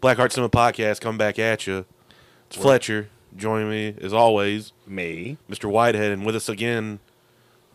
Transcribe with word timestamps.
Blackheart 0.00 0.32
Cinema 0.32 0.48
Podcast 0.48 1.02
coming 1.02 1.18
back 1.18 1.38
at 1.38 1.66
you. 1.66 1.84
It's 2.46 2.56
Fletcher 2.56 3.10
joining 3.36 3.68
me 3.68 3.94
as 4.00 4.14
always, 4.14 4.72
Me. 4.86 5.36
Mr. 5.48 5.70
Whitehead, 5.70 6.10
and 6.10 6.24
with 6.24 6.34
us 6.34 6.48
again, 6.48 7.00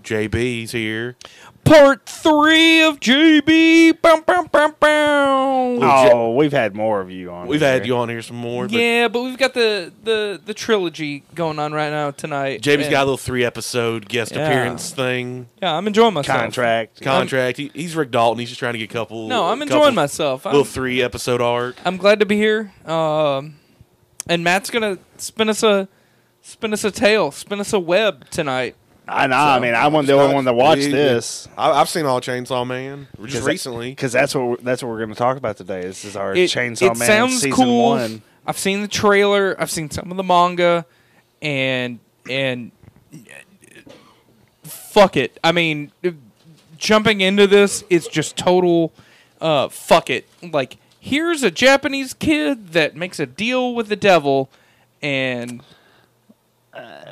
JB's 0.06 0.72
here. 0.72 1.16
Part 1.64 2.06
three 2.06 2.82
of 2.84 3.00
JB. 3.00 4.00
Bow, 4.00 4.22
bow, 4.22 4.44
bow, 4.52 4.76
bow. 4.80 5.80
Oh, 5.82 6.34
we've 6.36 6.52
had 6.54 6.76
more 6.76 7.02
of 7.02 7.10
you 7.10 7.32
on. 7.32 7.48
We've 7.48 7.60
here. 7.60 7.72
had 7.72 7.88
you 7.88 7.98
on 7.98 8.08
here 8.08 8.22
some 8.22 8.38
more, 8.38 8.68
but 8.68 8.74
Yeah, 8.74 9.08
but 9.08 9.24
we've 9.24 9.38
got 9.38 9.56
the, 9.56 9.92
the, 10.04 10.40
the 10.46 10.54
trilogy 10.54 11.24
going 11.34 11.58
on 11.58 11.74
right 11.74 11.90
now 11.90 12.12
tonight. 12.12 12.62
JB's 12.62 12.84
And- 12.84 12.92
got 12.92 13.00
a 13.02 13.06
little 13.06 13.18
three 13.18 13.44
episode 13.44 14.08
guest 14.08 14.34
Yeah. 14.34 14.46
appearance 14.48 14.92
thing. 14.92 15.48
Yeah, 15.60 15.74
I'm 15.74 15.88
enjoying 15.88 16.14
myself. 16.14 16.38
contract. 16.40 17.02
Contract. 17.02 17.58
He, 17.58 17.72
he's 17.74 17.96
Rick 17.96 18.12
Dalton. 18.12 18.40
He's 18.40 18.50
just 18.50 18.60
trying 18.60 18.74
to 18.74 18.80
get 18.80 18.92
a 18.92 18.94
couple. 18.94 19.28
No, 19.28 19.46
I'm 19.46 19.58
couple 19.60 19.76
enjoying 19.76 19.96
myself. 19.96 20.46
I'm, 20.46 20.52
Little 20.52 20.66
three 20.66 21.02
episode 21.02 21.42
arc. 21.42 21.76
I'm 21.84 21.98
glad 21.98 22.20
to 22.20 22.28
be 22.28 22.36
here. 22.36 22.72
Um, 22.86 23.56
and 24.28 24.44
Matt's 24.44 24.70
gonna 24.70 25.00
spin 25.18 25.50
us 25.50 25.64
a 25.64 25.88
spin 26.44 26.74
us 26.74 26.84
a 26.84 26.92
tale, 26.92 27.32
spin 27.32 27.60
us 27.60 27.74
a 27.74 27.80
web 27.80 28.30
tonight. 28.30 28.76
I 29.08 29.28
know. 29.28 29.36
I 29.38 29.60
mean, 29.60 29.76
I'm 29.76 29.94
one- 29.94 30.06
the 30.06 30.14
only 30.14 30.34
one 30.34 30.46
that 30.46 30.54
watched 30.56 30.84
it- 30.84 30.92
this 30.92 31.48
I, 31.58 31.72
I've 31.72 31.90
seen 31.90 32.06
all 32.06 32.22
Chainsaw 32.22 32.66
Man 32.66 33.08
just 33.14 33.22
Because- 33.22 33.42
recently. 33.44 33.90
because 33.92 34.12
that's 34.12 34.34
what 34.34 34.44
we're, 34.46 34.58
that's 34.58 34.82
what 34.84 34.90
we're 34.90 34.98
going 34.98 35.10
to 35.10 35.16
talk 35.16 35.38
about 35.38 35.58
today. 35.58 35.82
This 35.82 36.06
is 36.06 36.16
our 36.16 36.34
It, 36.34 36.50
Chainsaw 36.50 36.92
it 36.92 36.98
Man 36.98 37.08
sounds 37.08 37.34
season 37.36 37.52
cool. 37.52 37.90
one. 37.90 38.22
I've 38.48 38.58
seen 38.58 38.82
the 38.82 38.88
trailer. 38.88 39.56
I've 39.60 39.72
seen 39.72 39.90
some 39.92 40.10
of 40.12 40.18
the 40.18 40.24
manga, 40.24 40.86
and 41.42 42.00
and 42.30 42.72
fuck 44.64 45.18
it. 45.18 45.38
I 45.44 45.52
mean, 45.52 45.92
jumping 46.78 47.22
into 47.22 47.48
this, 47.48 47.84
it's 47.90 48.08
just 48.08 48.38
total 48.38 48.94
uh, 49.42 49.70
fuck 49.70 50.10
it. 50.10 50.28
Like 50.42 50.78
here's 51.00 51.44
a 51.44 51.52
Japanese 51.52 52.14
kid 52.14 52.70
that 52.70 52.96
makes 52.96 53.20
a 53.20 53.26
deal 53.26 53.76
with 53.76 53.88
the 53.88 53.96
devil 53.96 54.50
and 55.02 55.62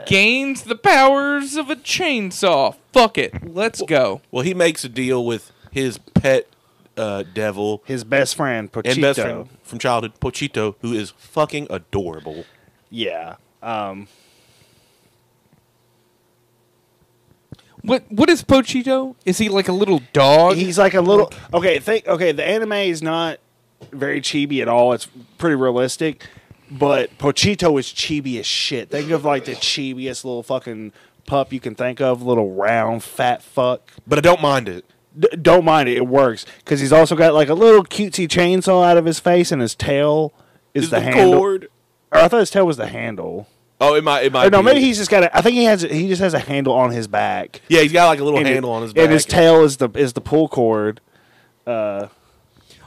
gains 0.06 0.64
the 0.64 0.76
powers 0.76 1.56
of 1.56 1.70
a 1.70 1.76
chainsaw. 1.76 2.76
Fuck 2.92 3.18
it. 3.18 3.54
Let's 3.54 3.82
go. 3.84 4.22
Well, 4.32 4.44
he 4.44 4.54
makes 4.54 4.84
a 4.84 4.90
deal 4.90 5.26
with 5.26 5.52
his 5.72 5.98
pet 5.98 6.48
uh, 6.98 7.24
devil 7.34 7.82
His 7.86 8.04
best 8.04 8.36
friend, 8.36 8.72
Pochita. 8.72 8.92
and 8.92 9.02
best 9.02 9.20
friend 9.20 9.50
from 9.64 9.80
childhood, 9.80 10.14
Pochita, 10.20 10.76
who 10.82 10.94
is 10.94 11.12
fucking 11.18 11.68
adorable. 11.70 12.46
Yeah. 12.90 13.38
Um, 13.62 14.08
What 17.82 18.04
what 18.10 18.30
is 18.30 18.44
Pochita? 18.44 19.14
Is 19.26 19.40
he 19.40 19.50
like 19.50 19.68
a 19.68 19.74
little 19.74 20.02
dog? 20.14 20.56
he's 20.56 20.78
like 20.78 20.94
a 20.94 21.02
little. 21.02 21.32
Okay, 21.54 21.80
think. 21.80 22.08
Okay, 22.08 22.32
the 22.32 22.46
anime 22.46 22.72
is 22.74 23.02
not 23.02 23.40
very 23.92 24.22
chibi 24.22 24.62
at 24.62 24.70
all. 24.70 24.94
It's 24.94 25.08
pretty 25.38 25.56
realistic, 25.58 26.28
but 26.78 27.18
Pochita 27.18 27.78
is 27.80 27.88
chibi 27.88 28.40
as 28.40 28.46
shit. 28.46 28.90
Think 28.90 29.10
of 29.12 29.26
like 29.26 29.46
the 29.46 29.54
chibiest 29.54 30.24
little 30.24 30.44
fucking 30.44 30.92
pup 31.26 31.54
you 31.54 31.60
can 31.60 31.76
think 31.76 32.02
of, 32.02 32.22
little 32.22 32.52
round 32.54 33.04
fat 33.04 33.42
fuck. 33.42 33.90
But 34.08 34.18
I 34.20 34.22
don't 34.22 34.42
mind 34.42 34.68
it. 34.70 34.86
D- 35.18 35.28
don't 35.42 35.64
mind 35.66 35.88
it; 35.90 35.98
it 35.98 36.08
works 36.08 36.46
because 36.60 36.80
he's 36.80 36.92
also 36.94 37.16
got 37.16 37.34
like 37.34 37.50
a 37.50 37.54
little 37.54 37.84
cutesy 37.84 38.28
chainsaw 38.28 38.84
out 38.86 38.98
of 38.98 39.06
his 39.06 39.20
face, 39.20 39.52
and 39.52 39.62
his 39.62 39.76
tail 39.76 40.34
is 40.74 40.86
Is 40.86 40.90
the, 40.90 40.96
the 40.98 41.02
handle. 41.04 41.38
cord? 41.40 41.70
Or 42.12 42.20
I 42.20 42.28
thought 42.28 42.40
his 42.40 42.50
tail 42.52 42.66
was 42.66 42.78
the 42.78 42.88
handle. 42.88 43.48
Oh, 43.80 43.96
it 43.96 44.04
might. 44.04 44.26
It 44.26 44.32
might. 44.32 44.48
Or 44.48 44.50
no, 44.50 44.60
be. 44.60 44.66
maybe 44.66 44.80
he's 44.82 44.98
just 44.98 45.12
got. 45.12 45.24
A, 45.24 45.38
I 45.38 45.42
think 45.42 45.56
he 45.56 45.66
has. 45.66 45.82
He 45.84 46.08
just 46.08 46.22
has 46.22 46.34
a 46.34 46.40
handle 46.40 46.74
on 46.74 46.92
his 46.92 47.08
back. 47.08 47.62
Yeah, 47.68 47.82
he's 47.82 47.92
got 47.92 48.08
like 48.08 48.20
a 48.20 48.24
little 48.24 48.40
and 48.40 48.48
handle 48.48 48.72
it- 48.72 48.76
on 48.78 48.82
his 48.84 48.94
back. 48.94 49.04
and 49.04 49.12
his 49.14 49.26
tail 49.26 49.64
is 49.64 49.78
the 49.78 49.90
is 49.90 50.14
the 50.14 50.22
pull 50.22 50.48
cord. 50.48 51.00
Uh, 51.68 52.08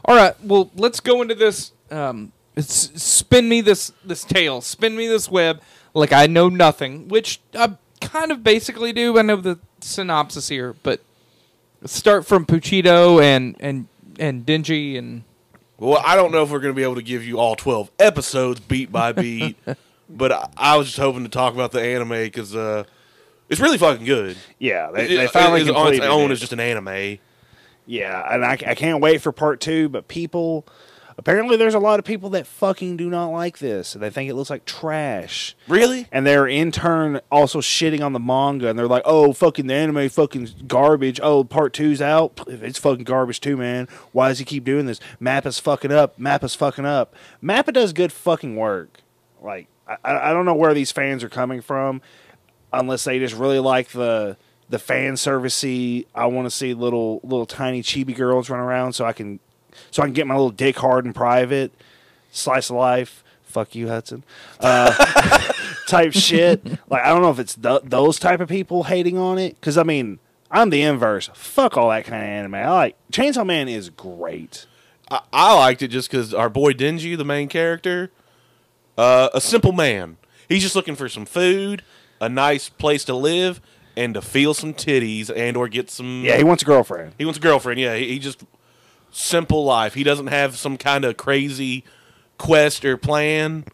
All 0.04 0.16
right. 0.16 0.34
Well, 0.42 0.70
let's 0.74 1.00
go 1.00 1.22
into 1.22 1.34
this. 1.34 1.72
Um, 1.90 2.32
s- 2.56 2.90
spin 3.02 3.48
me 3.48 3.60
this 3.60 3.92
this 4.04 4.24
tale. 4.24 4.60
Spin 4.60 4.96
me 4.96 5.06
this 5.08 5.30
web 5.30 5.60
like 5.94 6.12
I 6.12 6.26
know 6.26 6.48
nothing, 6.48 7.08
which 7.08 7.40
I 7.54 7.76
kind 8.00 8.30
of 8.32 8.42
basically 8.44 8.92
do. 8.92 9.18
I 9.18 9.22
know 9.22 9.36
the 9.36 9.58
synopsis 9.80 10.48
here, 10.48 10.74
but 10.82 11.00
start 11.84 12.26
from 12.26 12.46
Pochita 12.46 13.22
and 13.22 13.56
and 13.60 13.86
and 14.18 14.44
Dingy 14.46 14.96
and 14.96 15.22
Well, 15.78 16.02
I 16.04 16.16
don't 16.16 16.32
know 16.32 16.42
if 16.42 16.50
we're 16.50 16.60
going 16.60 16.72
to 16.74 16.76
be 16.76 16.82
able 16.82 16.94
to 16.96 17.02
give 17.02 17.24
you 17.24 17.38
all 17.38 17.54
12 17.56 17.90
episodes 17.98 18.60
beat 18.60 18.90
by 18.90 19.12
beat, 19.12 19.56
but 20.10 20.32
I, 20.32 20.48
I 20.56 20.76
was 20.76 20.86
just 20.86 20.98
hoping 20.98 21.22
to 21.24 21.28
talk 21.28 21.52
about 21.54 21.72
the 21.72 21.82
anime 21.82 22.08
because 22.08 22.54
uh, 22.56 22.84
it's 23.50 23.60
really 23.60 23.76
fucking 23.78 24.06
good. 24.06 24.36
Yeah, 24.58 24.90
they, 24.90 25.04
It- 25.04 25.16
they 25.18 25.26
finally 25.26 25.60
it 25.60 25.68
is 25.68 25.70
on 25.74 25.92
its 25.94 26.02
own 26.04 26.30
it. 26.30 26.32
as 26.32 26.40
just 26.40 26.52
an 26.54 26.60
anime. 26.60 27.18
Yeah, 27.88 28.34
and 28.34 28.44
I, 28.44 28.52
I 28.52 28.74
can't 28.74 29.00
wait 29.02 29.20
for 29.22 29.30
part 29.32 29.60
two. 29.60 29.88
But 29.88 30.08
people, 30.08 30.66
apparently, 31.18 31.56
there's 31.56 31.74
a 31.74 31.78
lot 31.78 31.98
of 31.98 32.04
people 32.04 32.30
that 32.30 32.46
fucking 32.46 32.96
do 32.96 33.08
not 33.10 33.28
like 33.28 33.58
this. 33.58 33.94
They 33.94 34.10
think 34.10 34.30
it 34.30 34.34
looks 34.34 34.50
like 34.50 34.64
trash, 34.64 35.56
Really? 35.68 36.06
and 36.12 36.26
they're 36.26 36.46
in 36.46 36.70
turn 36.72 37.20
also 37.30 37.60
shitting 37.60 38.04
on 38.04 38.12
the 38.12 38.20
manga. 38.20 38.68
And 38.68 38.78
they're 38.78 38.86
like, 38.86 39.02
"Oh, 39.04 39.32
fucking 39.32 39.66
the 39.66 39.74
anime, 39.74 40.08
fucking 40.08 40.48
garbage. 40.66 41.20
Oh, 41.22 41.44
part 41.44 41.72
two's 41.72 42.00
out. 42.02 42.40
It's 42.46 42.78
fucking 42.78 43.04
garbage 43.04 43.40
too, 43.40 43.56
man. 43.56 43.88
Why 44.12 44.28
does 44.28 44.38
he 44.38 44.44
keep 44.44 44.64
doing 44.64 44.86
this? 44.86 45.00
Mappa's 45.20 45.58
fucking 45.58 45.92
up. 45.92 46.18
Mappa's 46.18 46.54
fucking 46.54 46.84
up. 46.86 47.14
Mappa 47.42 47.72
does 47.72 47.92
good 47.92 48.12
fucking 48.12 48.56
work. 48.56 49.00
Like, 49.42 49.68
I, 49.86 49.96
I 50.04 50.30
I 50.30 50.32
don't 50.32 50.44
know 50.44 50.54
where 50.54 50.74
these 50.74 50.92
fans 50.92 51.22
are 51.22 51.28
coming 51.28 51.60
from, 51.60 52.00
unless 52.72 53.04
they 53.04 53.18
just 53.18 53.34
really 53.34 53.58
like 53.60 53.88
the 53.88 54.36
the 54.68 54.78
fan 54.80 55.14
servicey. 55.14 56.06
I 56.14 56.26
want 56.26 56.46
to 56.46 56.50
see 56.50 56.74
little 56.74 57.20
little 57.22 57.46
tiny 57.46 57.82
chibi 57.82 58.14
girls 58.16 58.50
run 58.50 58.58
around 58.60 58.94
so 58.94 59.04
I 59.04 59.12
can 59.12 59.38
so 59.90 60.02
I 60.02 60.06
can 60.06 60.12
get 60.12 60.26
my 60.26 60.34
little 60.34 60.50
dick 60.50 60.76
hard 60.76 61.04
in 61.04 61.12
private. 61.12 61.72
Slice 62.30 62.70
of 62.70 62.76
life. 62.76 63.24
Fuck 63.44 63.74
you, 63.74 63.88
Hudson. 63.88 64.22
Uh, 64.60 64.92
type 65.88 66.12
shit. 66.12 66.64
Like 66.90 67.02
I 67.02 67.08
don't 67.08 67.22
know 67.22 67.30
if 67.30 67.38
it's 67.38 67.54
th- 67.54 67.82
those 67.84 68.18
type 68.18 68.40
of 68.40 68.48
people 68.48 68.84
hating 68.84 69.16
on 69.16 69.38
it 69.38 69.58
because 69.58 69.78
I 69.78 69.82
mean 69.82 70.18
I'm 70.50 70.70
the 70.70 70.82
inverse. 70.82 71.30
Fuck 71.34 71.76
all 71.76 71.88
that 71.90 72.04
kind 72.04 72.22
of 72.22 72.28
anime. 72.28 72.54
I 72.54 72.70
like 72.70 72.96
Chainsaw 73.12 73.46
Man 73.46 73.68
is 73.68 73.90
great. 73.90 74.66
I, 75.10 75.20
I 75.32 75.54
liked 75.54 75.82
it 75.82 75.88
just 75.88 76.10
because 76.10 76.34
our 76.34 76.48
boy 76.48 76.72
Denji, 76.72 77.16
the 77.16 77.24
main 77.24 77.48
character, 77.48 78.10
uh, 78.98 79.30
a 79.32 79.40
simple 79.40 79.72
man. 79.72 80.16
He's 80.48 80.62
just 80.62 80.76
looking 80.76 80.94
for 80.94 81.08
some 81.08 81.26
food, 81.26 81.82
a 82.20 82.28
nice 82.28 82.68
place 82.68 83.04
to 83.06 83.14
live, 83.14 83.60
and 83.96 84.14
to 84.14 84.22
feel 84.22 84.54
some 84.54 84.74
titties 84.74 85.30
and 85.34 85.56
or 85.56 85.68
get 85.68 85.90
some. 85.90 86.22
Yeah, 86.24 86.36
he 86.36 86.44
wants 86.44 86.62
a 86.62 86.66
girlfriend. 86.66 87.14
He 87.18 87.24
wants 87.24 87.38
a 87.38 87.42
girlfriend. 87.42 87.80
Yeah, 87.80 87.96
he, 87.96 88.08
he 88.08 88.18
just 88.18 88.44
simple 89.16 89.64
life. 89.64 89.94
He 89.94 90.02
doesn't 90.04 90.26
have 90.28 90.56
some 90.56 90.76
kind 90.76 91.04
of 91.04 91.16
crazy 91.16 91.84
quest 92.38 92.84
or 92.84 92.96
plan. 92.96 93.64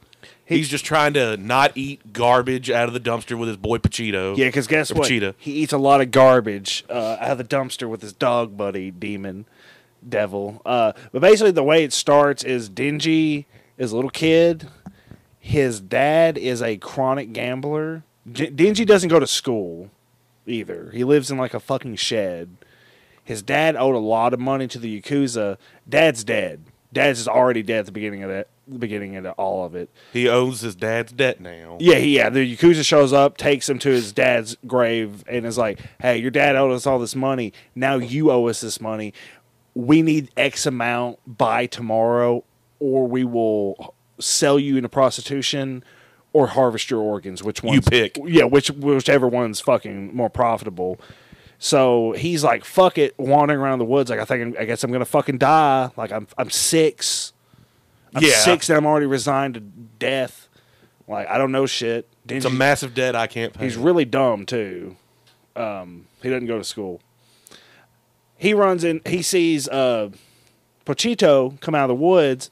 He's 0.44 0.68
just 0.68 0.84
trying 0.84 1.14
to 1.14 1.36
not 1.36 1.72
eat 1.74 2.12
garbage 2.12 2.70
out 2.70 2.86
of 2.86 2.94
the 2.94 3.00
dumpster 3.00 3.38
with 3.38 3.48
his 3.48 3.56
boy 3.56 3.78
Pochita. 3.78 4.36
Yeah, 4.36 4.46
because 4.46 4.66
guess 4.66 4.90
Or 4.90 4.96
what? 4.96 5.08
Cheetah. 5.08 5.34
He 5.38 5.52
eats 5.52 5.72
a 5.72 5.78
lot 5.78 6.00
of 6.00 6.10
garbage 6.10 6.84
uh, 6.90 7.16
out 7.20 7.32
of 7.32 7.38
the 7.38 7.44
dumpster 7.44 7.88
with 7.88 8.02
his 8.02 8.12
dog 8.12 8.56
buddy, 8.56 8.90
demon, 8.90 9.46
devil. 10.06 10.60
Uh, 10.66 10.92
but 11.10 11.22
basically, 11.22 11.52
the 11.52 11.62
way 11.62 11.84
it 11.84 11.92
starts 11.92 12.44
is 12.44 12.68
Dingy 12.68 13.46
is 13.78 13.92
a 13.92 13.96
little 13.96 14.10
kid. 14.10 14.68
His 15.38 15.80
dad 15.80 16.36
is 16.38 16.60
a 16.62 16.76
chronic 16.76 17.32
gambler. 17.32 18.04
G- 18.30 18.50
Dingy 18.50 18.84
doesn't 18.84 19.08
go 19.08 19.18
to 19.18 19.26
school 19.26 19.90
either. 20.46 20.90
He 20.92 21.02
lives 21.02 21.30
in 21.30 21.38
like 21.38 21.54
a 21.54 21.60
fucking 21.60 21.96
shed. 21.96 22.56
His 23.24 23.42
dad 23.42 23.76
owed 23.76 23.94
a 23.94 23.98
lot 23.98 24.34
of 24.34 24.40
money 24.40 24.66
to 24.68 24.78
the 24.78 25.00
Yakuza. 25.00 25.56
Dad's 25.88 26.24
dead. 26.24 26.64
Dad's 26.92 27.20
is 27.20 27.28
already 27.28 27.62
dead 27.62 27.80
at 27.80 27.86
the 27.86 27.92
beginning 27.92 28.22
of 28.22 28.30
that. 28.30 28.48
The 28.68 28.78
beginning 28.78 29.16
of 29.16 29.26
all 29.38 29.64
of 29.64 29.74
it. 29.74 29.90
He 30.12 30.28
owns 30.28 30.60
his 30.60 30.76
dad's 30.76 31.12
debt 31.12 31.40
now. 31.40 31.78
Yeah, 31.80 31.96
he, 31.96 32.16
yeah. 32.16 32.28
The 32.28 32.56
Yakuza 32.56 32.84
shows 32.84 33.12
up, 33.12 33.36
takes 33.36 33.68
him 33.68 33.78
to 33.80 33.88
his 33.88 34.12
dad's 34.12 34.56
grave, 34.66 35.24
and 35.26 35.44
is 35.44 35.58
like, 35.58 35.80
"Hey, 36.00 36.18
your 36.18 36.30
dad 36.30 36.54
owed 36.54 36.72
us 36.72 36.86
all 36.86 36.98
this 36.98 37.16
money. 37.16 37.52
Now 37.74 37.96
you 37.96 38.30
owe 38.30 38.46
us 38.48 38.60
this 38.60 38.80
money. 38.80 39.14
We 39.74 40.02
need 40.02 40.30
X 40.36 40.66
amount 40.66 41.18
by 41.26 41.66
tomorrow, 41.66 42.44
or 42.78 43.06
we 43.06 43.24
will 43.24 43.94
sell 44.20 44.58
you 44.58 44.76
into 44.76 44.88
prostitution 44.88 45.82
or 46.32 46.48
harvest 46.48 46.90
your 46.90 47.00
organs. 47.00 47.42
Which 47.42 47.62
one? 47.62 47.74
You 47.74 47.80
pick. 47.80 48.18
Yeah, 48.24 48.44
which 48.44 48.70
whichever 48.70 49.26
one's 49.26 49.60
fucking 49.60 50.14
more 50.14 50.30
profitable." 50.30 51.00
So 51.64 52.10
he's 52.18 52.42
like, 52.42 52.64
"Fuck 52.64 52.98
it," 52.98 53.14
wandering 53.20 53.60
around 53.60 53.78
the 53.78 53.84
woods. 53.84 54.10
Like, 54.10 54.18
I 54.18 54.24
think 54.24 54.58
I 54.58 54.64
guess 54.64 54.82
I'm 54.82 54.90
gonna 54.90 55.04
fucking 55.04 55.38
die. 55.38 55.90
Like, 55.96 56.10
I'm 56.10 56.26
I'm 56.36 56.50
six. 56.50 57.32
I'm 58.12 58.24
Yeah. 58.24 58.32
six, 58.32 58.68
and 58.68 58.76
I'm 58.76 58.84
already 58.84 59.06
resigned 59.06 59.54
to 59.54 59.60
death. 59.60 60.48
Like, 61.06 61.28
I 61.28 61.38
don't 61.38 61.52
know 61.52 61.66
shit. 61.66 62.08
It's 62.28 62.44
a 62.44 62.50
massive 62.50 62.94
debt 62.94 63.14
I 63.14 63.28
can't 63.28 63.52
pay. 63.52 63.62
He's 63.62 63.76
really 63.76 64.04
dumb 64.04 64.44
too. 64.44 64.96
Um, 65.54 66.06
he 66.20 66.30
doesn't 66.30 66.48
go 66.48 66.58
to 66.58 66.64
school. 66.64 67.00
He 68.36 68.54
runs 68.54 68.82
in. 68.82 69.00
He 69.06 69.22
sees 69.22 69.68
uh, 69.68 70.10
Pochita 70.84 71.60
come 71.60 71.76
out 71.76 71.84
of 71.84 71.96
the 71.96 72.02
woods, 72.04 72.50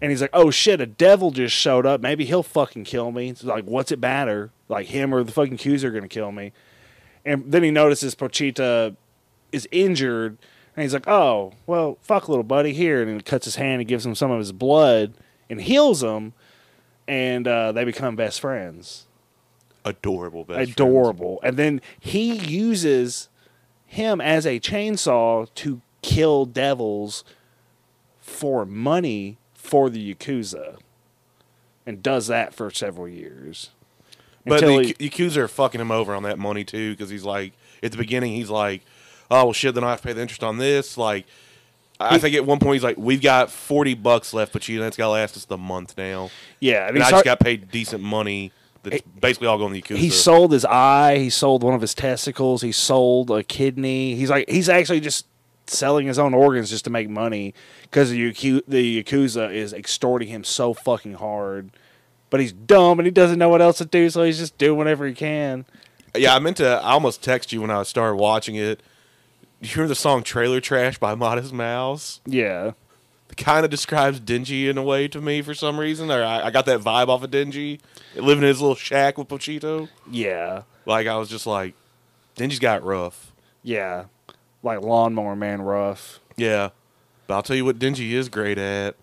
and 0.00 0.10
he's 0.10 0.22
like, 0.22 0.30
"Oh 0.32 0.50
shit! 0.50 0.80
A 0.80 0.86
devil 0.86 1.30
just 1.30 1.54
showed 1.54 1.84
up. 1.84 2.00
Maybe 2.00 2.24
he'll 2.24 2.42
fucking 2.42 2.84
kill 2.84 3.12
me." 3.12 3.28
It's 3.28 3.44
like, 3.44 3.64
what's 3.64 3.92
it 3.92 4.00
matter? 4.00 4.50
Like 4.66 4.86
him 4.86 5.14
or 5.14 5.22
the 5.24 5.32
fucking 5.32 5.58
yakuza 5.58 5.84
are 5.84 5.90
gonna 5.90 6.08
kill 6.08 6.32
me? 6.32 6.52
And 7.24 7.50
then 7.50 7.62
he 7.62 7.70
notices 7.70 8.14
Pochita 8.14 8.96
is 9.52 9.68
injured, 9.70 10.38
And 10.76 10.82
he's 10.84 10.94
like, 10.94 11.08
"Oh, 11.08 11.52
well, 11.66 11.98
fuck, 12.00 12.28
little 12.28 12.44
buddy, 12.44 12.72
here." 12.72 13.02
And 13.02 13.16
he 13.16 13.20
cuts 13.20 13.44
his 13.44 13.56
hand 13.56 13.80
and 13.80 13.88
gives 13.88 14.06
him 14.06 14.14
some 14.14 14.30
of 14.30 14.38
his 14.38 14.52
blood 14.52 15.14
and 15.50 15.60
heals 15.60 16.02
him, 16.02 16.32
and 17.08 17.46
uh, 17.46 17.72
they 17.72 17.84
become 17.84 18.16
best 18.16 18.40
friends. 18.40 19.06
Adorable, 19.84 20.44
best 20.44 20.56
friends. 20.56 20.70
Adorable. 20.70 21.40
And 21.42 21.56
then 21.56 21.80
he 21.98 22.34
uses 22.34 23.28
him 23.86 24.20
as 24.20 24.46
a 24.46 24.60
chainsaw 24.60 25.52
to 25.56 25.82
kill 26.02 26.46
devils 26.46 27.24
for 28.20 28.64
money 28.64 29.38
for 29.54 29.90
the 29.90 30.14
yakuza, 30.14 30.78
and 31.84 32.02
does 32.02 32.28
that 32.28 32.54
for 32.54 32.70
several 32.70 33.08
years. 33.08 33.70
But 34.44 34.60
the 34.60 34.94
he- 34.98 35.40
are 35.40 35.48
fucking 35.48 35.80
him 35.80 35.90
over 35.90 36.14
on 36.14 36.22
that 36.24 36.38
money 36.38 36.64
too, 36.64 36.92
because 36.92 37.10
he's 37.10 37.24
like, 37.24 37.52
at 37.82 37.92
the 37.92 37.98
beginning, 37.98 38.32
he's 38.32 38.50
like, 38.50 38.82
"Oh 39.30 39.44
well, 39.44 39.52
shit, 39.52 39.74
then 39.74 39.84
I 39.84 39.90
have 39.90 40.00
to 40.00 40.08
pay 40.08 40.12
the 40.12 40.22
interest 40.22 40.42
on 40.42 40.58
this." 40.58 40.96
Like, 40.96 41.26
I 41.98 42.18
think 42.18 42.34
at 42.34 42.46
one 42.46 42.58
point 42.58 42.74
he's 42.74 42.84
like, 42.84 42.96
"We've 42.96 43.20
got 43.20 43.50
forty 43.50 43.94
bucks 43.94 44.32
left, 44.32 44.52
but 44.52 44.66
you 44.68 44.80
that's 44.80 44.96
got 44.96 45.06
to 45.06 45.10
last 45.10 45.36
us 45.36 45.44
the 45.44 45.58
month 45.58 45.96
now." 45.96 46.30
yeah, 46.60 46.86
and 46.86 46.96
And 46.96 47.04
I 47.04 47.10
just 47.10 47.24
got 47.24 47.40
paid 47.40 47.70
decent 47.70 48.02
money. 48.02 48.52
That's 48.82 49.02
basically 49.02 49.48
all 49.48 49.58
going 49.58 49.74
to 49.74 49.80
the 49.80 49.94
Yakuza. 49.94 49.98
He 49.98 50.08
sold 50.08 50.52
his 50.52 50.64
eye. 50.64 51.18
He 51.18 51.28
sold 51.28 51.62
one 51.62 51.74
of 51.74 51.82
his 51.82 51.94
testicles. 51.94 52.62
He 52.62 52.72
sold 52.72 53.30
a 53.30 53.42
kidney. 53.42 54.14
He's 54.14 54.30
like 54.30 54.48
he's 54.48 54.68
actually 54.70 55.00
just 55.00 55.26
selling 55.66 56.06
his 56.06 56.18
own 56.18 56.34
organs 56.34 56.70
just 56.70 56.84
to 56.84 56.90
make 56.90 57.08
money 57.08 57.54
because 57.82 58.10
the, 58.10 58.32
the 58.66 59.02
yakuza 59.02 59.52
is 59.52 59.72
extorting 59.72 60.28
him 60.28 60.44
so 60.44 60.74
fucking 60.74 61.14
hard. 61.14 61.70
But 62.30 62.40
he's 62.40 62.52
dumb 62.52 62.98
and 63.00 63.06
he 63.06 63.10
doesn't 63.10 63.38
know 63.38 63.48
what 63.48 63.60
else 63.60 63.78
to 63.78 63.84
do, 63.84 64.08
so 64.08 64.22
he's 64.22 64.38
just 64.38 64.56
doing 64.56 64.78
whatever 64.78 65.06
he 65.06 65.14
can. 65.14 65.66
Yeah, 66.16 66.34
I 66.34 66.38
meant 66.38 66.56
to. 66.58 66.66
I 66.68 66.92
almost 66.92 67.22
text 67.22 67.52
you 67.52 67.60
when 67.60 67.70
I 67.70 67.82
started 67.82 68.16
watching 68.16 68.54
it. 68.54 68.80
You 69.60 69.68
hear 69.68 69.88
the 69.88 69.94
song 69.94 70.22
"Trailer 70.22 70.60
Trash" 70.60 70.98
by 70.98 71.14
Modest 71.14 71.52
Mouse? 71.52 72.20
Yeah, 72.24 72.72
It 73.28 73.36
kind 73.36 73.64
of 73.64 73.70
describes 73.70 74.18
Dingy 74.20 74.68
in 74.68 74.78
a 74.78 74.82
way 74.82 75.06
to 75.08 75.20
me 75.20 75.42
for 75.42 75.54
some 75.54 75.78
reason. 75.78 76.10
Or 76.10 76.22
I, 76.22 76.46
I 76.46 76.50
got 76.50 76.66
that 76.66 76.80
vibe 76.80 77.08
off 77.08 77.22
of 77.22 77.30
Dingy 77.30 77.80
living 78.14 78.42
in 78.42 78.48
his 78.48 78.60
little 78.60 78.74
shack 78.76 79.18
with 79.18 79.28
Pochita. 79.28 79.88
yeah, 80.10 80.62
Like 80.86 81.06
I 81.06 81.16
was 81.16 81.28
just 81.28 81.46
like, 81.46 81.74
Dingy's 82.36 82.58
got 82.58 82.82
rough. 82.84 83.32
yeah. 83.62 84.04
Like 84.62 84.82
lawnmower 84.82 85.34
man, 85.36 85.62
rough. 85.62 86.20
Yeah, 86.36 86.70
but 87.26 87.34
I'll 87.34 87.42
tell 87.42 87.56
you 87.56 87.64
what 87.64 87.78
Dingy 87.78 88.14
is 88.14 88.28
great 88.28 88.58
at 88.58 88.94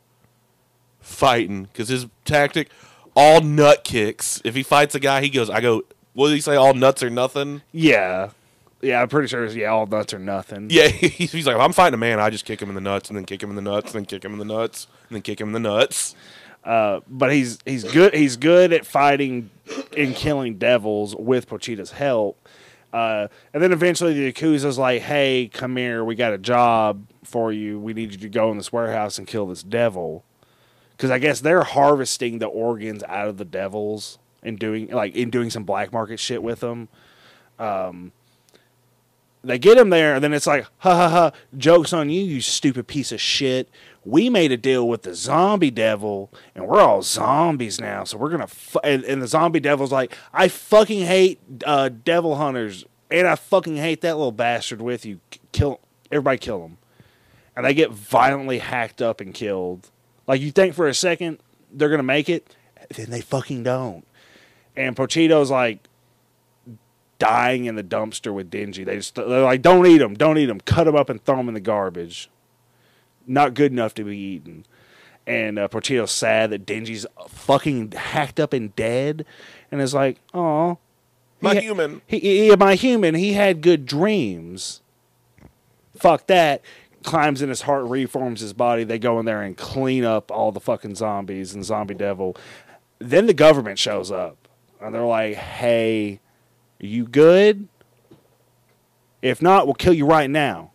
fighting 1.01 1.63
because 1.63 1.87
his 1.89 2.05
tactic, 2.25 2.69
all 3.17 3.41
nut 3.41 3.83
kicks. 3.83 4.39
If 4.45 4.53
he 4.53 4.61
fights 4.61 4.93
a 4.93 4.99
guy, 4.99 5.21
he 5.21 5.29
goes. 5.29 5.49
I 5.49 5.59
go. 5.59 5.81
What 6.13 6.29
did 6.29 6.35
he 6.35 6.41
say? 6.41 6.55
All 6.55 6.73
nuts 6.73 7.01
or 7.01 7.09
nothing. 7.09 7.63
Yeah, 7.71 8.29
yeah. 8.81 9.01
I'm 9.01 9.09
pretty 9.09 9.27
sure 9.27 9.43
it's 9.43 9.55
yeah, 9.55 9.69
all 9.69 9.87
nuts 9.87 10.13
or 10.13 10.19
nothing. 10.19 10.67
Yeah, 10.69 10.87
he's 10.87 11.47
like, 11.47 11.55
if 11.55 11.61
I'm 11.61 11.73
fighting 11.73 11.95
a 11.95 11.97
man, 11.97 12.19
I 12.19 12.29
just 12.29 12.45
kick 12.45 12.61
him 12.61 12.69
in 12.69 12.75
the 12.75 12.81
nuts 12.81 13.09
and 13.09 13.17
then 13.17 13.25
kick 13.25 13.41
him 13.41 13.49
in 13.49 13.55
the 13.55 13.61
nuts 13.61 13.87
and 13.87 13.95
then 13.95 14.05
kick 14.05 14.23
him 14.23 14.33
in 14.33 14.39
the 14.39 14.45
nuts 14.45 14.87
and 15.09 15.15
then 15.15 15.23
kick 15.23 15.41
him 15.41 15.49
in 15.49 15.53
the 15.53 15.59
nuts. 15.59 16.15
Uh, 16.63 16.99
but 17.07 17.33
he's 17.33 17.57
he's 17.65 17.83
good. 17.83 18.13
He's 18.13 18.37
good 18.37 18.71
at 18.71 18.85
fighting 18.85 19.49
and 19.97 20.15
killing 20.15 20.57
devils 20.57 21.15
with 21.15 21.49
Pochita's 21.49 21.91
help. 21.91 22.47
Uh, 22.93 23.27
and 23.53 23.61
then 23.61 23.71
eventually 23.71 24.13
the 24.13 24.31
Yakuza's 24.31 24.77
like, 24.77 25.01
"Hey, 25.01 25.49
come 25.51 25.75
here. 25.75 26.03
We 26.03 26.13
got 26.15 26.33
a 26.33 26.37
job 26.37 27.07
for 27.23 27.51
you. 27.51 27.79
We 27.79 27.93
need 27.93 28.11
you 28.11 28.17
to 28.19 28.29
go 28.29 28.51
in 28.51 28.57
this 28.57 28.71
warehouse 28.71 29.17
and 29.17 29.25
kill 29.25 29.47
this 29.47 29.63
devil." 29.63 30.23
Because 30.97 31.11
I 31.11 31.19
guess 31.19 31.41
they're 31.41 31.63
harvesting 31.63 32.39
the 32.39 32.47
organs 32.47 33.03
out 33.03 33.27
of 33.27 33.37
the 33.37 33.45
devils 33.45 34.17
and 34.41 34.57
doing 34.57 34.87
like 34.87 35.15
in 35.15 35.29
doing 35.29 35.51
some 35.51 35.63
black 35.63 35.93
market 35.93 36.19
shit 36.19 36.41
with 36.41 36.61
them. 36.61 36.89
Um, 37.59 38.13
they 39.43 39.59
get 39.59 39.77
him 39.77 39.91
there, 39.91 40.15
and 40.15 40.23
then 40.23 40.33
it's 40.33 40.47
like, 40.47 40.65
ha 40.79 40.95
ha 40.95 41.09
ha, 41.09 41.31
joke's 41.55 41.93
on 41.93 42.09
you, 42.09 42.21
you 42.21 42.41
stupid 42.41 42.87
piece 42.87 43.11
of 43.11 43.21
shit. 43.21 43.69
We 44.03 44.29
made 44.29 44.51
a 44.51 44.57
deal 44.57 44.87
with 44.87 45.03
the 45.03 45.13
zombie 45.13 45.71
devil, 45.71 46.31
and 46.55 46.67
we're 46.67 46.81
all 46.81 47.01
zombies 47.01 47.79
now, 47.79 48.03
so 48.03 48.17
we're 48.17 48.29
gonna. 48.29 48.47
And, 48.83 49.03
and 49.03 49.21
the 49.21 49.27
zombie 49.27 49.59
devil's 49.59 49.91
like, 49.91 50.17
I 50.33 50.47
fucking 50.47 51.05
hate 51.05 51.39
uh, 51.65 51.89
devil 51.89 52.35
hunters, 52.35 52.85
and 53.11 53.27
I 53.27 53.35
fucking 53.35 53.77
hate 53.77 54.01
that 54.01 54.17
little 54.17 54.31
bastard 54.31 54.81
with 54.81 55.05
you. 55.05 55.19
Kill 55.51 55.79
everybody, 56.11 56.37
kill 56.37 56.65
him. 56.65 56.77
And 57.55 57.65
they 57.65 57.73
get 57.73 57.91
violently 57.91 58.59
hacked 58.59 59.01
up 59.01 59.19
and 59.19 59.33
killed. 59.33 59.89
Like 60.27 60.41
you 60.41 60.51
think 60.51 60.73
for 60.75 60.87
a 60.87 60.93
second 60.93 61.39
they're 61.71 61.89
gonna 61.89 62.03
make 62.03 62.29
it, 62.29 62.55
then 62.95 63.09
they 63.09 63.21
fucking 63.21 63.63
don't. 63.63 64.05
And 64.75 64.95
Pochita's 64.95 65.49
like, 65.49 65.87
dying 67.19 67.65
in 67.65 67.75
the 67.75 67.83
dumpster 67.83 68.33
with 68.33 68.49
Dingy. 68.49 68.83
They 68.83 68.97
just 68.97 69.15
they're 69.15 69.25
like, 69.25 69.61
don't 69.61 69.85
eat 69.85 69.97
them, 69.97 70.13
don't 70.13 70.37
eat 70.37 70.45
them. 70.45 70.59
Cut 70.61 70.85
them 70.85 70.95
up 70.95 71.09
and 71.09 71.23
throw 71.23 71.37
them 71.37 71.47
in 71.47 71.53
the 71.53 71.59
garbage. 71.59 72.29
Not 73.25 73.53
good 73.53 73.71
enough 73.71 73.93
to 73.95 74.03
be 74.03 74.17
eaten. 74.17 74.65
And 75.25 75.59
uh, 75.59 75.67
Pochita's 75.67 76.11
sad 76.11 76.51
that 76.51 76.65
Dingy's 76.65 77.05
fucking 77.27 77.91
hacked 77.91 78.39
up 78.39 78.53
and 78.53 78.73
dead, 78.75 79.25
and 79.71 79.81
is 79.81 79.93
like, 79.93 80.19
oh, 80.33 80.77
My 81.41 81.55
he, 81.55 81.61
human. 81.61 82.01
He, 82.07 82.19
he, 82.19 82.55
my 82.55 82.75
human. 82.75 83.15
He 83.15 83.33
had 83.33 83.61
good 83.61 83.85
dreams. 83.85 84.81
Fuck 85.97 86.27
that. 86.27 86.61
Climbs 87.03 87.41
in 87.41 87.49
his 87.49 87.61
heart, 87.61 87.85
reforms 87.85 88.41
his 88.41 88.53
body. 88.53 88.83
They 88.83 88.99
go 88.99 89.19
in 89.19 89.25
there 89.25 89.41
and 89.41 89.55
clean 89.55 90.03
up 90.03 90.31
all 90.31 90.51
the 90.51 90.59
fucking 90.59 90.95
zombies 90.95 91.53
and 91.53 91.63
zombie 91.63 91.93
devil. 91.93 92.35
Then 92.99 93.27
the 93.27 93.33
government 93.33 93.79
shows 93.79 94.11
up, 94.11 94.47
and 94.81 94.93
they're 94.93 95.05
like, 95.05 95.35
"Hey, 95.35 96.19
you 96.79 97.05
good? 97.05 97.67
If 99.21 99.41
not, 99.41 99.67
we'll 99.67 99.75
kill 99.75 99.93
you 99.93 100.05
right 100.05 100.29
now. 100.29 100.71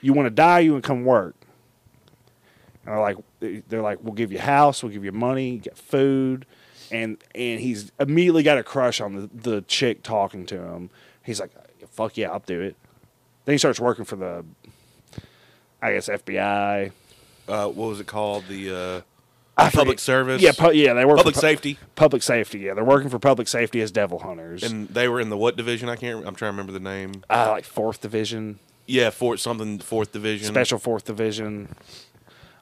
You 0.00 0.12
want 0.12 0.26
to 0.26 0.30
die? 0.30 0.60
You 0.60 0.74
to 0.74 0.80
come 0.80 1.04
work?" 1.04 1.36
And 2.84 2.94
they're 2.94 3.00
like, 3.00 3.16
"They're 3.68 3.82
like, 3.82 3.98
we'll 4.02 4.14
give 4.14 4.32
you 4.32 4.38
a 4.38 4.42
house, 4.42 4.82
we'll 4.82 4.92
give 4.92 5.04
you 5.04 5.12
money, 5.12 5.58
get 5.58 5.76
food." 5.76 6.46
And 6.90 7.22
and 7.34 7.60
he's 7.60 7.92
immediately 8.00 8.42
got 8.42 8.58
a 8.58 8.64
crush 8.64 9.00
on 9.00 9.14
the, 9.14 9.30
the 9.32 9.62
chick 9.62 10.02
talking 10.02 10.44
to 10.46 10.60
him. 10.60 10.90
He's 11.22 11.38
like, 11.38 11.52
"Fuck 11.90 12.16
yeah, 12.16 12.30
I'll 12.30 12.40
do 12.40 12.60
it." 12.60 12.76
Then 13.44 13.54
he 13.54 13.58
starts 13.58 13.80
working 13.80 14.04
for 14.04 14.16
the, 14.16 14.44
I 15.82 15.92
guess 15.92 16.08
FBI. 16.08 16.92
Uh, 17.48 17.66
what 17.68 17.88
was 17.88 18.00
it 18.00 18.06
called? 18.06 18.44
The 18.48 18.70
uh, 18.74 19.00
public 19.56 19.72
forget- 19.86 20.00
service. 20.00 20.42
Yeah, 20.42 20.52
pu- 20.52 20.72
yeah, 20.72 20.92
they 20.94 21.04
work 21.04 21.16
public 21.18 21.34
pu- 21.34 21.40
safety. 21.40 21.78
Public 21.96 22.22
safety. 22.22 22.60
Yeah, 22.60 22.74
they're 22.74 22.84
working 22.84 23.08
for 23.08 23.18
public 23.18 23.48
safety 23.48 23.80
as 23.80 23.90
devil 23.90 24.18
hunters. 24.20 24.62
And 24.62 24.88
they 24.88 25.08
were 25.08 25.20
in 25.20 25.30
the 25.30 25.36
what 25.36 25.56
division? 25.56 25.88
I 25.88 25.96
can't. 25.96 26.18
I'm 26.26 26.34
trying 26.34 26.50
to 26.52 26.56
remember 26.56 26.72
the 26.72 26.80
name. 26.80 27.22
uh, 27.30 27.48
like 27.50 27.64
fourth 27.64 28.00
division, 28.00 28.58
Yeah, 28.86 29.10
fourth 29.10 29.40
something 29.40 29.78
fourth 29.80 30.12
division. 30.12 30.46
special 30.48 30.78
fourth 30.78 31.04
division. 31.04 31.74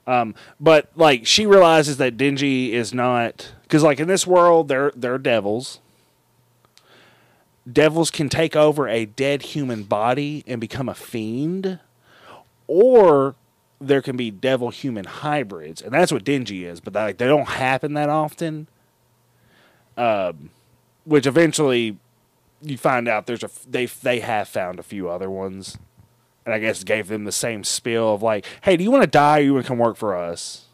Um, 0.06 0.34
but 0.58 0.90
like 0.96 1.26
she 1.26 1.44
realizes 1.44 1.98
that 1.98 2.16
Dingy 2.16 2.72
is 2.72 2.94
not 2.94 3.52
because 3.64 3.82
like 3.82 4.00
in 4.00 4.08
this 4.08 4.26
world 4.26 4.68
they're 4.68 4.90
they're 4.96 5.18
devils. 5.18 5.80
Devils 7.70 8.10
can 8.10 8.30
take 8.30 8.56
over 8.56 8.88
a 8.88 9.04
dead 9.04 9.42
human 9.42 9.82
body 9.82 10.42
and 10.46 10.58
become 10.58 10.88
a 10.88 10.94
fiend, 10.94 11.78
or 12.68 13.34
there 13.80 14.00
can 14.02 14.16
be 14.16 14.30
devil 14.30 14.70
human 14.70 15.04
hybrids, 15.06 15.82
and 15.82 15.92
that's 15.92 16.12
what 16.12 16.22
Dingy 16.24 16.64
is. 16.64 16.78
But 16.80 16.94
like 16.94 17.18
they 17.18 17.26
don't 17.26 17.48
happen 17.48 17.94
that 17.94 18.08
often. 18.08 18.68
Um, 19.96 20.50
which 21.04 21.26
eventually 21.26 21.96
you 22.62 22.78
find 22.78 23.08
out 23.08 23.26
there's 23.26 23.42
a 23.42 23.50
they 23.68 23.86
they 23.86 24.20
have 24.20 24.46
found 24.48 24.78
a 24.78 24.82
few 24.84 25.08
other 25.08 25.28
ones 25.28 25.76
and 26.46 26.54
I 26.54 26.58
guess 26.60 26.82
gave 26.84 27.08
them 27.08 27.24
the 27.24 27.32
same 27.32 27.62
spiel 27.64 28.14
of 28.14 28.22
like, 28.22 28.46
"Hey, 28.62 28.76
do 28.76 28.84
you 28.84 28.90
want 28.90 29.02
to 29.02 29.10
die 29.10 29.40
or 29.40 29.42
you 29.42 29.54
want 29.54 29.66
to 29.66 29.68
come 29.68 29.78
work 29.78 29.96
for 29.96 30.16
us?" 30.16 30.66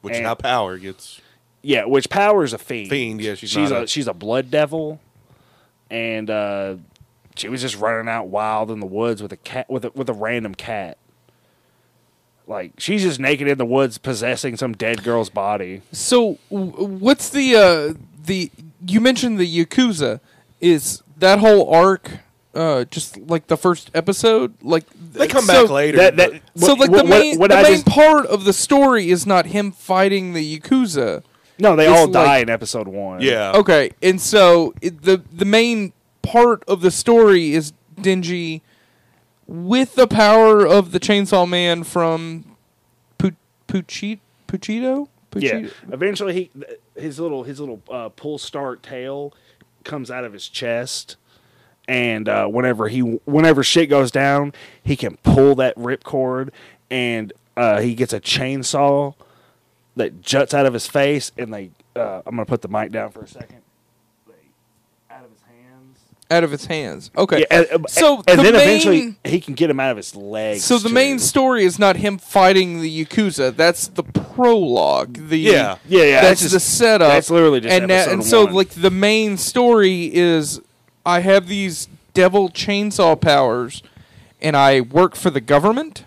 which 0.00 0.14
and- 0.16 0.24
how 0.26 0.34
power 0.34 0.78
gets. 0.78 1.20
Yeah, 1.62 1.84
which 1.84 2.08
Power 2.08 2.42
is 2.42 2.54
a 2.54 2.58
fiend. 2.58 2.88
Fiend, 2.88 3.20
yeah, 3.20 3.34
she's 3.34 3.50
she's 3.50 3.70
a, 3.70 3.82
a- 3.82 3.86
she's 3.86 4.06
a 4.06 4.14
blood 4.14 4.50
devil, 4.50 4.98
and 5.90 6.30
uh, 6.30 6.76
she 7.36 7.48
was 7.48 7.60
just 7.60 7.76
running 7.76 8.08
out 8.08 8.28
wild 8.28 8.70
in 8.70 8.80
the 8.80 8.86
woods 8.86 9.22
with 9.22 9.32
a 9.32 9.36
cat 9.36 9.68
with 9.70 9.84
a, 9.84 9.90
with 9.94 10.08
a 10.08 10.12
random 10.12 10.54
cat. 10.54 10.96
Like 12.46 12.72
she's 12.78 13.02
just 13.02 13.20
naked 13.20 13.46
in 13.46 13.58
the 13.58 13.64
woods, 13.64 13.98
possessing 13.98 14.56
some 14.56 14.72
dead 14.72 15.04
girl's 15.04 15.30
body. 15.30 15.82
So, 15.92 16.34
what's 16.48 17.28
the 17.30 17.54
uh, 17.54 17.94
the 18.24 18.50
you 18.86 19.00
mentioned 19.00 19.38
the 19.38 19.64
yakuza? 19.64 20.18
Is 20.60 21.02
that 21.18 21.38
whole 21.38 21.72
arc 21.72 22.10
uh, 22.54 22.84
just 22.84 23.18
like 23.18 23.46
the 23.46 23.56
first 23.56 23.90
episode? 23.94 24.54
Like 24.62 24.84
They 25.12 25.28
come 25.28 25.44
so- 25.44 25.62
back 25.64 25.70
later. 25.70 25.98
That, 25.98 26.16
that, 26.16 26.32
but- 26.54 26.60
So, 26.66 26.74
what- 26.74 26.78
like 26.80 26.90
the 26.90 26.96
what- 26.96 27.06
main 27.06 27.38
what 27.38 27.50
the 27.50 27.56
I 27.58 27.62
main 27.62 27.72
just- 27.74 27.86
part 27.86 28.26
of 28.26 28.44
the 28.44 28.52
story 28.52 29.10
is 29.10 29.26
not 29.26 29.46
him 29.46 29.70
fighting 29.70 30.32
the 30.32 30.58
yakuza. 30.58 31.22
no, 31.60 31.76
they 31.76 31.88
it's 31.88 31.96
all 32.00 32.08
die 32.08 32.24
like- 32.24 32.42
in 32.44 32.50
episode 32.50 32.88
one. 32.88 33.20
yeah. 33.20 33.52
Okay, 33.54 33.92
and 34.02 34.20
so 34.20 34.74
it, 34.82 35.02
the 35.02 35.22
the 35.32 35.44
main 35.44 35.92
part 36.30 36.62
of 36.68 36.80
the 36.80 36.90
story 36.90 37.54
is 37.54 37.72
Dingy 38.00 38.62
with 39.46 39.94
the 39.96 40.06
power 40.06 40.64
of 40.66 40.92
the 40.92 41.00
Chainsaw 41.00 41.48
Man 41.48 41.82
from 41.82 42.56
Pu- 43.18 43.32
Pochita. 43.66 44.20
Pochita? 44.46 45.06
Yeah. 45.36 45.68
Eventually, 45.92 46.32
he 46.34 46.50
his 47.00 47.18
little 47.18 47.42
his 47.44 47.60
little 47.60 47.82
uh, 47.90 48.08
pull 48.10 48.38
start 48.38 48.82
tail 48.82 49.32
comes 49.84 50.10
out 50.10 50.24
of 50.24 50.32
his 50.32 50.48
chest, 50.48 51.16
and 51.88 52.28
uh, 52.28 52.46
whenever 52.46 52.88
he 52.88 53.00
whenever 53.00 53.62
shit 53.62 53.88
goes 53.88 54.10
down, 54.10 54.52
he 54.82 54.96
can 54.96 55.16
pull 55.18 55.54
that 55.56 55.74
ripcord, 55.76 56.50
and 56.90 57.32
uh, 57.56 57.80
he 57.80 57.94
gets 57.94 58.12
a 58.12 58.20
chainsaw 58.20 59.14
that 59.96 60.20
juts 60.20 60.54
out 60.54 60.66
of 60.66 60.74
his 60.74 60.86
face, 60.86 61.32
and 61.36 61.52
they. 61.52 61.70
Uh, 61.96 62.22
I'm 62.24 62.36
gonna 62.36 62.46
put 62.46 62.62
the 62.62 62.68
mic 62.68 62.92
down 62.92 63.10
for 63.10 63.22
a 63.22 63.28
second. 63.28 63.62
They, 64.26 64.34
out 65.14 65.24
of 65.24 65.30
his 65.30 65.42
hands. 65.42 65.98
Out 66.30 66.44
of 66.44 66.50
his 66.50 66.66
hands. 66.66 67.10
Okay. 67.16 67.40
Yeah, 67.50 67.64
and, 67.72 67.88
so 67.90 68.22
and 68.28 68.38
the 68.38 68.42
then 68.44 68.52
main, 68.54 68.62
eventually 68.62 69.16
he 69.24 69.40
can 69.40 69.54
get 69.54 69.68
him 69.70 69.80
out 69.80 69.90
of 69.90 69.96
his 69.96 70.14
legs. 70.14 70.64
so 70.64 70.78
the 70.78 70.88
too. 70.88 70.94
main 70.94 71.18
story 71.18 71.64
is 71.64 71.78
not 71.78 71.96
him 71.96 72.18
fighting 72.18 72.80
the 72.80 73.04
yakuza. 73.04 73.54
That's 73.54 73.88
the 73.88 74.02
prologue. 74.04 75.28
The 75.28 75.38
Yeah. 75.38 75.76
Yeah, 75.88 76.04
yeah, 76.04 76.20
That's, 76.22 76.40
that's 76.40 76.52
the 76.52 76.60
setup. 76.60 77.08
that's 77.08 77.30
literally 77.30 77.60
just 77.60 77.72
and 77.72 77.90
that- 77.90 78.08
episode 78.08 78.12
and 78.12 78.24
so 78.24 78.44
like 78.44 78.70
the 78.70 78.90
main 78.90 79.36
story 79.36 80.14
is 80.14 80.60
I 81.04 81.20
have 81.20 81.48
these 81.48 81.88
devil 82.14 82.48
chainsaw 82.50 83.18
powers, 83.20 83.82
and 84.40 84.56
I 84.56 84.80
work 84.80 85.14
for 85.16 85.30
the 85.30 85.40
government. 85.40 86.04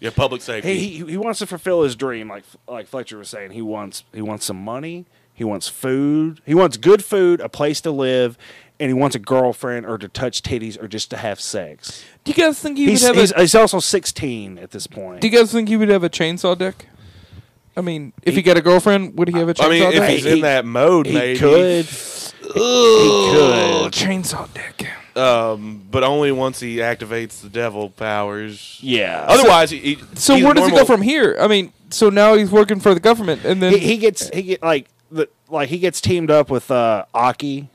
Yeah, 0.00 0.10
public 0.10 0.42
safety. 0.42 0.76
He, 0.78 0.88
he 0.98 1.04
he 1.12 1.16
wants 1.16 1.38
to 1.38 1.46
fulfill 1.46 1.82
his 1.82 1.94
dream, 1.96 2.28
like 2.28 2.44
like 2.68 2.88
Fletcher 2.88 3.18
was 3.18 3.28
saying. 3.28 3.52
He 3.52 3.62
wants 3.62 4.04
he 4.12 4.20
wants 4.22 4.44
some 4.44 4.62
money. 4.62 5.06
He 5.34 5.44
wants 5.44 5.66
food. 5.68 6.40
He 6.44 6.54
wants 6.54 6.76
good 6.76 7.02
food, 7.04 7.40
a 7.40 7.48
place 7.48 7.80
to 7.82 7.90
live, 7.90 8.36
and 8.82 8.90
he 8.90 8.94
wants 8.94 9.14
a 9.14 9.18
girlfriend 9.20 9.86
or 9.86 9.96
to 9.96 10.08
touch 10.08 10.42
titties 10.42 10.82
or 10.82 10.88
just 10.88 11.08
to 11.10 11.16
have 11.16 11.40
sex. 11.40 12.04
Do 12.24 12.32
you 12.32 12.34
guys 12.36 12.58
think 12.58 12.76
he 12.78 12.84
would 12.86 12.90
He's, 12.90 13.02
have 13.06 13.14
he's, 13.16 13.30
a? 13.32 13.40
he's 13.40 13.54
also 13.54 13.78
sixteen 13.78 14.58
at 14.58 14.72
this 14.72 14.86
point. 14.86 15.20
Do 15.20 15.28
you 15.28 15.36
guys 15.38 15.52
think 15.52 15.68
he 15.68 15.76
would 15.76 15.88
have 15.88 16.02
a 16.04 16.10
chainsaw 16.10 16.58
dick? 16.58 16.86
I 17.76 17.80
mean, 17.80 18.12
if 18.22 18.34
he, 18.34 18.40
He- 18.40 18.42
got 18.42 18.56
a 18.58 18.60
girlfriend, 18.60 19.16
would 19.16 19.28
he 19.28 19.38
have 19.38 19.48
a 19.48 19.54
chainsaw 19.54 19.64
I 19.66 19.68
mean, 19.70 19.82
if 19.84 19.92
dick? 19.94 20.10
he's 20.10 20.24
He- 20.24 20.32
in 20.32 20.40
that 20.40 20.64
mode, 20.66 21.06
he 21.06 21.14
maybe. 21.14 21.38
could. 21.38 21.88
Oh, 22.54 23.82
could. 23.84 23.92
chainsaw 23.92 24.52
dick. 24.52 24.88
Um, 25.16 25.86
but 25.90 26.02
only 26.04 26.32
once 26.32 26.60
he 26.60 26.76
activates 26.78 27.40
the 27.42 27.48
devil 27.48 27.90
powers. 27.90 28.78
Yeah. 28.82 29.24
Otherwise, 29.28 29.70
he, 29.70 29.78
he, 29.78 29.98
So 30.14 30.34
he's 30.34 30.44
where 30.44 30.54
does 30.54 30.66
it 30.66 30.70
go 30.70 30.76
normal- 30.78 30.86
from 30.86 31.02
here? 31.02 31.36
I 31.40 31.46
mean, 31.48 31.72
so 31.90 32.08
now 32.10 32.34
he's 32.34 32.50
working 32.50 32.80
for 32.80 32.94
the 32.94 33.00
government, 33.00 33.44
and 33.44 33.62
then 33.62 33.72
he, 33.72 33.78
he 33.78 33.96
gets 33.98 34.28
he 34.30 34.42
get 34.42 34.62
like 34.62 34.88
the 35.10 35.28
like 35.50 35.68
he 35.68 35.78
gets 35.78 36.00
teamed 36.00 36.30
up 36.30 36.50
with 36.50 36.70
uh 36.70 37.04
Aki. 37.14 37.68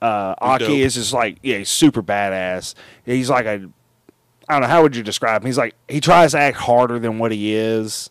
Uh, 0.00 0.34
Aki 0.38 0.82
is 0.82 0.94
just 0.94 1.12
like 1.12 1.38
yeah, 1.42 1.58
he's 1.58 1.70
super 1.70 2.02
badass. 2.02 2.74
He's 3.04 3.30
like 3.30 3.46
a 3.46 3.68
I 4.48 4.52
don't 4.52 4.62
know 4.62 4.68
how 4.68 4.82
would 4.82 4.94
you 4.94 5.02
describe 5.02 5.42
him. 5.42 5.46
He's 5.46 5.58
like 5.58 5.74
he 5.88 6.00
tries 6.00 6.32
to 6.32 6.38
act 6.38 6.58
harder 6.58 6.98
than 6.98 7.18
what 7.18 7.32
he 7.32 7.54
is. 7.54 8.10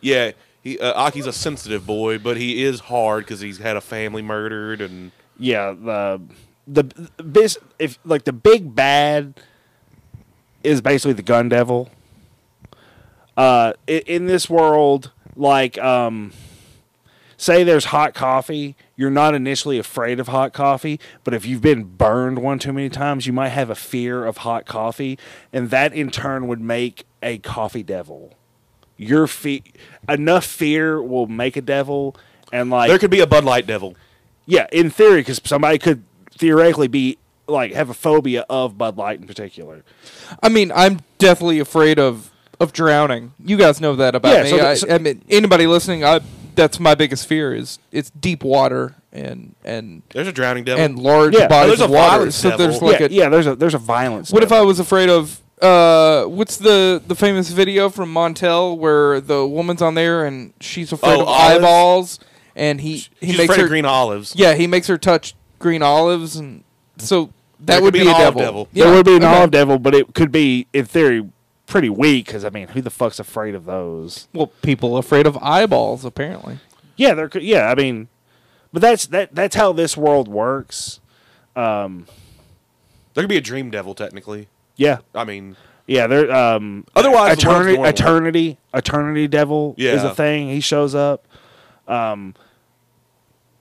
Yeah, 0.00 0.32
he 0.62 0.78
uh, 0.78 0.92
Aki's 0.94 1.26
a 1.26 1.32
sensitive 1.32 1.86
boy, 1.86 2.18
but 2.18 2.36
he 2.36 2.62
is 2.62 2.80
hard 2.80 3.24
because 3.24 3.40
he's 3.40 3.58
had 3.58 3.76
a 3.76 3.80
family 3.80 4.22
murdered 4.22 4.80
and 4.80 5.12
Yeah, 5.38 5.72
the 5.72 6.20
the 6.66 6.84
bis 7.22 7.58
if 7.78 7.98
like 8.04 8.24
the 8.24 8.32
big 8.32 8.74
bad 8.74 9.34
is 10.64 10.80
basically 10.80 11.12
the 11.12 11.22
gun 11.22 11.48
devil. 11.48 11.90
Uh, 13.36 13.72
in, 13.86 14.02
in 14.06 14.26
this 14.26 14.48
world, 14.50 15.10
like 15.36 15.78
um, 15.78 16.32
say 17.42 17.64
there's 17.64 17.86
hot 17.86 18.14
coffee, 18.14 18.76
you're 18.94 19.10
not 19.10 19.34
initially 19.34 19.76
afraid 19.76 20.20
of 20.20 20.28
hot 20.28 20.52
coffee, 20.52 21.00
but 21.24 21.34
if 21.34 21.44
you've 21.44 21.60
been 21.60 21.82
burned 21.82 22.38
one 22.38 22.56
too 22.60 22.72
many 22.72 22.88
times, 22.88 23.26
you 23.26 23.32
might 23.32 23.48
have 23.48 23.68
a 23.68 23.74
fear 23.74 24.24
of 24.24 24.38
hot 24.38 24.64
coffee, 24.64 25.18
and 25.52 25.70
that 25.70 25.92
in 25.92 26.08
turn 26.10 26.46
would 26.46 26.60
make 26.60 27.04
a 27.20 27.38
coffee 27.38 27.82
devil. 27.82 28.34
Your 28.96 29.26
fe- 29.26 29.64
enough 30.08 30.44
fear 30.44 31.02
will 31.02 31.26
make 31.26 31.56
a 31.56 31.60
devil, 31.62 32.14
and 32.52 32.70
like 32.70 32.88
there 32.88 32.98
could 33.00 33.10
be 33.10 33.18
a 33.20 33.26
Bud 33.26 33.44
Light 33.44 33.66
devil. 33.66 33.96
yeah, 34.46 34.68
in 34.70 34.88
theory, 34.90 35.20
because 35.22 35.40
somebody 35.44 35.78
could 35.78 36.04
theoretically 36.38 36.86
be 36.88 37.18
like 37.48 37.72
have 37.72 37.90
a 37.90 37.94
phobia 37.94 38.44
of 38.48 38.78
Bud 38.78 38.96
Light 38.96 39.20
in 39.20 39.26
particular. 39.26 39.82
I 40.42 40.48
mean, 40.48 40.70
I'm 40.72 41.00
definitely 41.18 41.58
afraid 41.58 41.98
of 41.98 42.30
of 42.60 42.72
drowning. 42.72 43.32
You 43.44 43.56
guys 43.56 43.80
know 43.80 43.96
that 43.96 44.14
about 44.14 44.32
Yeah, 44.32 44.42
me. 44.44 44.50
so 44.50 44.56
the- 44.58 44.68
I, 44.68 44.74
so- 44.74 44.88
I 44.94 44.98
mean, 44.98 45.22
anybody 45.28 45.66
listening, 45.66 46.04
I, 46.04 46.20
that's 46.54 46.78
my 46.80 46.94
biggest 46.94 47.26
fear 47.26 47.54
is 47.54 47.78
it's 47.90 48.10
deep 48.10 48.42
water 48.44 48.94
and 49.12 49.54
and 49.64 50.02
There's 50.10 50.26
a 50.28 50.32
drowning 50.32 50.64
devil. 50.64 50.84
and 50.84 50.98
large 50.98 51.34
Yeah. 51.34 51.48
bodies 51.48 51.78
There's 51.78 51.80
of 51.82 51.90
water. 51.90 52.10
violent 52.10 52.34
So 52.34 52.56
there's 52.56 52.80
like 52.82 53.00
yeah, 53.00 53.06
a 53.06 53.08
yeah. 53.10 53.28
There's 53.28 53.46
a 53.46 53.54
there's 53.56 53.74
a 53.74 53.78
violence. 53.78 54.30
What 54.32 54.42
if. 54.42 54.52
I 54.52 54.62
was 54.62 54.78
afraid 54.80 55.08
of? 55.08 55.40
Uh, 55.60 56.24
what's 56.24 56.56
the 56.56 57.00
the 57.06 57.14
famous 57.14 57.50
video 57.50 57.88
from 57.88 58.12
Montel 58.12 58.76
where 58.76 59.20
the 59.20 59.46
woman's 59.46 59.80
on 59.80 59.94
there 59.94 60.24
and 60.24 60.52
she's 60.60 60.92
afraid 60.92 61.10
Oh, 61.18 61.22
of 61.22 61.28
olives? 61.28 61.56
eyeballs 61.56 62.20
and 62.56 62.80
he 62.80 62.94
he 63.20 63.28
She's 63.28 63.38
makes 63.38 63.44
afraid 63.44 63.58
her 63.58 63.64
of 63.64 63.68
green 63.70 63.84
olives. 63.84 64.34
yeah 64.36 64.54
he 64.54 64.66
makes 64.66 64.88
her 64.88 64.98
touch 64.98 65.34
green 65.60 65.82
olives 65.82 66.34
and 66.36 66.64
so 66.98 67.26
that 67.60 67.74
There 67.76 67.82
would 67.82 67.92
be 67.92 68.00
be, 68.00 68.06
an 68.08 68.12
a 68.12 68.16
olive 68.16 68.24
devil. 68.34 68.42
devil. 68.42 68.68
Yeah, 68.72 68.84
there 68.86 68.94
would 68.94 69.06
be 69.06 69.16
an 69.16 69.24
okay. 69.24 69.34
olive 69.36 69.50
devil, 69.52 69.78
but 69.78 69.94
it 69.94 70.12
could 70.14 70.32
be 70.32 70.66
in 70.72 70.84
theory 70.84 71.24
pretty 71.66 71.88
weak 71.88 72.26
because 72.26 72.44
I 72.44 72.50
mean, 72.50 72.68
who 72.68 72.80
the 72.80 72.90
fuck's 72.90 73.18
afraid 73.18 73.54
of 73.54 73.64
those? 73.64 74.28
Well, 74.32 74.48
people 74.62 74.96
afraid 74.96 75.26
of 75.26 75.36
eyeballs 75.38 76.04
apparently. 76.04 76.58
Yeah, 76.96 77.14
there 77.14 77.28
could. 77.28 77.42
Yeah, 77.42 77.70
I 77.70 77.74
mean, 77.74 78.08
but 78.72 78.82
that's 78.82 79.06
that 79.06 79.34
that's 79.34 79.56
how 79.56 79.72
this 79.72 79.96
world 79.96 80.28
works. 80.28 81.00
Um, 81.56 82.06
There 83.14 83.22
could 83.22 83.28
be 83.28 83.36
a 83.36 83.40
dream 83.42 83.70
devil, 83.70 83.94
technically. 83.94 84.48
yeah, 84.76 84.98
I 85.14 85.24
mean, 85.24 85.56
yeah. 85.86 86.06
There. 86.06 86.30
Um, 86.34 86.86
Otherwise, 86.94 87.38
eternity, 87.38 87.74
normal. 87.74 87.90
eternity, 87.90 88.58
eternity 88.72 89.28
devil 89.28 89.74
is 89.78 90.02
a 90.02 90.14
thing. 90.14 90.48
He 90.48 90.60
shows 90.60 90.94
up. 90.94 91.26
Um, 91.88 92.34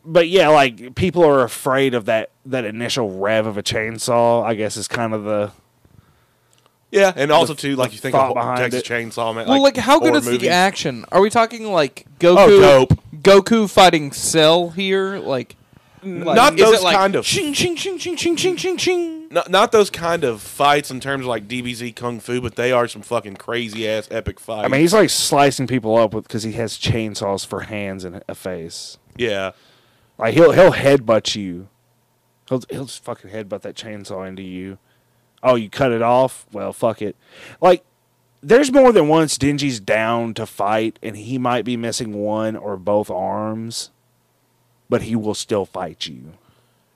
but 0.06 0.28
yeah, 0.30 0.48
like 0.50 0.96
people 0.96 1.24
are 1.26 1.44
afraid 1.44 1.94
of 1.94 2.06
that 2.06 2.32
that 2.46 2.66
initial 2.66 3.18
rev 3.20 3.46
of 3.46 3.58
a 3.58 3.64
chainsaw. 3.64 4.44
I 4.44 4.54
guess 4.56 4.78
is 4.78 4.88
kind 4.88 5.14
of 5.14 5.24
the 5.24 5.52
yeah, 6.92 7.12
and 7.16 7.32
also 7.32 7.54
too, 7.54 7.76
like 7.76 7.92
you 7.94 7.98
think 8.00 8.14
thought 8.14 8.30
of 8.30 8.36
behind 8.36 8.58
Texas 8.60 8.82
it. 8.82 8.86
Chainsaw 8.86 9.34
Man. 9.34 9.48
well, 9.48 9.62
like, 9.62 9.78
how 9.78 10.00
good 10.00 10.10
horror 10.14 10.34
is 10.34 10.40
the 10.40 10.50
action? 10.50 11.06
Are 11.12 11.22
we 11.22 11.30
talking 11.30 11.72
like 11.72 12.06
Goku? 12.20 12.36
Oh, 12.38 12.86
dope. 12.88 13.00
Goku 13.22 13.70
fighting 13.70 14.12
Cell 14.12 14.70
here, 14.70 15.18
like. 15.20 15.56
like, 16.04 16.36
Not 16.36 16.54
is 16.56 16.60
those 16.66 16.80
it 16.80 16.84
like 16.84 16.96
kind 16.96 17.16
of- 17.16 17.24
Ching, 17.26 17.54
ching, 17.54 17.76
ching, 17.76 17.98
ching, 17.98 18.16
ching, 18.16 18.36
ching, 18.36 18.56
ching, 18.58 18.78
ching. 18.78 19.28
Not, 19.30 19.50
not 19.50 19.72
those 19.72 19.90
kind 19.90 20.26
of 20.26 20.42
fights 20.42 20.92
in 20.92 21.00
terms 21.00 21.22
of 21.22 21.28
like 21.28 21.48
DBZ 21.48 21.96
Kung 21.96 22.20
Fu, 22.20 22.42
but 22.42 22.56
they 22.58 22.72
are 22.74 22.86
some 22.88 23.02
fucking 23.02 23.38
crazy 23.38 23.88
ass 23.88 24.08
epic 24.12 24.40
fights. 24.42 24.66
I 24.66 24.68
mean, 24.68 24.82
he's 24.82 24.94
like 24.94 25.10
slicing 25.10 25.68
people 25.68 25.96
up 25.96 26.14
with 26.14 26.28
because 26.28 26.44
he 26.44 26.52
has 26.54 26.78
chainsaws 26.78 27.46
for 27.46 27.62
hands 27.62 28.04
and 28.04 28.22
a 28.28 28.36
face. 28.36 28.98
yeah, 29.16 29.52
Like 30.18 30.34
he'll 30.34 30.52
he'll 30.52 30.74
headbutt 30.74 31.34
you. 31.36 31.70
He'll 32.50 32.62
he'll 32.70 32.86
just 32.86 33.04
fucking 33.06 33.30
headbutt 33.32 33.62
that 33.62 33.76
chainsaw 33.76 34.28
into 34.28 34.42
you. 34.44 34.80
Oh, 35.44 35.56
you 35.56 35.70
cut 35.70 35.92
it 35.92 36.02
off? 36.02 36.46
Well, 36.52 36.74
fuck 36.74 37.02
it. 37.02 37.16
Like 37.62 37.84
there's 38.42 38.72
more 38.72 38.92
than 38.92 39.08
once 39.08 39.38
Dingy's 39.38 39.80
down 39.80 40.34
to 40.36 40.46
fight 40.46 40.98
and 41.02 41.16
he 41.16 41.38
might 41.38 41.66
be 41.66 41.78
missing 41.78 42.14
one 42.14 42.56
or 42.56 42.78
both 42.78 43.10
arms, 43.10 43.92
but 44.90 45.04
he 45.04 45.16
will 45.16 45.36
still 45.36 45.66
fight 45.66 46.08
you. 46.08 46.34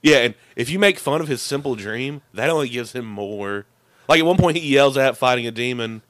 yeah. 0.01 0.17
And 0.17 0.35
if 0.55 0.69
you 0.69 0.79
make 0.79 0.99
fun 0.99 1.21
of 1.21 1.27
his 1.27 1.41
simple 1.41 1.75
dream, 1.75 2.21
that 2.33 2.49
only 2.49 2.69
gives 2.69 2.93
him 2.93 3.05
more. 3.05 3.65
Like 4.07 4.19
at 4.19 4.25
one 4.25 4.37
point, 4.37 4.57
he 4.57 4.73
yells 4.73 4.97
at 4.97 5.17
fighting 5.17 5.47
a 5.47 5.51
demon. 5.51 6.01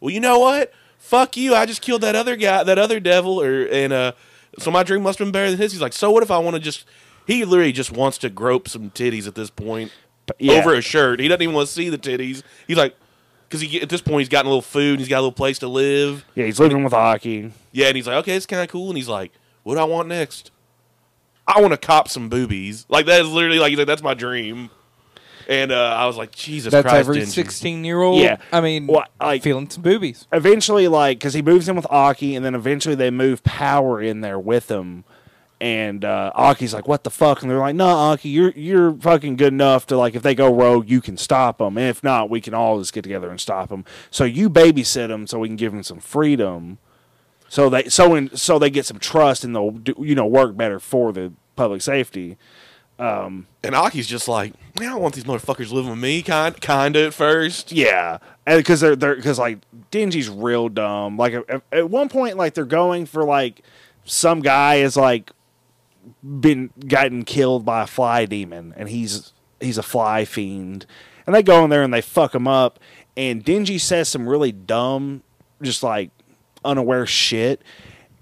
Well, 0.00 0.10
you 0.10 0.20
know 0.20 0.38
what? 0.38 0.72
Fuck 0.98 1.36
you! 1.36 1.54
I 1.54 1.66
just 1.66 1.82
killed 1.82 2.00
that 2.00 2.16
other 2.16 2.34
guy, 2.34 2.64
that 2.64 2.78
other 2.78 2.98
devil, 2.98 3.40
or 3.40 3.62
and 3.66 3.92
uh, 3.92 4.12
so 4.58 4.72
my 4.72 4.82
dream 4.82 5.02
must 5.02 5.20
have 5.20 5.26
been 5.26 5.32
better 5.32 5.50
than 5.50 5.58
his. 5.60 5.70
He's 5.70 5.80
like, 5.80 5.92
so 5.92 6.10
what 6.10 6.24
if 6.24 6.30
I 6.30 6.38
want 6.38 6.56
to 6.56 6.60
just? 6.60 6.84
He 7.26 7.44
literally 7.44 7.72
just 7.72 7.92
wants 7.92 8.18
to 8.18 8.30
grope 8.30 8.68
some 8.68 8.90
titties 8.90 9.28
at 9.28 9.36
this 9.36 9.50
point 9.50 9.92
yeah, 10.38 10.54
over 10.54 10.74
a 10.74 10.80
shirt. 10.80 11.20
He 11.20 11.28
doesn't 11.28 11.42
even 11.42 11.54
want 11.54 11.68
to 11.68 11.72
see 11.74 11.88
the 11.88 11.98
titties. 11.98 12.42
He's 12.66 12.76
like, 12.76 12.94
because 13.48 13.60
he 13.60 13.80
at 13.80 13.88
this 13.88 14.00
point 14.02 14.20
he's 14.20 14.28
gotten 14.28 14.46
a 14.46 14.50
little 14.50 14.62
food, 14.62 14.92
and 14.92 14.98
he's 15.00 15.08
got 15.08 15.16
a 15.18 15.22
little 15.22 15.32
place 15.32 15.58
to 15.60 15.68
live. 15.68 16.24
yeah, 16.34 16.44
he's 16.46 16.58
living 16.60 16.82
with 16.84 16.92
Aki. 16.92 17.52
Yeah, 17.72 17.86
and 17.88 17.96
he's 17.96 18.06
like, 18.06 18.16
okay, 18.16 18.34
it's 18.36 18.46
kind 18.46 18.62
of 18.62 18.68
cool. 18.68 18.88
And 18.88 18.96
he's 18.96 19.08
like, 19.08 19.32
what 19.62 19.74
do 19.74 19.80
I 19.80 19.84
want 19.84 20.08
next? 20.08 20.50
I 21.46 21.60
want 21.60 21.72
to 21.72 21.78
cop 21.78 22.08
some 22.08 22.28
boobies. 22.28 22.86
Like 22.88 23.06
that 23.06 23.20
is 23.20 23.28
literally 23.28 23.58
like, 23.60 23.70
he's 23.70 23.78
like 23.78 23.86
that's 23.86 24.02
my 24.02 24.14
dream. 24.14 24.70
And 25.48 25.70
uh, 25.70 25.76
I 25.96 26.06
was 26.06 26.16
like, 26.16 26.32
Jesus 26.32 26.72
That's 26.72 26.82
Christ, 26.82 26.98
every 26.98 27.18
Denji. 27.20 27.26
sixteen-year-old. 27.26 28.20
Yeah. 28.20 28.38
I 28.50 28.60
mean, 28.60 28.88
Well, 28.88 29.04
like- 29.20 29.44
feeling 29.44 29.70
some 29.70 29.80
boobies. 29.84 30.26
eventually 30.32 30.88
like 30.88 31.18
because 31.20 31.34
he 31.34 31.42
moves 31.42 31.68
in 31.68 31.76
with 31.76 31.86
Aki, 31.88 32.34
and 32.34 32.44
then 32.44 32.56
eventually 32.56 32.96
they 32.96 33.12
move 33.12 33.44
Power 33.44 34.02
in 34.02 34.22
there 34.22 34.40
with 34.40 34.68
him. 34.68 35.04
And 35.58 36.04
uh, 36.04 36.32
Aki's 36.34 36.74
like, 36.74 36.86
"What 36.86 37.04
the 37.04 37.10
fuck?" 37.10 37.40
And 37.40 37.50
they're 37.50 37.58
like, 37.58 37.74
"No, 37.74 37.86
Aki, 37.86 38.28
you're 38.28 38.50
you're 38.50 38.92
fucking 38.92 39.36
good 39.36 39.54
enough 39.54 39.86
to 39.86 39.96
like 39.96 40.14
if 40.14 40.22
they 40.22 40.34
go 40.34 40.54
rogue, 40.54 40.90
you 40.90 41.00
can 41.00 41.16
stop 41.16 41.58
them, 41.58 41.78
and 41.78 41.88
if 41.88 42.04
not, 42.04 42.28
we 42.28 42.42
can 42.42 42.52
all 42.52 42.78
just 42.78 42.92
get 42.92 43.02
together 43.02 43.30
and 43.30 43.40
stop 43.40 43.70
them. 43.70 43.86
So 44.10 44.24
you 44.24 44.50
babysit 44.50 45.08
them, 45.08 45.26
so 45.26 45.38
we 45.38 45.48
can 45.48 45.56
give 45.56 45.72
them 45.72 45.82
some 45.82 45.98
freedom. 45.98 46.76
So 47.48 47.70
they 47.70 47.84
so 47.84 48.14
in 48.14 48.36
so 48.36 48.58
they 48.58 48.68
get 48.68 48.84
some 48.84 48.98
trust, 48.98 49.44
and 49.44 49.54
they'll 49.56 49.70
do, 49.70 49.94
you 49.98 50.14
know 50.14 50.26
work 50.26 50.56
better 50.58 50.78
for 50.78 51.12
the 51.12 51.32
public 51.54 51.80
safety. 51.80 52.36
And 52.98 53.74
Aki's 53.74 54.06
just 54.06 54.28
like, 54.28 54.54
man, 54.78 54.88
I 54.88 54.92
don't 54.92 55.02
want 55.02 55.14
these 55.14 55.24
motherfuckers 55.24 55.72
living 55.72 55.90
with 55.90 55.98
me, 55.98 56.22
kind 56.22 56.60
kind 56.60 56.96
of 56.96 57.06
at 57.08 57.14
first. 57.14 57.72
Yeah, 57.72 58.18
and 58.46 58.58
because 58.58 58.80
they're 58.80 58.96
they're 58.96 59.16
because 59.16 59.38
like 59.38 59.58
Dingy's 59.90 60.28
real 60.28 60.68
dumb. 60.68 61.16
Like 61.16 61.34
at, 61.34 61.62
at 61.72 61.90
one 61.90 62.08
point, 62.08 62.36
like 62.36 62.54
they're 62.54 62.64
going 62.64 63.06
for 63.06 63.24
like 63.24 63.62
some 64.04 64.40
guy 64.40 64.76
is 64.76 64.96
like 64.96 65.32
been 66.22 66.70
gotten 66.86 67.24
killed 67.24 67.64
by 67.64 67.82
a 67.82 67.86
fly 67.86 68.26
demon, 68.26 68.74
and 68.76 68.88
he's 68.88 69.32
he's 69.60 69.78
a 69.78 69.82
fly 69.82 70.24
fiend, 70.24 70.86
and 71.26 71.34
they 71.34 71.42
go 71.42 71.64
in 71.64 71.70
there 71.70 71.82
and 71.82 71.92
they 71.92 72.00
fuck 72.00 72.34
him 72.34 72.46
up. 72.48 72.78
And 73.16 73.42
Dingy 73.42 73.78
says 73.78 74.08
some 74.08 74.28
really 74.28 74.52
dumb, 74.52 75.22
just 75.62 75.82
like 75.82 76.10
unaware 76.64 77.06
shit. 77.06 77.62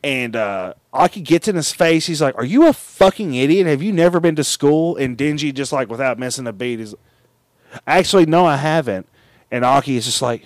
And 0.04 0.36
uh, 0.36 0.74
Aki 0.92 1.22
gets 1.22 1.48
in 1.48 1.56
his 1.56 1.72
face. 1.72 2.06
He's 2.06 2.20
like, 2.20 2.36
"Are 2.36 2.44
you 2.44 2.68
a 2.68 2.72
fucking 2.72 3.34
idiot? 3.34 3.66
Have 3.66 3.82
you 3.82 3.92
never 3.92 4.20
been 4.20 4.36
to 4.36 4.44
school?" 4.44 4.96
And 4.96 5.16
Dingy, 5.16 5.50
just 5.50 5.72
like 5.72 5.88
without 5.88 6.18
missing 6.18 6.46
a 6.46 6.52
beat, 6.52 6.78
is 6.78 6.94
actually 7.86 8.26
no, 8.26 8.44
I 8.44 8.56
haven't. 8.56 9.08
And 9.50 9.64
Aki 9.64 9.96
is 9.96 10.04
just 10.04 10.20
like, 10.20 10.44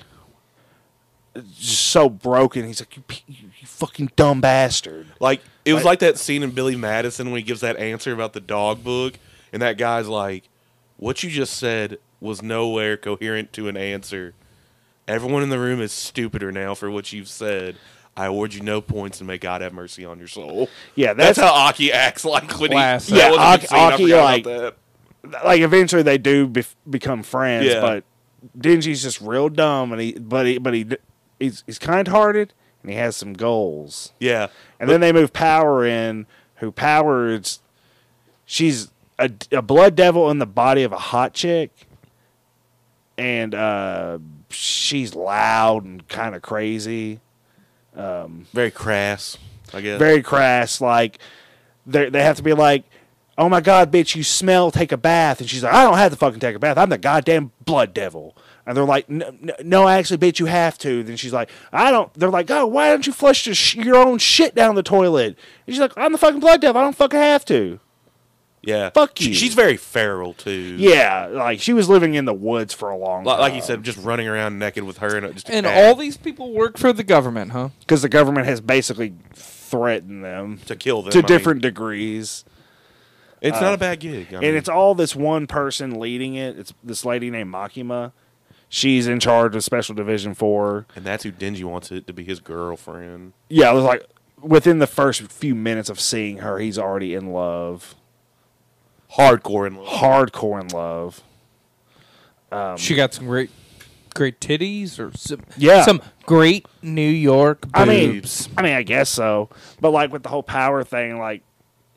just 1.34 1.88
so 1.88 2.08
broken. 2.08 2.66
He's 2.66 2.80
like, 2.80 2.96
"You, 2.96 3.02
you, 3.26 3.50
you 3.58 3.66
fucking 3.66 4.12
dumb 4.16 4.40
bastard." 4.40 5.08
Like 5.18 5.40
it 5.68 5.74
was 5.74 5.84
Like- 5.84 5.98
that 6.00 6.18
scene 6.18 6.42
in 6.42 6.50
Billy 6.50 6.76
Madison 6.76 7.30
when 7.30 7.38
he 7.38 7.42
gives 7.44 7.60
that 7.60 7.76
answer 7.76 8.12
about 8.12 8.32
the 8.32 8.40
dog 8.40 8.82
book, 8.82 9.14
and 9.52 9.62
that 9.62 9.76
guy's 9.78 10.08
like, 10.08 10.44
"What 10.96 11.22
you 11.22 11.30
just 11.30 11.54
said 11.56 11.98
was 12.20 12.42
nowhere 12.42 12.96
coherent 12.96 13.52
to 13.54 13.68
an 13.68 13.76
answer. 13.76 14.34
Everyone 15.06 15.42
in 15.42 15.48
the 15.50 15.58
room 15.58 15.80
is 15.80 15.92
stupider 15.92 16.52
now 16.52 16.74
for 16.74 16.90
what 16.90 17.12
you've 17.12 17.28
said. 17.28 17.76
I 18.16 18.26
award 18.26 18.52
you 18.52 18.60
no 18.60 18.80
points, 18.80 19.20
and 19.20 19.28
may 19.28 19.38
God 19.38 19.60
have 19.60 19.72
mercy 19.72 20.04
on 20.04 20.18
your 20.18 20.28
soul." 20.28 20.68
Yeah, 20.96 21.12
That's, 21.12 21.38
how 21.38 21.52
Aki 21.52 21.92
acts 21.92 22.24
like 22.24 22.50
when 22.58 22.70
he. 22.72 22.76
Classic. 22.76 23.14
that 23.14 23.32
Yeah, 23.32 23.38
Aki- 23.38 23.66
Aki, 23.70 24.14
like- 24.14 24.44
that. 24.44 24.74
like 25.44 25.60
eventually 25.60 26.02
they 26.02 26.18
do 26.18 26.48
bef- 26.48 26.74
become 26.88 27.22
friends, 27.22 27.66
Yeah. 27.66 27.80
but 27.80 28.04
Dingy's 28.58 29.02
just 29.02 29.20
real 29.20 29.48
dumb, 29.48 29.92
and 29.92 30.00
he 30.00 30.12
but 30.12 30.46
he 30.46 30.58
but 30.58 30.74
he 30.74 30.86
he's 31.40 31.62
he's 31.66 31.78
kind 31.78 32.06
hearted 32.08 32.52
and 32.82 32.90
he 32.90 32.96
has 32.96 33.16
some 33.16 33.32
goals. 33.34 34.12
Yeah, 34.18 34.48
And 34.80 34.88
then 34.88 35.00
they 35.00 35.12
move 35.12 35.32
Power 35.32 35.84
in, 35.84 36.26
who 36.56 36.70
Power 36.72 37.28
is 37.28 37.60
she's 38.44 38.90
a, 39.18 39.30
a 39.52 39.62
blood 39.62 39.94
devil 39.94 40.30
in 40.30 40.38
the 40.38 40.46
body 40.46 40.82
of 40.82 40.92
a 40.92 40.98
hot 40.98 41.34
chick, 41.34 41.70
and 43.16 43.54
uh, 43.54 44.18
she's 44.50 45.14
loud 45.14 45.84
and 45.84 46.06
kind 46.08 46.34
of 46.34 46.42
crazy, 46.42 47.20
very 48.52 48.70
crass. 48.70 49.36
I 49.74 49.80
guess. 49.82 49.98
very 49.98 50.22
crass. 50.22 50.80
Like 50.80 51.18
they 51.86 52.08
they 52.10 52.22
have 52.22 52.36
to 52.36 52.42
be 52.42 52.52
like. 52.52 52.84
Oh 53.40 53.48
my 53.48 53.60
god, 53.60 53.92
bitch, 53.92 54.16
you 54.16 54.24
smell, 54.24 54.72
take 54.72 54.90
a 54.90 54.96
bath. 54.96 55.38
And 55.40 55.48
she's 55.48 55.62
like, 55.62 55.72
I 55.72 55.84
don't 55.84 55.96
have 55.96 56.10
to 56.10 56.16
fucking 56.16 56.40
take 56.40 56.56
a 56.56 56.58
bath. 56.58 56.76
I'm 56.76 56.88
the 56.88 56.98
goddamn 56.98 57.52
blood 57.64 57.94
devil. 57.94 58.36
And 58.68 58.76
they're 58.76 58.84
like, 58.84 59.08
no, 59.08 59.34
no, 59.40 59.54
no, 59.64 59.88
actually, 59.88 60.18
bitch, 60.18 60.38
you 60.40 60.44
have 60.46 60.76
to. 60.78 61.02
Then 61.02 61.16
she's 61.16 61.32
like, 61.32 61.48
I 61.72 61.90
don't. 61.90 62.12
They're 62.12 62.28
like, 62.28 62.50
oh, 62.50 62.66
why 62.66 62.90
don't 62.90 63.06
you 63.06 63.14
flush 63.14 63.46
your, 63.46 63.54
sh- 63.54 63.76
your 63.76 63.96
own 63.96 64.18
shit 64.18 64.54
down 64.54 64.74
the 64.74 64.82
toilet? 64.82 65.38
And 65.66 65.74
she's 65.74 65.80
like, 65.80 65.92
I'm 65.96 66.12
the 66.12 66.18
fucking 66.18 66.40
blood 66.40 66.60
devil. 66.60 66.78
I 66.78 66.84
don't 66.84 66.94
fucking 66.94 67.18
have 67.18 67.46
to. 67.46 67.80
yeah, 68.62 68.90
Fuck 68.90 69.22
you. 69.22 69.32
she's 69.32 69.54
very 69.54 69.78
feral 69.78 70.34
too. 70.34 70.76
Yeah, 70.78 71.28
like 71.28 71.60
she 71.60 71.72
was 71.72 71.88
living 71.88 72.12
in 72.12 72.26
the 72.26 72.34
woods 72.34 72.74
for 72.74 72.90
a 72.90 72.96
long 72.96 73.24
Like, 73.24 73.36
time. 73.36 73.40
like 73.40 73.54
you 73.54 73.62
said, 73.62 73.82
just 73.84 73.96
running 74.04 74.28
around 74.28 74.58
naked 74.58 74.84
with 74.84 74.98
her 74.98 75.16
and 75.16 75.24
uh, 75.24 75.30
just 75.32 75.48
And 75.48 75.64
all 75.64 75.94
these 75.94 76.18
people 76.18 76.52
work 76.52 76.76
for 76.76 76.92
the 76.92 77.04
government, 77.04 77.52
huh? 77.52 77.70
because 77.80 78.02
the 78.02 78.10
government 78.10 78.46
has 78.48 78.60
basically 78.60 79.14
threatened 79.32 80.22
them 80.22 80.58
to 80.66 80.76
kill 80.76 81.00
them 81.00 81.12
to 81.12 81.18
I 81.18 81.22
mean, 81.22 81.26
different 81.26 81.62
degrees. 81.62 82.44
it's 83.40 83.60
not 83.62 83.72
a 83.72 83.78
bad 83.78 84.00
gig. 84.00 84.28
I 84.28 84.40
mean, 84.40 84.44
and 84.50 84.56
it's 84.58 84.68
all 84.68 84.94
this 84.94 85.16
one 85.16 85.46
person 85.46 85.98
leading 85.98 86.34
it. 86.34 86.58
It's 86.58 86.74
this 86.84 87.06
lady 87.06 87.30
named 87.30 87.50
Makima. 87.52 88.12
She's 88.68 89.06
in 89.06 89.18
charge 89.20 89.56
of 89.56 89.64
Special 89.64 89.94
Division 89.94 90.34
Four. 90.34 90.86
and 90.94 91.04
that's 91.04 91.24
who 91.24 91.30
Dingy 91.30 91.64
wants 91.64 91.90
it 91.90 92.06
to 92.06 92.12
be 92.12 92.24
his 92.24 92.38
girlfriend. 92.40 93.32
Yeah, 93.48 93.70
it 93.70 93.74
was 93.74 93.84
like 93.84 94.04
within 94.40 94.78
the 94.78 94.86
first 94.86 95.22
few 95.22 95.54
minutes 95.54 95.88
of 95.88 95.98
seeing 96.00 96.38
her, 96.38 96.58
he's 96.58 96.78
already 96.78 97.14
in 97.14 97.32
love, 97.32 97.94
Hardcore 99.16 99.66
in 99.66 99.76
love. 99.76 99.86
hardcore 99.86 100.60
in 100.60 100.68
love. 100.68 101.22
Um, 102.52 102.76
she 102.76 102.94
got 102.94 103.14
some 103.14 103.26
great, 103.26 103.50
great 104.14 104.38
titties 104.40 104.98
or 104.98 105.16
some, 105.16 105.40
Yeah. 105.56 105.82
some 105.84 106.00
great 106.26 106.66
New 106.82 107.00
York 107.08 107.62
boobs. 107.62 107.74
I 107.74 107.84
mean, 107.86 108.22
I 108.58 108.62
mean, 108.62 108.72
I 108.74 108.82
guess 108.82 109.08
so. 109.08 109.48
But 109.80 109.90
like 109.90 110.12
with 110.12 110.22
the 110.22 110.28
whole 110.28 110.42
power 110.42 110.84
thing, 110.84 111.18
like 111.18 111.42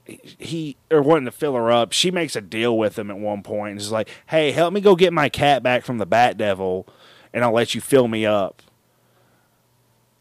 he 0.06 0.78
or 0.90 1.02
wanting 1.02 1.26
to 1.26 1.32
fill 1.32 1.56
her 1.56 1.72
up, 1.72 1.92
she 1.92 2.12
makes 2.12 2.36
a 2.36 2.42
deal 2.42 2.78
with 2.78 2.98
him 2.98 3.10
at 3.10 3.18
one 3.18 3.44
point, 3.44 3.72
and 3.72 3.82
is 3.82 3.92
like, 3.92 4.10
"Hey, 4.28 4.52
help 4.52 4.74
me 4.74 4.82
go 4.82 4.96
get 4.96 5.14
my 5.14 5.30
cat 5.30 5.64
back 5.64 5.84
from 5.84 5.98
the 5.98 6.06
Bat 6.06 6.38
Devil, 6.38 6.88
and 7.34 7.44
I'll 7.44 7.54
let 7.54 7.76
you 7.76 7.82
fill 7.82 8.08
me 8.08 8.26
up." 8.26 8.62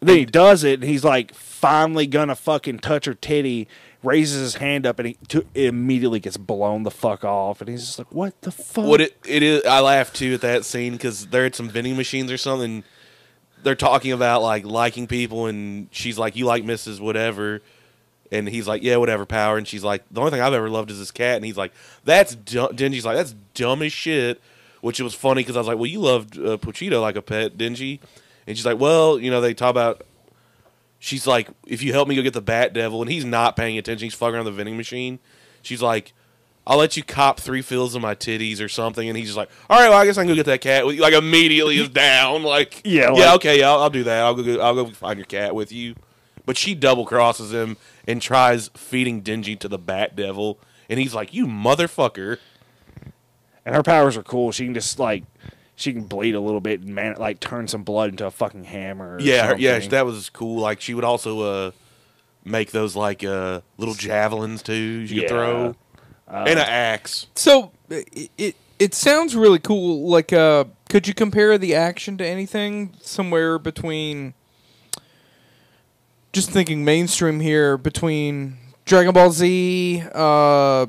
Then 0.00 0.16
he 0.16 0.24
does 0.24 0.64
it, 0.64 0.80
and 0.80 0.88
he's 0.88 1.04
like, 1.04 1.34
finally 1.60 2.06
gonna 2.06 2.34
fucking 2.34 2.78
touch 2.78 3.04
her 3.04 3.14
titty. 3.14 3.68
Raises 4.02 4.40
his 4.40 4.54
hand 4.54 4.86
up, 4.86 4.98
and 4.98 5.08
he 5.08 5.18
to, 5.28 5.44
immediately 5.54 6.20
gets 6.20 6.38
blown 6.38 6.84
the 6.84 6.90
fuck 6.90 7.22
off, 7.22 7.60
and 7.60 7.68
he's 7.68 7.84
just 7.84 7.98
like, 7.98 8.10
"What 8.10 8.40
the 8.40 8.50
fuck?" 8.50 8.86
What 8.86 9.02
it 9.02 9.14
it 9.26 9.42
is, 9.42 9.62
I 9.66 9.80
laughed 9.80 10.16
too 10.16 10.32
at 10.32 10.40
that 10.40 10.64
scene 10.64 10.92
because 10.92 11.26
they're 11.26 11.44
at 11.44 11.54
some 11.54 11.68
vending 11.68 11.98
machines 11.98 12.32
or 12.32 12.38
something. 12.38 12.82
They're 13.62 13.74
talking 13.74 14.10
about 14.10 14.40
like 14.40 14.64
liking 14.64 15.06
people, 15.06 15.44
and 15.44 15.88
she's 15.90 16.16
like, 16.16 16.34
"You 16.34 16.46
like 16.46 16.64
Mrs. 16.64 16.98
Whatever," 16.98 17.60
and 18.32 18.48
he's 18.48 18.66
like, 18.68 18.82
"Yeah, 18.82 18.96
whatever, 18.96 19.26
power." 19.26 19.56
And 19.58 19.66
she's 19.66 19.84
like, 19.84 20.02
"The 20.10 20.20
only 20.20 20.30
thing 20.32 20.40
I've 20.40 20.52
ever 20.52 20.68
loved 20.70 20.90
is 20.90 20.98
this 20.98 21.10
cat," 21.10 21.36
and 21.36 21.44
he's 21.44 21.56
like, 21.56 21.72
"That's 22.04 22.34
dumb." 22.34 22.74
Dingy's 22.74 23.04
like, 23.04 23.16
"That's 23.16 23.34
dumb 23.54 23.82
as 23.82 23.92
shit," 23.92 24.40
which 24.80 25.00
it 25.00 25.02
was 25.02 25.14
funny 25.14 25.42
because 25.42 25.56
I 25.56 25.60
was 25.60 25.66
like, 25.68 25.78
"Well, 25.78 25.86
you 25.86 26.00
loved 26.00 26.38
uh, 26.38 26.56
Pochita 26.56 27.00
like 27.00 27.16
a 27.16 27.22
pet, 27.22 27.56
didn't? 27.58 27.80
And 28.46 28.56
she's 28.56 28.66
like, 28.66 28.78
"Well, 28.78 29.18
you 29.18 29.30
know, 29.30 29.40
they 29.40 29.54
talk 29.54 29.70
about." 29.70 30.02
She's 30.98 31.26
like, 31.26 31.48
"If 31.66 31.82
you 31.82 31.92
help 31.92 32.08
me 32.08 32.14
go 32.14 32.22
get 32.22 32.34
the 32.34 32.42
Bat 32.42 32.74
Devil," 32.74 33.00
and 33.02 33.10
he's 33.10 33.24
not 33.24 33.56
paying 33.56 33.78
attention. 33.78 34.06
He's 34.06 34.14
fucking 34.14 34.34
around 34.34 34.44
the 34.44 34.52
vending 34.52 34.76
machine. 34.76 35.18
She's 35.62 35.82
like, 35.82 36.12
I'll 36.66 36.76
let 36.76 36.96
you 36.96 37.02
cop 37.02 37.40
three 37.40 37.62
fills 37.62 37.94
of 37.94 38.02
my 38.02 38.14
titties 38.14 38.60
or 38.60 38.68
something. 38.68 39.08
And 39.08 39.16
he's 39.16 39.28
just 39.28 39.36
like, 39.36 39.50
all 39.68 39.80
right, 39.80 39.88
well, 39.88 39.98
I 39.98 40.04
guess 40.04 40.18
I 40.18 40.22
can 40.22 40.28
go 40.28 40.34
get 40.34 40.46
that 40.46 40.60
cat. 40.60 40.86
with 40.86 40.96
you." 40.96 41.02
Like 41.02 41.14
immediately 41.14 41.78
is 41.78 41.88
down. 41.88 42.42
Like, 42.42 42.82
Yeah, 42.84 43.12
yeah, 43.14 43.34
okay, 43.34 43.58
yeah, 43.60 43.70
I'll, 43.70 43.80
I'll 43.80 43.90
do 43.90 44.04
that. 44.04 44.22
I'll 44.22 44.34
go, 44.34 44.60
I'll 44.60 44.74
go 44.74 44.86
find 44.90 45.18
your 45.18 45.26
cat 45.26 45.54
with 45.54 45.72
you. 45.72 45.94
But 46.46 46.56
she 46.56 46.74
double 46.74 47.06
crosses 47.06 47.52
him 47.52 47.76
and 48.06 48.20
tries 48.22 48.68
feeding 48.74 49.20
Dingy 49.20 49.56
to 49.56 49.68
the 49.68 49.78
Bat 49.78 50.16
Devil, 50.16 50.58
and 50.88 50.98
he's 50.98 51.14
like, 51.14 51.32
you 51.34 51.46
motherfucker. 51.46 52.38
and 53.64 53.74
her 53.74 53.82
powers 53.82 54.16
are 54.16 54.22
cool. 54.22 54.52
She 54.52 54.64
can 54.64 54.74
just 54.74 54.98
like, 54.98 55.24
she 55.76 55.92
can 55.92 56.04
bleed 56.04 56.34
a 56.34 56.40
little 56.40 56.60
bit 56.60 56.80
and 56.80 56.94
man, 56.94 57.16
like 57.18 57.40
turn 57.40 57.68
some 57.68 57.84
blood 57.84 58.10
into 58.10 58.26
a 58.26 58.30
fucking 58.30 58.64
hammer. 58.64 59.16
or 59.16 59.20
Yeah, 59.20 59.48
her, 59.48 59.56
yeah, 59.58 59.78
that 59.78 60.04
was 60.06 60.30
cool. 60.30 60.60
Like 60.60 60.80
she 60.80 60.94
would 60.94 61.04
also 61.04 61.40
uh, 61.40 61.70
make 62.44 62.70
those 62.72 62.96
like 62.96 63.22
uh, 63.24 63.60
little 63.78 63.94
javelins 63.94 64.62
too. 64.62 64.74
You 64.74 65.00
Yeah. 65.16 65.20
could 65.22 65.28
throw 65.28 65.76
and 66.28 66.48
an 66.48 66.58
axe. 66.58 67.26
So 67.34 67.72
it, 67.88 68.30
it 68.38 68.56
it 68.78 68.94
sounds 68.94 69.36
really 69.36 69.58
cool. 69.58 70.08
Like, 70.08 70.32
uh, 70.32 70.64
could 70.88 71.06
you 71.06 71.12
compare 71.12 71.58
the 71.58 71.74
action 71.74 72.16
to 72.18 72.26
anything 72.26 72.94
somewhere 73.02 73.58
between? 73.58 74.32
Just 76.32 76.50
thinking 76.50 76.84
mainstream 76.84 77.40
here 77.40 77.76
between 77.76 78.56
Dragon 78.84 79.12
Ball 79.12 79.30
Z, 79.32 80.02
uh, 80.14 80.18
uh, 80.22 80.86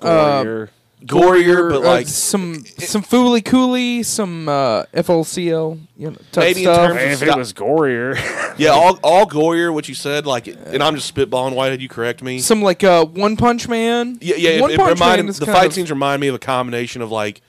Warrior. 0.00 0.70
Gorier, 1.04 1.68
but 1.70 1.82
uh, 1.82 1.86
like 1.86 2.06
some 2.06 2.64
some 2.64 3.02
Fooly 3.02 3.44
Cooly, 3.44 4.02
some 4.04 4.48
uh, 4.48 4.84
FLCL, 4.94 5.78
you 5.98 6.10
know, 6.10 6.16
type 6.32 6.44
Maybe 6.44 6.60
in 6.60 6.64
stuff. 6.64 6.86
terms 6.88 6.94
Man, 6.94 7.10
if 7.12 7.22
it 7.22 7.36
was 7.36 7.52
gorier, 7.52 8.54
yeah, 8.58 8.70
all 8.70 8.98
all 9.02 9.26
Goyer, 9.26 9.74
what 9.74 9.86
you 9.86 9.94
said, 9.94 10.24
like, 10.26 10.46
and 10.46 10.82
I'm 10.82 10.94
just 10.94 11.14
spitballing. 11.14 11.54
Why 11.54 11.68
did 11.68 11.82
you 11.82 11.90
correct 11.90 12.22
me? 12.22 12.38
some 12.38 12.62
like 12.62 12.82
uh, 12.84 13.04
One 13.04 13.36
Punch 13.36 13.68
Man. 13.68 14.16
Yeah, 14.22 14.36
yeah. 14.36 14.60
One 14.62 14.70
It, 14.70 14.74
it 14.74 14.78
Punch 14.78 14.94
reminded, 14.98 15.24
Man 15.24 15.28
is 15.28 15.38
the 15.38 15.46
fight 15.46 15.66
of- 15.66 15.72
scenes 15.74 15.90
remind 15.90 16.22
me 16.22 16.28
of 16.28 16.36
a 16.36 16.38
combination 16.38 17.02
of 17.02 17.10
like, 17.10 17.42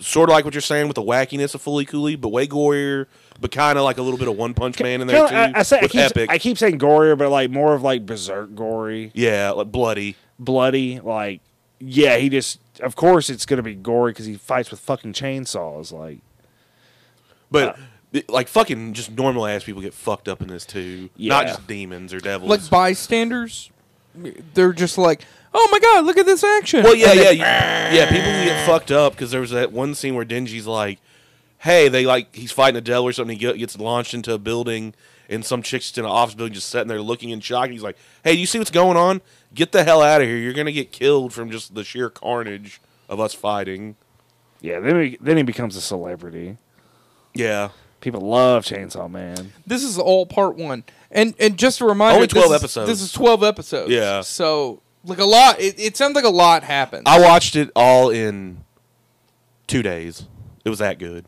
sort 0.00 0.28
of 0.28 0.34
like 0.34 0.44
what 0.44 0.52
you're 0.52 0.60
saying 0.60 0.86
with 0.88 0.96
the 0.96 1.02
wackiness 1.02 1.54
of 1.54 1.62
Fooly 1.64 1.88
Cooly, 1.88 2.14
but 2.16 2.28
way 2.28 2.46
gorier, 2.46 3.06
but 3.40 3.50
kind 3.52 3.78
of 3.78 3.84
like 3.84 3.98
a 3.98 4.02
little 4.02 4.18
bit 4.18 4.28
of 4.28 4.36
One 4.36 4.54
Punch 4.54 4.80
Man 4.80 5.00
in 5.00 5.06
there 5.06 5.22
too. 5.28 5.34
Kinda, 5.34 5.56
I, 5.56 5.60
I, 5.60 5.62
say, 5.62 5.78
I, 5.80 5.88
keep, 5.88 6.00
epic, 6.00 6.30
I 6.30 6.38
keep 6.38 6.58
saying 6.58 6.78
gorier, 6.78 7.16
but 7.16 7.30
like 7.30 7.50
more 7.50 7.74
of 7.74 7.82
like 7.82 8.04
berserk 8.06 8.54
gory, 8.54 9.10
yeah, 9.14 9.50
like 9.50 9.70
bloody. 9.72 10.16
bloody. 10.38 11.00
Like, 11.00 11.40
yeah, 11.78 12.16
he 12.16 12.28
just. 12.28 12.60
Of 12.80 12.94
course, 12.96 13.28
it's 13.28 13.44
gonna 13.46 13.62
be 13.62 13.74
gory 13.74 14.12
because 14.12 14.26
he 14.26 14.34
fights 14.36 14.70
with 14.70 14.78
fucking 14.80 15.12
chainsaws. 15.12 15.92
Like, 15.92 16.18
But 17.50 17.78
Uh, 18.14 18.20
like 18.28 18.48
fucking 18.48 18.94
just 18.94 19.10
normal 19.10 19.46
ass 19.46 19.64
people 19.64 19.82
get 19.82 19.94
fucked 19.94 20.28
up 20.28 20.40
in 20.40 20.48
this 20.48 20.64
too. 20.64 21.10
Not 21.18 21.46
just 21.46 21.66
demons 21.66 22.14
or 22.14 22.20
devils. 22.20 22.48
like 22.50 22.68
bystanders. 22.70 23.70
They're 24.54 24.72
just 24.72 24.96
like, 24.98 25.22
oh 25.54 25.68
my 25.70 25.78
god, 25.78 26.04
look 26.04 26.16
at 26.16 26.26
this 26.26 26.42
action. 26.42 26.82
well, 26.82 26.94
yeah, 26.94 27.10
And 27.10 27.16
yeah, 27.18 27.24
then- 27.24 27.36
yeah, 27.38 27.92
yeah. 27.92 28.06
People 28.08 28.32
get 28.44 28.66
fucked 28.66 28.90
up 28.90 29.12
because 29.12 29.30
there 29.30 29.40
was 29.40 29.50
that 29.50 29.72
one 29.72 29.94
scene 29.94 30.14
where 30.14 30.24
Denji's 30.24 30.66
like, 30.66 30.98
"Hey, 31.58 31.88
they 31.88 32.06
like 32.06 32.34
he's 32.34 32.52
fighting 32.52 32.76
a 32.78 32.80
devil 32.80 33.04
or 33.04 33.12
something. 33.12 33.38
He 33.38 33.52
gets 33.56 33.78
launched 33.78 34.14
into 34.14 34.32
a 34.32 34.38
building, 34.38 34.94
and 35.28 35.44
some 35.44 35.62
chick's 35.62 35.96
in 35.98 36.04
an 36.04 36.10
office 36.10 36.34
building, 36.34 36.54
just 36.54 36.68
sitting 36.68 36.88
there 36.88 37.00
looking 37.02 37.30
in 37.30 37.40
shock. 37.40 37.64
And 37.64 37.72
he's 37.72 37.82
like, 37.82 37.96
"Hey, 38.24 38.32
you 38.34 38.46
see 38.46 38.58
what's 38.58 38.70
going 38.70 38.96
on? 38.96 39.20
Get 39.54 39.72
the 39.72 39.84
hell 39.84 40.02
out 40.02 40.20
of 40.20 40.26
here! 40.28 40.36
You're 40.36 40.52
gonna 40.52 40.72
get 40.72 40.92
killed 40.92 41.32
from 41.32 41.50
just 41.50 41.74
the 41.74 41.84
sheer 41.84 42.10
carnage 42.10 42.80
of 43.08 43.20
us 43.20 43.34
fighting." 43.34 43.96
yeah, 44.60 44.80
then 44.80 45.00
he, 45.00 45.18
then 45.20 45.36
he 45.36 45.42
becomes 45.44 45.76
a 45.76 45.80
celebrity. 45.80 46.56
Yeah, 47.34 47.68
People 48.00 48.20
love 48.20 48.64
Chainsaw 48.64 49.10
Man. 49.10 49.52
This 49.66 49.82
is 49.82 49.98
all 49.98 50.24
part 50.26 50.56
one, 50.56 50.84
and 51.10 51.34
and 51.40 51.58
just 51.58 51.80
a 51.80 51.84
reminder, 51.84 52.14
Only 52.16 52.28
12 52.28 52.48
this 52.48 52.56
is- 52.56 52.62
episodes. 52.62 52.88
This 52.90 53.00
is 53.02 53.12
twelve 53.12 53.42
episodes. 53.42 53.90
Yeah. 53.90 54.20
So 54.20 54.82
like 55.04 55.18
a 55.18 55.24
lot. 55.24 55.60
It, 55.60 55.78
it 55.80 55.96
sounds 55.96 56.14
like 56.14 56.24
a 56.24 56.28
lot 56.28 56.62
happened. 56.62 57.08
I 57.08 57.20
watched 57.20 57.56
it 57.56 57.70
all 57.74 58.10
in 58.10 58.64
two 59.66 59.82
days. 59.82 60.26
It 60.64 60.70
was 60.70 60.78
that 60.78 60.98
good. 60.98 61.24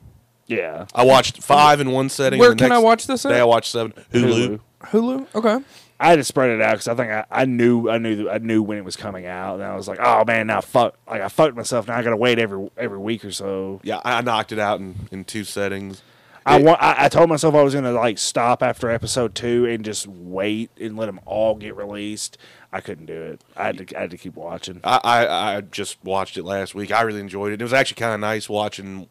Yeah. 0.51 0.87
I 0.95 1.05
watched 1.05 1.43
five 1.43 1.81
in 1.81 1.91
one 1.93 2.09
setting. 2.09 2.39
Where 2.41 2.51
and 2.51 2.59
the 2.59 2.65
can 2.65 2.73
I 2.73 2.77
next 2.77 2.85
watch 2.85 3.07
this 3.07 3.23
Day 3.23 3.35
at? 3.35 3.41
I 3.41 3.45
watched 3.45 3.71
seven. 3.71 3.93
Hulu. 4.13 4.61
Hulu. 4.83 5.27
Hulu. 5.29 5.35
Okay. 5.35 5.65
I 6.01 6.09
had 6.09 6.17
to 6.17 6.25
spread 6.25 6.51
it 6.51 6.61
out 6.63 6.73
because 6.73 6.89
I 6.89 6.95
think 6.95 7.11
I, 7.13 7.25
I 7.31 7.45
knew 7.45 7.89
I 7.91 7.99
knew 7.99 8.29
I 8.29 8.39
knew 8.39 8.63
when 8.63 8.79
it 8.79 8.85
was 8.85 8.97
coming 8.97 9.27
out, 9.27 9.57
and 9.57 9.63
I 9.65 9.77
was 9.77 9.87
like, 9.87 9.99
oh 10.01 10.25
man, 10.27 10.47
now 10.47 10.63
fuck, 10.63 10.97
like 11.07 11.21
I 11.21 11.29
fucked 11.29 11.55
myself. 11.57 11.89
Now 11.89 11.97
I 11.99 12.03
got 12.03 12.11
to 12.11 12.17
wait 12.17 12.39
every 12.39 12.71
every 12.79 12.99
week 12.99 13.23
or 13.25 13.33
so. 13.33 13.81
Yeah, 13.85 14.01
I 14.03 14.23
knocked 14.23 14.51
it 14.51 14.59
out 14.59 14.81
in, 14.81 14.95
in 15.13 15.25
two 15.25 15.45
settings. 15.45 16.01
I 16.47 16.59
It- 16.59 16.65
want. 16.65 16.83
I, 16.83 17.05
I 17.05 17.09
told 17.11 17.29
myself 17.29 17.55
I 17.55 17.63
was 17.63 17.75
gonna 17.75 17.93
like 17.93 18.17
stop 18.17 18.63
after 18.63 18.91
episode 18.91 19.35
two 19.35 19.67
and 19.67 19.85
just 19.85 20.07
wait 20.07 20.71
and 20.81 20.97
let 20.97 21.05
them 21.07 21.21
all 21.27 21.55
get 21.55 21.77
released. 21.77 22.39
I 22.73 22.81
couldn't 22.81 23.05
do 23.07 23.21
it. 23.21 23.45
I 23.55 23.67
had 23.67 23.87
to. 23.87 23.97
I 23.99 24.01
had 24.01 24.11
to 24.13 24.17
keep 24.17 24.37
watching. 24.37 24.81
I, 24.83 25.01
I, 25.05 25.57
I 25.57 25.61
just 25.61 26.03
watched 26.03 26.39
it 26.39 26.45
last 26.45 26.75
week. 26.75 26.91
I 26.91 27.03
really 27.03 27.21
enjoyed 27.21 27.53
it. 27.53 27.61
It 27.61 27.65
was 27.65 27.75
actually 27.75 27.97
kind 28.01 28.15
of 28.15 28.21
nice 28.21 28.49
watching 28.49 29.07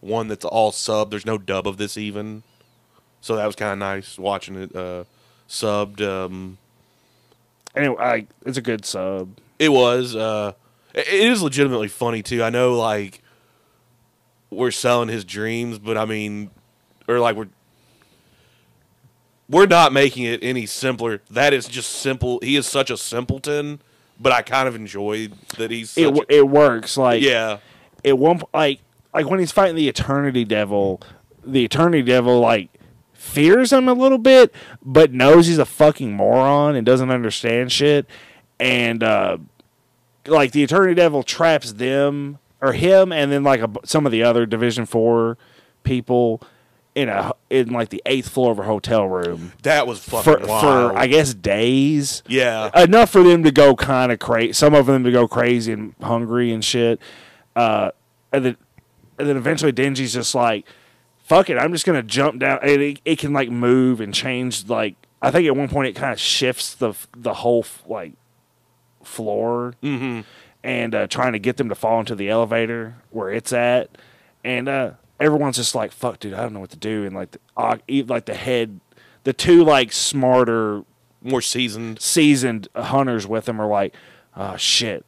one 0.00 0.28
that's 0.28 0.44
all 0.44 0.72
sub. 0.72 1.10
There's 1.10 1.26
no 1.26 1.38
dub 1.38 1.66
of 1.66 1.76
this 1.76 1.96
even, 1.96 2.42
so 3.20 3.36
that 3.36 3.46
was 3.46 3.56
kind 3.56 3.72
of 3.72 3.78
nice 3.78 4.18
watching 4.18 4.56
it 4.56 4.74
uh, 4.74 5.04
subbed. 5.48 6.00
Um, 6.00 6.58
Anyway, 7.76 7.96
I, 8.02 8.26
it's 8.44 8.58
a 8.58 8.62
good 8.62 8.84
sub. 8.84 9.38
it 9.58 9.68
was. 9.68 10.16
Uh, 10.16 10.52
it 10.94 11.06
it 11.06 11.28
is 11.30 11.42
legitimately 11.42 11.88
funny 11.88 12.22
too. 12.22 12.42
I 12.42 12.50
know, 12.50 12.76
like 12.76 13.22
we're 14.50 14.70
selling 14.70 15.08
his 15.08 15.24
dreams, 15.24 15.78
but 15.78 15.96
I 15.96 16.04
mean, 16.04 16.50
or 17.06 17.20
like 17.20 17.36
we're 17.36 17.48
we're 19.48 19.66
not 19.66 19.92
making 19.92 20.24
it 20.24 20.42
any 20.42 20.66
simpler. 20.66 21.22
That 21.30 21.52
is 21.52 21.68
just 21.68 21.90
simple. 21.90 22.40
He 22.42 22.56
is 22.56 22.66
such 22.66 22.90
a 22.90 22.96
simpleton, 22.96 23.80
but 24.18 24.32
I 24.32 24.42
kind 24.42 24.66
of 24.66 24.74
enjoyed 24.74 25.34
that 25.58 25.70
he's. 25.70 25.90
Such 25.90 26.04
It 26.04 26.24
it 26.28 26.48
works. 26.48 26.96
Like 26.96 27.22
yeah. 27.22 27.58
It 28.02 28.18
one 28.18 28.40
like 28.54 28.80
like 29.14 29.28
when 29.28 29.38
he's 29.40 29.52
fighting 29.52 29.76
the 29.76 29.88
Eternity 29.88 30.44
Devil, 30.44 31.00
the 31.44 31.64
Eternity 31.64 32.02
Devil 32.02 32.40
like 32.40 32.70
fears 33.12 33.72
him 33.72 33.88
a 33.88 33.92
little 33.94 34.18
bit, 34.18 34.54
but 34.82 35.12
knows 35.12 35.46
he's 35.46 35.58
a 35.58 35.64
fucking 35.66 36.12
moron 36.12 36.76
and 36.76 36.86
doesn't 36.86 37.10
understand 37.10 37.72
shit. 37.72 38.06
And 38.60 39.02
uh 39.02 39.38
like 40.26 40.52
the 40.52 40.62
Eternity 40.62 40.94
Devil 40.94 41.22
traps 41.22 41.72
them 41.72 42.38
or 42.60 42.72
him, 42.72 43.12
and 43.12 43.30
then 43.30 43.44
like 43.44 43.60
a, 43.60 43.70
some 43.84 44.04
of 44.04 44.12
the 44.12 44.22
other 44.22 44.44
Division 44.46 44.84
Four 44.84 45.38
people 45.84 46.42
in 46.94 47.08
a 47.08 47.32
in 47.48 47.68
like 47.70 47.90
the 47.90 48.02
eighth 48.04 48.28
floor 48.28 48.50
of 48.50 48.58
a 48.58 48.64
hotel 48.64 49.06
room 49.06 49.52
That 49.62 49.86
was 49.86 50.00
fucking 50.00 50.40
for 50.40 50.46
wild. 50.46 50.92
for 50.92 50.98
I 50.98 51.06
guess 51.06 51.32
days 51.32 52.24
yeah, 52.26 52.70
enough 52.82 53.10
for 53.10 53.22
them 53.22 53.44
to 53.44 53.52
go 53.52 53.76
kind 53.76 54.10
of 54.10 54.18
crazy. 54.18 54.52
Some 54.52 54.74
of 54.74 54.86
them 54.86 55.04
to 55.04 55.12
go 55.12 55.28
crazy 55.28 55.72
and 55.72 55.94
hungry 56.02 56.52
and 56.52 56.64
shit. 56.64 57.00
Uh, 57.54 57.92
and 58.32 58.44
then, 58.44 58.56
and 59.18 59.28
then 59.28 59.36
eventually, 59.36 59.72
Denji's 59.72 60.12
just 60.12 60.34
like, 60.34 60.66
"Fuck 61.18 61.50
it, 61.50 61.58
I'm 61.58 61.72
just 61.72 61.86
gonna 61.86 62.02
jump 62.02 62.40
down." 62.40 62.58
And 62.62 62.82
it, 62.82 63.00
it 63.04 63.18
can 63.18 63.32
like 63.32 63.50
move 63.50 64.00
and 64.00 64.14
change. 64.14 64.68
Like 64.68 64.96
I 65.20 65.30
think 65.30 65.46
at 65.46 65.56
one 65.56 65.68
point 65.68 65.88
it 65.88 65.96
kind 65.96 66.12
of 66.12 66.20
shifts 66.20 66.74
the 66.74 66.94
the 67.16 67.34
whole 67.34 67.64
like 67.86 68.12
floor 69.02 69.74
hmm 69.82 70.20
and 70.64 70.92
uh, 70.94 71.06
trying 71.06 71.32
to 71.32 71.38
get 71.38 71.56
them 71.56 71.68
to 71.68 71.74
fall 71.74 72.00
into 72.00 72.16
the 72.16 72.28
elevator 72.28 72.96
where 73.10 73.30
it's 73.30 73.52
at. 73.52 73.96
And 74.42 74.68
uh, 74.68 74.92
everyone's 75.20 75.56
just 75.56 75.74
like, 75.74 75.92
"Fuck, 75.92 76.20
dude, 76.20 76.34
I 76.34 76.42
don't 76.42 76.52
know 76.52 76.60
what 76.60 76.70
to 76.70 76.76
do." 76.76 77.04
And 77.04 77.14
like, 77.14 77.30
the, 77.30 77.40
uh, 77.56 77.76
like 78.06 78.26
the 78.26 78.34
head, 78.34 78.80
the 79.24 79.32
two 79.32 79.64
like 79.64 79.92
smarter 79.92 80.84
more 81.22 81.42
seasoned. 81.42 82.00
seasoned 82.00 82.68
hunters 82.74 83.26
with 83.26 83.48
him 83.48 83.60
are 83.60 83.66
like, 83.66 83.94
oh 84.36 84.56
shit. 84.56 85.04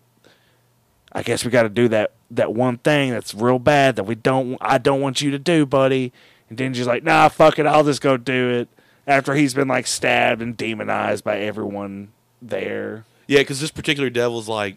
I 1.12 1.22
guess 1.22 1.44
we 1.44 1.50
got 1.50 1.64
to 1.64 1.68
do 1.68 1.88
that 1.88 2.12
that 2.30 2.54
one 2.54 2.78
thing 2.78 3.10
that's 3.10 3.34
real 3.34 3.58
bad 3.58 3.96
that 3.96 4.04
we 4.04 4.14
don't 4.14 4.56
I 4.60 4.78
don't 4.78 5.00
want 5.00 5.20
you 5.20 5.30
to 5.30 5.38
do, 5.38 5.66
buddy. 5.66 6.12
And 6.48 6.58
Dingy's 6.58 6.86
like, 6.86 7.02
nah, 7.02 7.28
fuck 7.28 7.58
it, 7.58 7.66
I'll 7.66 7.84
just 7.84 8.00
go 8.00 8.16
do 8.16 8.50
it. 8.50 8.68
After 9.06 9.34
he's 9.34 9.54
been 9.54 9.68
like 9.68 9.86
stabbed 9.86 10.42
and 10.42 10.56
demonized 10.56 11.24
by 11.24 11.38
everyone 11.40 12.08
there. 12.40 13.04
Yeah, 13.26 13.40
because 13.40 13.60
this 13.60 13.70
particular 13.70 14.10
devil's 14.10 14.48
like, 14.48 14.76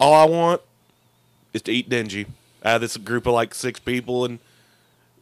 all 0.00 0.14
I 0.14 0.24
want 0.24 0.62
is 1.52 1.62
to 1.62 1.72
eat 1.72 1.88
Dingy. 1.88 2.26
Out 2.64 2.76
of 2.76 2.80
this 2.80 2.96
group 2.96 3.26
of 3.26 3.34
like 3.34 3.54
six 3.54 3.78
people, 3.78 4.24
and 4.24 4.38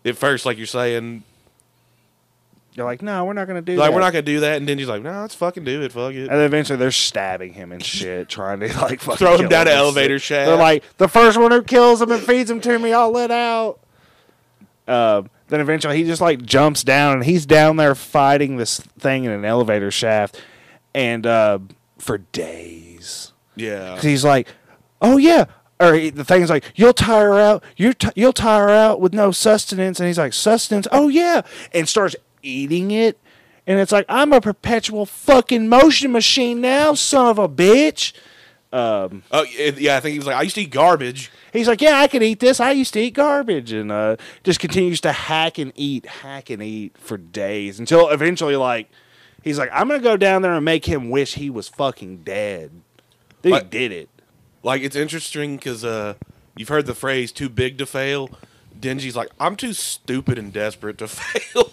at 0.04 0.16
first, 0.16 0.46
like 0.46 0.56
you're 0.56 0.66
saying, 0.66 1.22
They're 2.76 2.84
like, 2.84 3.00
no, 3.02 3.24
we're 3.24 3.32
not 3.32 3.46
gonna 3.48 3.62
do 3.62 3.74
that. 3.74 3.80
like 3.80 3.90
that. 3.90 3.94
we're 3.94 4.00
not 4.02 4.12
gonna 4.12 4.22
do 4.22 4.40
that, 4.40 4.58
and 4.58 4.68
then 4.68 4.78
he's 4.78 4.86
like, 4.86 5.02
no, 5.02 5.22
let's 5.22 5.34
fucking 5.34 5.64
do 5.64 5.82
it. 5.82 5.92
Fuck 5.92 6.12
it. 6.12 6.20
And 6.28 6.30
then 6.30 6.42
eventually 6.42 6.78
they're 6.78 6.90
stabbing 6.92 7.54
him 7.54 7.72
and 7.72 7.82
shit, 7.84 8.28
trying 8.30 8.60
to 8.60 8.66
like 8.80 9.00
fucking 9.00 9.16
Throw 9.16 9.32
him 9.34 9.38
kill 9.40 9.48
down 9.48 9.66
an 9.66 9.72
elevator 9.74 10.18
shaft. 10.18 10.46
They're 10.46 10.56
like, 10.56 10.84
the 10.98 11.08
first 11.08 11.38
one 11.38 11.50
who 11.52 11.62
kills 11.62 12.02
him 12.02 12.12
and 12.12 12.22
feeds 12.22 12.50
him 12.50 12.60
to 12.60 12.78
me, 12.78 12.92
I'll 12.92 13.10
let 13.10 13.30
out. 13.30 13.80
Uh, 14.86 15.22
then 15.48 15.60
eventually 15.60 15.96
he 15.96 16.04
just 16.04 16.20
like 16.20 16.42
jumps 16.44 16.84
down 16.84 17.14
and 17.14 17.24
he's 17.24 17.46
down 17.46 17.76
there 17.76 17.94
fighting 17.94 18.56
this 18.56 18.78
thing 18.98 19.24
in 19.24 19.30
an 19.32 19.44
elevator 19.44 19.90
shaft, 19.90 20.40
and 20.94 21.26
uh, 21.26 21.58
for 21.98 22.18
days. 22.18 23.32
Yeah, 23.56 23.94
'Cause 23.94 24.02
he's 24.04 24.24
like, 24.24 24.48
"Oh 25.00 25.16
yeah," 25.16 25.46
or 25.80 25.94
he- 25.94 26.10
the 26.10 26.24
thing's 26.24 26.50
like, 26.50 26.64
"You'll 26.74 26.92
tire 26.92 27.38
out. 27.38 27.64
You're 27.76 27.94
t- 27.94 28.10
you'll 28.14 28.32
tire 28.34 28.68
out 28.68 29.00
with 29.00 29.14
no 29.14 29.30
sustenance." 29.32 29.98
And 29.98 30.06
he's 30.08 30.18
like, 30.18 30.34
"Sustenance? 30.34 30.86
Oh 30.92 31.08
yeah," 31.08 31.40
and 31.72 31.88
starts 31.88 32.14
eating 32.46 32.90
it. 32.90 33.18
And 33.66 33.80
it's 33.80 33.90
like, 33.92 34.06
"I'm 34.08 34.32
a 34.32 34.40
perpetual 34.40 35.06
fucking 35.06 35.68
motion 35.68 36.12
machine 36.12 36.60
now, 36.60 36.94
son 36.94 37.26
of 37.26 37.38
a 37.38 37.48
bitch." 37.48 38.12
oh 38.72 39.10
yeah. 39.32 39.96
I 39.96 40.00
think 40.00 40.12
he 40.12 40.18
was 40.18 40.26
like, 40.26 40.36
I 40.36 40.42
used 40.42 40.54
to 40.56 40.62
eat 40.62 40.70
garbage. 40.70 41.30
He's 41.52 41.66
like, 41.68 41.80
"Yeah, 41.80 41.98
I 41.98 42.06
can 42.08 42.22
eat 42.22 42.40
this. 42.40 42.60
I 42.60 42.72
used 42.72 42.92
to 42.94 43.00
eat 43.00 43.14
garbage," 43.14 43.72
and 43.72 43.90
uh, 43.90 44.16
just 44.44 44.60
continues 44.60 45.00
to 45.02 45.12
hack 45.12 45.58
and 45.58 45.72
eat, 45.74 46.06
hack 46.06 46.50
and 46.50 46.62
eat 46.62 46.96
for 46.98 47.16
days 47.16 47.78
until 47.80 48.08
eventually, 48.10 48.56
like, 48.56 48.88
he's 49.42 49.58
like, 49.58 49.70
"I'm 49.72 49.88
gonna 49.88 50.00
go 50.00 50.16
down 50.16 50.42
there 50.42 50.52
and 50.52 50.64
make 50.64 50.84
him 50.84 51.10
wish 51.10 51.34
he 51.34 51.48
was 51.50 51.68
fucking 51.68 52.18
dead." 52.18 52.70
Dude, 53.42 53.52
Like- 53.52 53.64
he 53.64 53.68
did 53.78 53.92
it. 53.92 54.08
Like 54.62 54.82
it's 54.82 54.96
interesting 54.96 55.56
because 55.56 55.84
uh, 55.84 56.14
you've 56.56 56.68
heard 56.68 56.86
the 56.86 56.94
phrase 56.94 57.32
"too 57.32 57.48
big 57.48 57.78
to 57.78 57.86
fail." 57.86 58.30
Denji's 58.78 59.16
like, 59.16 59.30
I'm 59.40 59.56
too 59.56 59.72
stupid 59.72 60.36
and 60.38 60.52
desperate 60.52 60.98
to 60.98 61.08
fail 61.08 61.70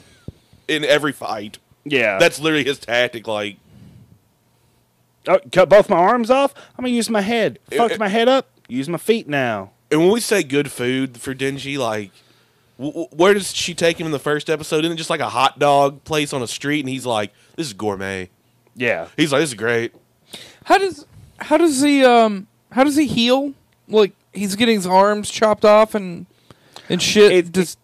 in 0.67 0.83
every 0.85 1.11
fight. 1.11 1.57
Yeah, 1.85 2.17
That's 2.19 2.39
literally 2.39 2.63
his 2.63 2.79
tactic. 2.79 3.27
Like, 3.27 3.57
Oh, 5.27 5.39
cut 5.51 5.69
both 5.69 5.89
my 5.89 5.97
arms 5.97 6.29
off. 6.29 6.53
I'm 6.77 6.83
gonna 6.83 6.93
use 6.95 7.09
my 7.09 7.21
head. 7.21 7.59
It- 7.71 7.77
Fucked 7.77 7.93
it- 7.95 7.99
my 7.99 8.09
head 8.09 8.27
up. 8.27 8.47
Use 8.67 8.89
my 8.89 8.97
feet 8.97 9.27
now. 9.27 9.71
and 9.91 10.01
when 10.01 10.09
we 10.11 10.19
say 10.19 10.41
good 10.41 10.71
food 10.71 11.19
for 11.21 11.35
Denji, 11.35 11.77
like, 11.77 12.09
w- 12.79 12.91
w- 12.91 13.07
where 13.11 13.35
does 13.35 13.53
she 13.53 13.75
take 13.75 13.99
him 13.99 14.07
in 14.07 14.11
the 14.11 14.17
first 14.17 14.49
episode? 14.49 14.79
Isn't 14.83 14.93
it 14.93 14.95
just 14.95 15.09
like 15.11 15.19
a 15.19 15.29
hot 15.29 15.59
dog 15.59 16.03
place 16.03 16.33
on 16.33 16.41
a 16.41 16.47
street? 16.47 16.79
And 16.79 16.89
he's 16.89 17.05
like, 17.05 17.31
"This 17.57 17.67
is 17.67 17.73
gourmet." 17.73 18.29
Yeah. 18.75 19.07
He's 19.15 19.31
like, 19.31 19.41
"This 19.41 19.49
is 19.51 19.53
great." 19.55 19.93
How 20.63 20.79
does 20.79 21.05
how 21.37 21.57
does 21.57 21.81
he 21.81 22.03
um 22.03 22.47
how 22.71 22.83
does 22.83 22.95
he 22.95 23.05
heal? 23.05 23.53
Like 23.87 24.13
he's 24.33 24.55
getting 24.55 24.75
his 24.77 24.87
arms 24.87 25.29
chopped 25.29 25.63
off 25.65 25.93
and 25.93 26.25
and 26.89 26.99
shit. 27.01 27.31
It- 27.31 27.51
Does 27.51 27.77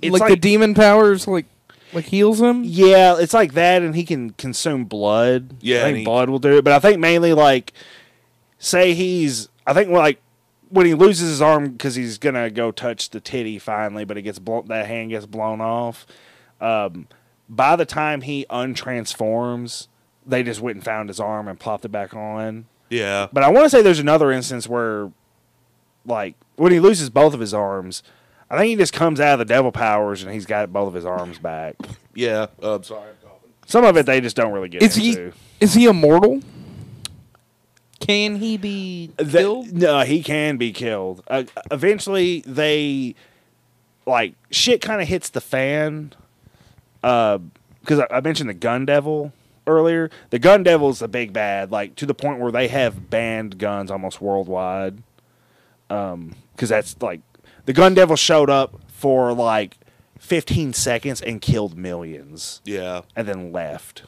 it's 0.00 0.12
like, 0.20 0.28
the 0.30 0.36
demon 0.36 0.74
powers 0.74 1.26
like 1.26 1.46
like 1.92 2.06
heals 2.06 2.40
him? 2.40 2.62
Yeah, 2.64 3.16
it's 3.18 3.34
like 3.34 3.54
that, 3.54 3.82
and 3.82 3.94
he 3.94 4.04
can 4.04 4.30
consume 4.30 4.84
blood. 4.84 5.56
Yeah, 5.60 5.80
I 5.80 5.82
think 5.84 5.98
he- 5.98 6.04
blood 6.04 6.28
will 6.30 6.38
do 6.38 6.58
it. 6.58 6.64
But 6.64 6.72
I 6.72 6.78
think 6.78 6.98
mainly 6.98 7.32
like, 7.32 7.72
say 8.58 8.94
he's. 8.94 9.48
I 9.66 9.72
think 9.74 9.90
like 9.90 10.20
when 10.68 10.86
he 10.86 10.94
loses 10.94 11.28
his 11.30 11.42
arm 11.42 11.70
because 11.72 11.94
he's 11.94 12.18
gonna 12.18 12.50
go 12.50 12.70
touch 12.70 13.10
the 13.10 13.20
titty 13.20 13.58
finally, 13.58 14.04
but 14.04 14.16
it 14.16 14.22
gets 14.22 14.38
blown. 14.38 14.66
That 14.66 14.86
hand 14.86 15.10
gets 15.10 15.26
blown 15.26 15.60
off. 15.60 16.06
Um, 16.60 17.06
by 17.48 17.76
the 17.76 17.84
time 17.84 18.22
he 18.22 18.44
untransforms, 18.50 19.88
they 20.26 20.42
just 20.42 20.60
went 20.60 20.76
and 20.76 20.84
found 20.84 21.08
his 21.08 21.20
arm 21.20 21.48
and 21.48 21.58
plopped 21.58 21.84
it 21.84 21.88
back 21.92 22.14
on. 22.14 22.66
Yeah, 22.88 23.26
But 23.32 23.42
I 23.42 23.48
want 23.50 23.64
to 23.66 23.70
say 23.70 23.82
there's 23.82 23.98
another 23.98 24.30
instance 24.30 24.68
where, 24.68 25.10
like, 26.04 26.34
when 26.54 26.70
he 26.70 26.78
loses 26.78 27.10
both 27.10 27.34
of 27.34 27.40
his 27.40 27.52
arms, 27.52 28.02
I 28.50 28.56
think 28.58 28.68
he 28.70 28.76
just 28.76 28.92
comes 28.92 29.18
out 29.20 29.34
of 29.34 29.38
the 29.40 29.44
devil 29.44 29.72
powers 29.72 30.22
and 30.22 30.32
he's 30.32 30.46
got 30.46 30.72
both 30.72 30.88
of 30.88 30.94
his 30.94 31.04
arms 31.04 31.38
back. 31.38 31.74
yeah. 32.14 32.46
Uh, 32.62 32.80
sorry, 32.82 33.10
I'm 33.10 33.16
coughing. 33.28 33.50
Some 33.66 33.84
of 33.84 33.96
it 33.96 34.06
they 34.06 34.20
just 34.20 34.36
don't 34.36 34.52
really 34.52 34.68
get 34.68 34.82
Is 34.82 34.94
he 34.94 35.32
is 35.60 35.74
he 35.74 35.86
immortal? 35.86 36.40
Can 38.00 38.36
he 38.36 38.56
be 38.56 39.10
The- 39.16 39.24
killed? 39.38 39.72
no, 39.72 40.00
he 40.00 40.22
can 40.22 40.58
be 40.58 40.70
killed. 40.72 41.22
Uh, 41.28 41.44
eventually, 41.70 42.42
they 42.46 43.14
like 44.04 44.34
shit 44.50 44.80
kind 44.80 45.00
of 45.00 45.08
hits 45.08 45.28
the 45.30 45.40
fan. 45.40 46.12
Because 47.00 48.00
I, 48.00 48.06
I 48.10 48.20
mentioned 48.20 48.48
the 48.50 48.54
gun 48.54 48.84
devil 48.86 49.32
earlier. 49.66 50.10
The 50.30 50.38
gun 50.38 50.62
devil's 50.62 51.02
a 51.02 51.08
big 51.08 51.32
bad, 51.32 51.72
like 51.72 51.96
to 51.96 52.06
the 52.06 52.14
point 52.14 52.38
where 52.38 52.52
they 52.52 52.68
have 52.68 53.10
banned 53.10 53.58
guns 53.58 53.90
almost 53.90 54.20
worldwide. 54.20 55.02
Um, 55.88 56.34
Because 56.54 56.68
that's 56.68 57.00
like 57.00 57.20
the 57.66 57.72
gun 57.72 57.94
devil 57.94 58.16
showed 58.16 58.48
up 58.50 58.80
for 58.88 59.32
like 59.32 59.76
15 60.18 60.72
seconds 60.72 61.20
and 61.20 61.40
killed 61.40 61.76
millions, 61.76 62.60
Yeah, 62.64 63.02
and 63.14 63.28
then 63.28 63.52
left. 63.52 64.02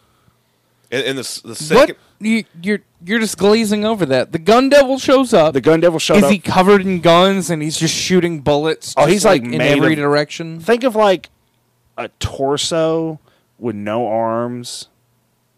And, 0.90 1.04
and 1.04 1.18
the 1.18 1.40
the 1.44 1.54
second, 1.54 1.96
What 2.18 2.26
you 2.26 2.44
you're 2.62 2.80
you're 3.04 3.20
just 3.20 3.36
glazing 3.36 3.84
over 3.84 4.06
that. 4.06 4.32
The 4.32 4.38
gun 4.38 4.70
devil 4.70 4.98
shows 4.98 5.34
up. 5.34 5.52
The 5.52 5.60
gun 5.60 5.80
devil 5.80 5.98
showed 5.98 6.24
Is 6.24 6.30
he 6.30 6.38
covered 6.38 6.80
in 6.80 7.00
guns 7.02 7.50
and 7.50 7.62
he's 7.62 7.76
just 7.78 7.94
shooting 7.94 8.40
bullets? 8.40 8.94
Oh, 8.96 9.06
he's, 9.06 9.24
like, 9.24 9.42
in 9.42 9.60
every 9.60 9.92
of- 9.92 9.98
direction. 9.98 10.60
Think 10.60 10.82
of 10.84 10.96
like 10.96 11.28
a 11.98 12.08
torso 12.20 13.20
with 13.58 13.76
no 13.76 14.06
arms 14.08 14.88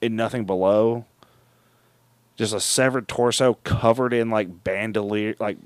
and 0.03 0.17
nothing 0.17 0.45
below. 0.47 1.05
Just 2.37 2.53
a 2.55 2.61
severed 2.61 3.07
torso 3.07 3.55
covered 3.65 4.13
in 4.13 4.31
like 4.31 4.65
bandolier, 4.65 5.37
like 5.39 5.59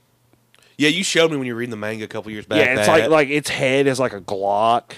yeah, 0.76 0.88
you 0.88 1.04
showed 1.04 1.30
me 1.30 1.36
when 1.36 1.46
you 1.46 1.54
were 1.54 1.58
reading 1.60 1.70
the 1.70 1.76
manga 1.76 2.04
a 2.04 2.08
couple 2.08 2.30
years 2.32 2.46
back. 2.46 2.58
yeah, 2.58 2.74
it's 2.78 2.86
that. 2.86 3.00
like 3.02 3.10
like 3.10 3.28
its 3.28 3.48
head 3.50 3.86
is 3.86 3.98
like 4.00 4.12
a 4.12 4.20
Glock, 4.20 4.92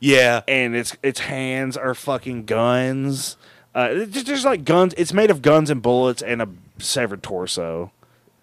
yeah, 0.00 0.42
and 0.48 0.74
its 0.76 0.96
its 1.02 1.20
hands 1.20 1.76
are 1.76 1.94
fucking 1.94 2.44
guns. 2.46 3.36
Uh, 3.74 3.88
it's 3.92 4.12
just, 4.12 4.26
just 4.26 4.44
like 4.44 4.64
guns. 4.64 4.94
It's 4.96 5.12
made 5.12 5.30
of 5.30 5.42
guns 5.42 5.68
and 5.68 5.82
bullets 5.82 6.22
and 6.22 6.40
a 6.40 6.48
severed 6.78 7.22
torso. 7.22 7.92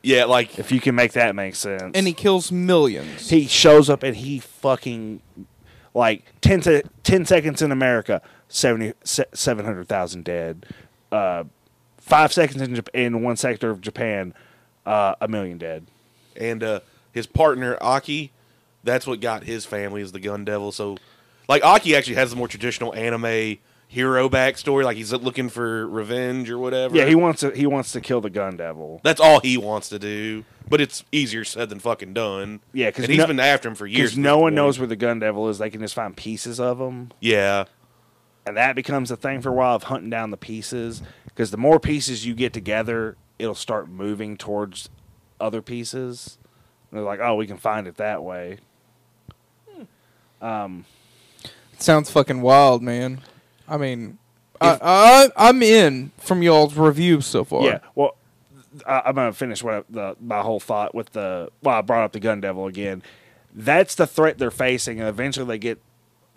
yeah, 0.04 0.26
like 0.26 0.60
If 0.60 0.72
you 0.72 0.80
can 0.80 0.94
make 0.96 1.14
that 1.14 1.34
make 1.36 1.56
sense. 1.56 1.92
and 1.96 2.06
he 2.06 2.14
kills 2.14 2.52
millions. 2.52 3.30
he 3.30 3.48
shows 3.48 3.90
up 3.90 4.04
and 4.04 4.16
he 4.16 4.38
fucking 4.40 5.22
like 5.96 6.24
10, 6.42 6.62
to, 6.62 6.84
10 7.04 7.26
seconds 7.26 7.62
in 7.62 7.72
america 7.72 8.20
70 8.48 8.94
700000 9.04 10.24
dead 10.24 10.66
uh, 11.12 11.44
five 12.00 12.34
seconds 12.34 12.62
in, 12.62 12.74
Jap- 12.76 12.90
in 12.96 13.22
one 13.22 13.36
sector 13.36 13.70
of 13.70 13.80
japan 13.82 14.34
uh, 14.86 15.14
a 15.22 15.28
million 15.28 15.58
dead 15.60 15.86
and 16.38 16.64
uh, 16.64 16.80
his 17.12 17.28
partner 17.28 17.78
Aki, 17.82 18.32
that's 18.84 19.06
what 19.08 19.20
got 19.22 19.44
his 19.44 19.66
family 19.66 20.02
is 20.02 20.12
the 20.12 20.20
Gun 20.20 20.46
Devil. 20.46 20.72
So, 20.72 20.98
like 21.48 21.64
Aki 21.64 21.96
actually 21.96 22.16
has 22.16 22.30
the 22.32 22.36
more 22.36 22.48
traditional 22.48 22.94
anime 22.96 23.58
hero 23.88 24.28
backstory, 24.28 24.84
like 24.84 24.98
he's 24.98 25.14
looking 25.14 25.50
for 25.50 25.88
revenge 25.88 26.50
or 26.50 26.58
whatever. 26.58 26.96
yeah 26.98 27.06
he 27.06 27.14
wants 27.14 27.42
to 27.42 27.52
he 27.52 27.68
wants 27.68 27.92
to 27.92 28.02
kill 28.02 28.22
the 28.22 28.30
gun 28.32 28.58
devil 28.58 29.00
that's 29.04 29.22
all 29.22 29.40
he 29.40 29.56
wants 29.58 29.88
to 29.90 30.00
do. 30.00 30.44
But 30.68 30.82
it's 30.82 31.04
easier 31.12 31.44
said 31.44 31.70
than 31.70 31.80
fucking 31.80 32.14
done. 32.14 32.62
Yeah, 32.72 32.88
because 32.90 33.06
he's 33.06 33.18
no- 33.20 33.28
been 33.28 33.40
after 33.40 33.68
him 33.68 33.76
for 33.76 33.86
years. 33.86 34.18
no 34.18 34.38
one 34.38 34.46
point. 34.46 34.56
knows 34.56 34.80
where 34.80 34.88
the 34.88 34.96
gun 34.96 35.20
devil 35.20 35.48
is 35.50 35.60
they 35.60 35.70
can 35.70 35.82
just 35.82 35.94
find 35.94 36.16
pieces 36.18 36.60
of 36.60 36.80
him 36.80 37.12
Yeah, 37.20 37.66
and 38.48 38.58
that 38.58 38.76
becomes 38.76 39.12
a 39.12 39.16
thing 39.16 39.42
for 39.42 39.50
a 39.50 39.54
while 39.54 39.76
of 39.76 39.84
hunting 39.84 40.10
down 40.10 40.32
the 40.32 40.38
pieces 40.38 41.04
because 41.26 41.52
the 41.52 41.58
more 41.58 41.80
pieces 41.80 42.26
you 42.26 42.34
get 42.34 42.52
together 42.54 43.16
it'll 43.38 43.54
start 43.54 43.90
moving 43.90 44.38
towards 44.38 44.90
other 45.44 45.62
pieces 45.62 46.38
And 46.90 46.98
they're 46.98 47.06
like 47.06 47.20
oh 47.20 47.36
we 47.36 47.46
can 47.48 47.58
find 47.58 47.88
it 47.88 47.98
that 47.98 48.24
way 48.24 48.58
um 50.42 50.86
Sounds 51.80 52.10
fucking 52.10 52.42
wild, 52.42 52.82
man. 52.82 53.20
I 53.68 53.76
mean, 53.78 54.18
I, 54.62 54.78
I 54.82 55.30
I'm 55.50 55.62
in 55.62 56.12
from 56.18 56.42
y'all's 56.42 56.78
review 56.78 57.20
so 57.20 57.44
far. 57.44 57.64
Yeah. 57.64 57.80
Well, 57.94 58.16
I, 58.88 59.02
I'm 59.06 59.16
gonna 59.16 59.34
finish 59.34 59.62
what 59.64 59.74
I- 59.74 59.84
the 59.90 60.16
my 60.22 60.40
whole 60.42 60.62
thought 60.62 60.96
with 60.96 61.12
the. 61.12 61.50
Well, 61.62 61.76
I 61.76 61.82
brought 61.82 62.04
up 62.06 62.14
the 62.14 62.22
gun 62.22 62.40
devil 62.40 62.68
again. 62.68 63.04
That's 63.54 63.96
the 63.96 64.08
threat 64.08 64.38
they're 64.38 64.52
facing, 64.52 65.00
and 65.00 65.10
eventually 65.10 65.46
they 65.46 65.58
get. 65.58 65.82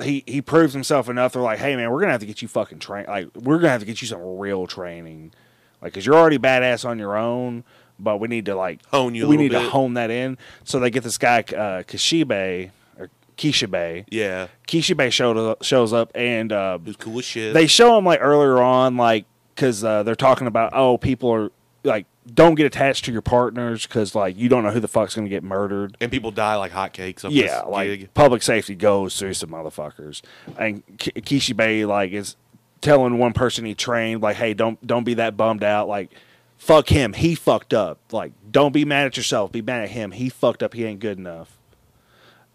He 0.03 0.25
he 0.27 0.42
proves 0.42 0.73
himself 0.73 1.09
enough. 1.09 1.35
They're 1.35 1.42
like, 1.42 1.61
hey 1.61 1.77
man, 1.77 1.92
we're 1.92 2.01
gonna 2.01 2.12
have 2.12 2.21
to 2.23 2.27
get 2.27 2.42
you 2.42 2.49
fucking 2.49 2.81
train. 2.81 3.05
Like 3.07 3.29
we're 3.37 3.59
gonna 3.59 3.71
have 3.71 3.81
to 3.81 3.87
get 3.87 4.03
you 4.03 4.09
some 4.09 4.38
real 4.38 4.66
training, 4.66 5.33
like 5.81 5.92
because 5.92 6.05
you're 6.07 6.16
already 6.16 6.38
badass 6.38 6.85
on 6.88 6.99
your 6.99 7.16
own. 7.16 7.62
But 7.98 8.18
we 8.18 8.28
need 8.28 8.44
to 8.46 8.54
like 8.54 8.85
Hone 8.87 9.14
you 9.14 9.26
We 9.26 9.37
little 9.38 9.59
need 9.59 9.64
to 9.64 9.70
hone 9.70 9.94
that 9.94 10.11
in. 10.11 10.37
So 10.64 10.78
they 10.80 10.90
get 10.90 11.02
this 11.02 11.16
guy 11.18 11.38
uh, 11.40 11.82
Kishibe 11.82 12.70
or 12.98 13.09
Kishibe. 13.38 14.04
yeah, 14.11 14.48
Kishibe 14.68 15.11
showed 15.12 15.37
up, 15.38 15.62
shows 15.62 15.92
up 15.92 16.11
and 16.14 16.52
uh, 16.52 16.78
who's 16.78 16.96
cool 16.96 17.18
as 17.20 17.24
shit. 17.24 17.54
they 17.54 17.66
show 17.66 17.96
him 17.98 18.04
like 18.04 18.20
earlier 18.22 18.59
on, 18.61 18.96
like 18.96 19.24
because 19.54 19.82
uh, 19.82 20.02
they're 20.02 20.14
talking 20.14 20.46
about 20.46 20.72
oh 20.74 20.98
people 20.98 21.30
are 21.32 21.50
like 21.85 22.04
don't 22.35 22.56
get 22.56 22.66
attached 22.66 23.04
to 23.04 23.12
your 23.12 23.22
partners 23.22 23.87
because 23.87 24.14
like 24.14 24.37
you 24.37 24.48
don't 24.48 24.62
know 24.64 24.70
who 24.72 24.80
the 24.80 24.88
fuck's 24.88 25.14
gonna 25.14 25.28
get 25.28 25.42
murdered. 25.44 25.96
and 26.00 26.11
people 26.11 26.30
die 26.30 26.56
like 26.56 26.72
hotcakes. 26.72 27.24
Up 27.24 27.30
Yeah, 27.32 27.62
like 27.62 27.88
gig. 27.88 28.14
public 28.14 28.42
safety 28.42 28.74
goes 28.74 29.18
through 29.18 29.35
some 29.35 29.50
motherfuckers, 29.50 30.20
and 30.59 30.82
K- 30.98 31.12
Kishibe 31.12 31.87
like 31.87 32.12
is 32.12 32.37
telling 32.82 33.16
one 33.18 33.32
person 33.32 33.64
he 33.64 33.74
trained 33.74 34.20
like, 34.20 34.37
hey, 34.37 34.52
don't 34.52 34.85
don't 34.87 35.04
be 35.04 35.14
that 35.14 35.37
bummed 35.38 35.64
out, 35.64 35.88
like. 35.88 36.11
Fuck 36.59 36.88
him. 36.88 37.12
He 37.12 37.35
fucked 37.35 37.75
up. 37.75 37.99
Like, 38.11 38.33
don't 38.51 38.73
be 38.73 38.85
mad 38.85 39.07
at 39.07 39.16
yourself. 39.16 39.53
Be 39.53 39.62
mad 39.62 39.83
at 39.83 39.90
him. 39.90 40.11
He 40.11 40.29
fucked 40.29 40.62
up. 40.62 40.75
He 40.75 40.85
ain't 40.85 41.01
good 41.01 41.19
enough. 41.19 41.59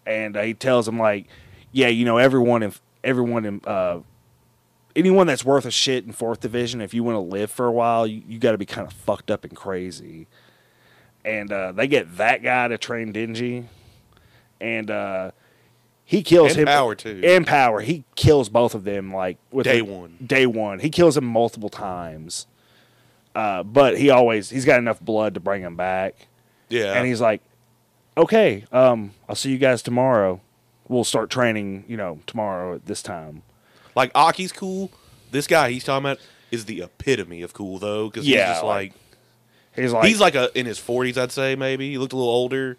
And 0.06 0.36
uh, 0.36 0.42
he 0.42 0.54
tells 0.54 0.86
him 0.86 0.98
like, 0.98 1.26
yeah, 1.70 1.88
you 1.88 2.04
know, 2.04 2.18
everyone 2.18 2.62
in 2.62 2.72
everyone 3.04 3.44
in 3.44 3.60
uh, 3.64 4.00
anyone 4.94 5.26
that's 5.26 5.44
worth 5.44 5.64
a 5.64 5.70
shit 5.70 6.04
in 6.04 6.12
fourth 6.12 6.40
division, 6.40 6.80
if 6.80 6.92
you 6.92 7.04
want 7.04 7.16
to 7.16 7.20
live 7.20 7.50
for 7.50 7.66
a 7.66 7.72
while, 7.72 8.06
you, 8.06 8.22
you 8.26 8.38
got 8.38 8.52
to 8.52 8.58
be 8.58 8.66
kind 8.66 8.86
of 8.86 8.92
fucked 8.92 9.30
up 9.30 9.44
and 9.44 9.56
crazy. 9.56 10.26
And 11.24 11.52
uh, 11.52 11.72
they 11.72 11.86
get 11.86 12.16
that 12.16 12.42
guy 12.42 12.66
to 12.68 12.76
train 12.76 13.12
Dingy, 13.12 13.68
and 14.60 14.90
uh, 14.90 15.30
he 16.04 16.22
kills 16.22 16.52
And 16.52 16.62
him. 16.62 16.66
Power, 16.66 16.96
too. 16.96 17.20
And 17.22 17.46
power. 17.46 17.80
He 17.80 18.04
kills 18.16 18.48
both 18.48 18.74
of 18.74 18.82
them 18.82 19.14
like 19.14 19.38
with 19.52 19.64
Day 19.64 19.82
one. 19.82 20.16
Day 20.24 20.46
one. 20.46 20.80
He 20.80 20.90
kills 20.90 21.16
him 21.16 21.24
multiple 21.24 21.68
times. 21.68 22.48
Uh, 23.34 23.62
but 23.62 23.98
he 23.98 24.10
always 24.10 24.50
he's 24.50 24.64
got 24.64 24.78
enough 24.78 25.00
blood 25.00 25.34
to 25.34 25.40
bring 25.40 25.62
him 25.62 25.76
back. 25.76 26.14
yeah, 26.68 26.92
And 26.92 27.06
he's 27.06 27.20
like, 27.20 27.40
"Okay, 28.16 28.64
um, 28.72 29.12
I'll 29.28 29.34
see 29.34 29.50
you 29.50 29.58
guys 29.58 29.82
tomorrow. 29.82 30.40
We'll 30.88 31.04
start 31.04 31.30
training, 31.30 31.84
you 31.88 31.96
know, 31.96 32.20
tomorrow 32.26 32.74
at 32.74 32.86
this 32.86 33.02
time." 33.02 33.42
like 33.94 34.10
Aki's 34.14 34.52
cool. 34.52 34.90
This 35.30 35.46
guy 35.46 35.70
he's 35.70 35.84
talking 35.84 36.04
about 36.06 36.18
is 36.50 36.64
the 36.66 36.82
epitome 36.82 37.42
of 37.42 37.52
cool 37.54 37.78
though, 37.78 38.08
because 38.08 38.26
Yeah, 38.26 38.46
he's 38.46 38.54
just 38.56 38.64
like, 38.64 38.92
like, 38.92 38.94
He's 39.74 39.92
like 39.92 40.04
he's 40.06 40.20
like 40.20 40.34
a 40.34 40.50
in 40.58 40.66
his 40.66 40.78
forties, 40.78 41.16
I'd 41.16 41.32
say 41.32 41.56
maybe. 41.56 41.90
He 41.90 41.98
looked 41.98 42.12
a 42.12 42.16
little 42.16 42.30
older, 42.30 42.76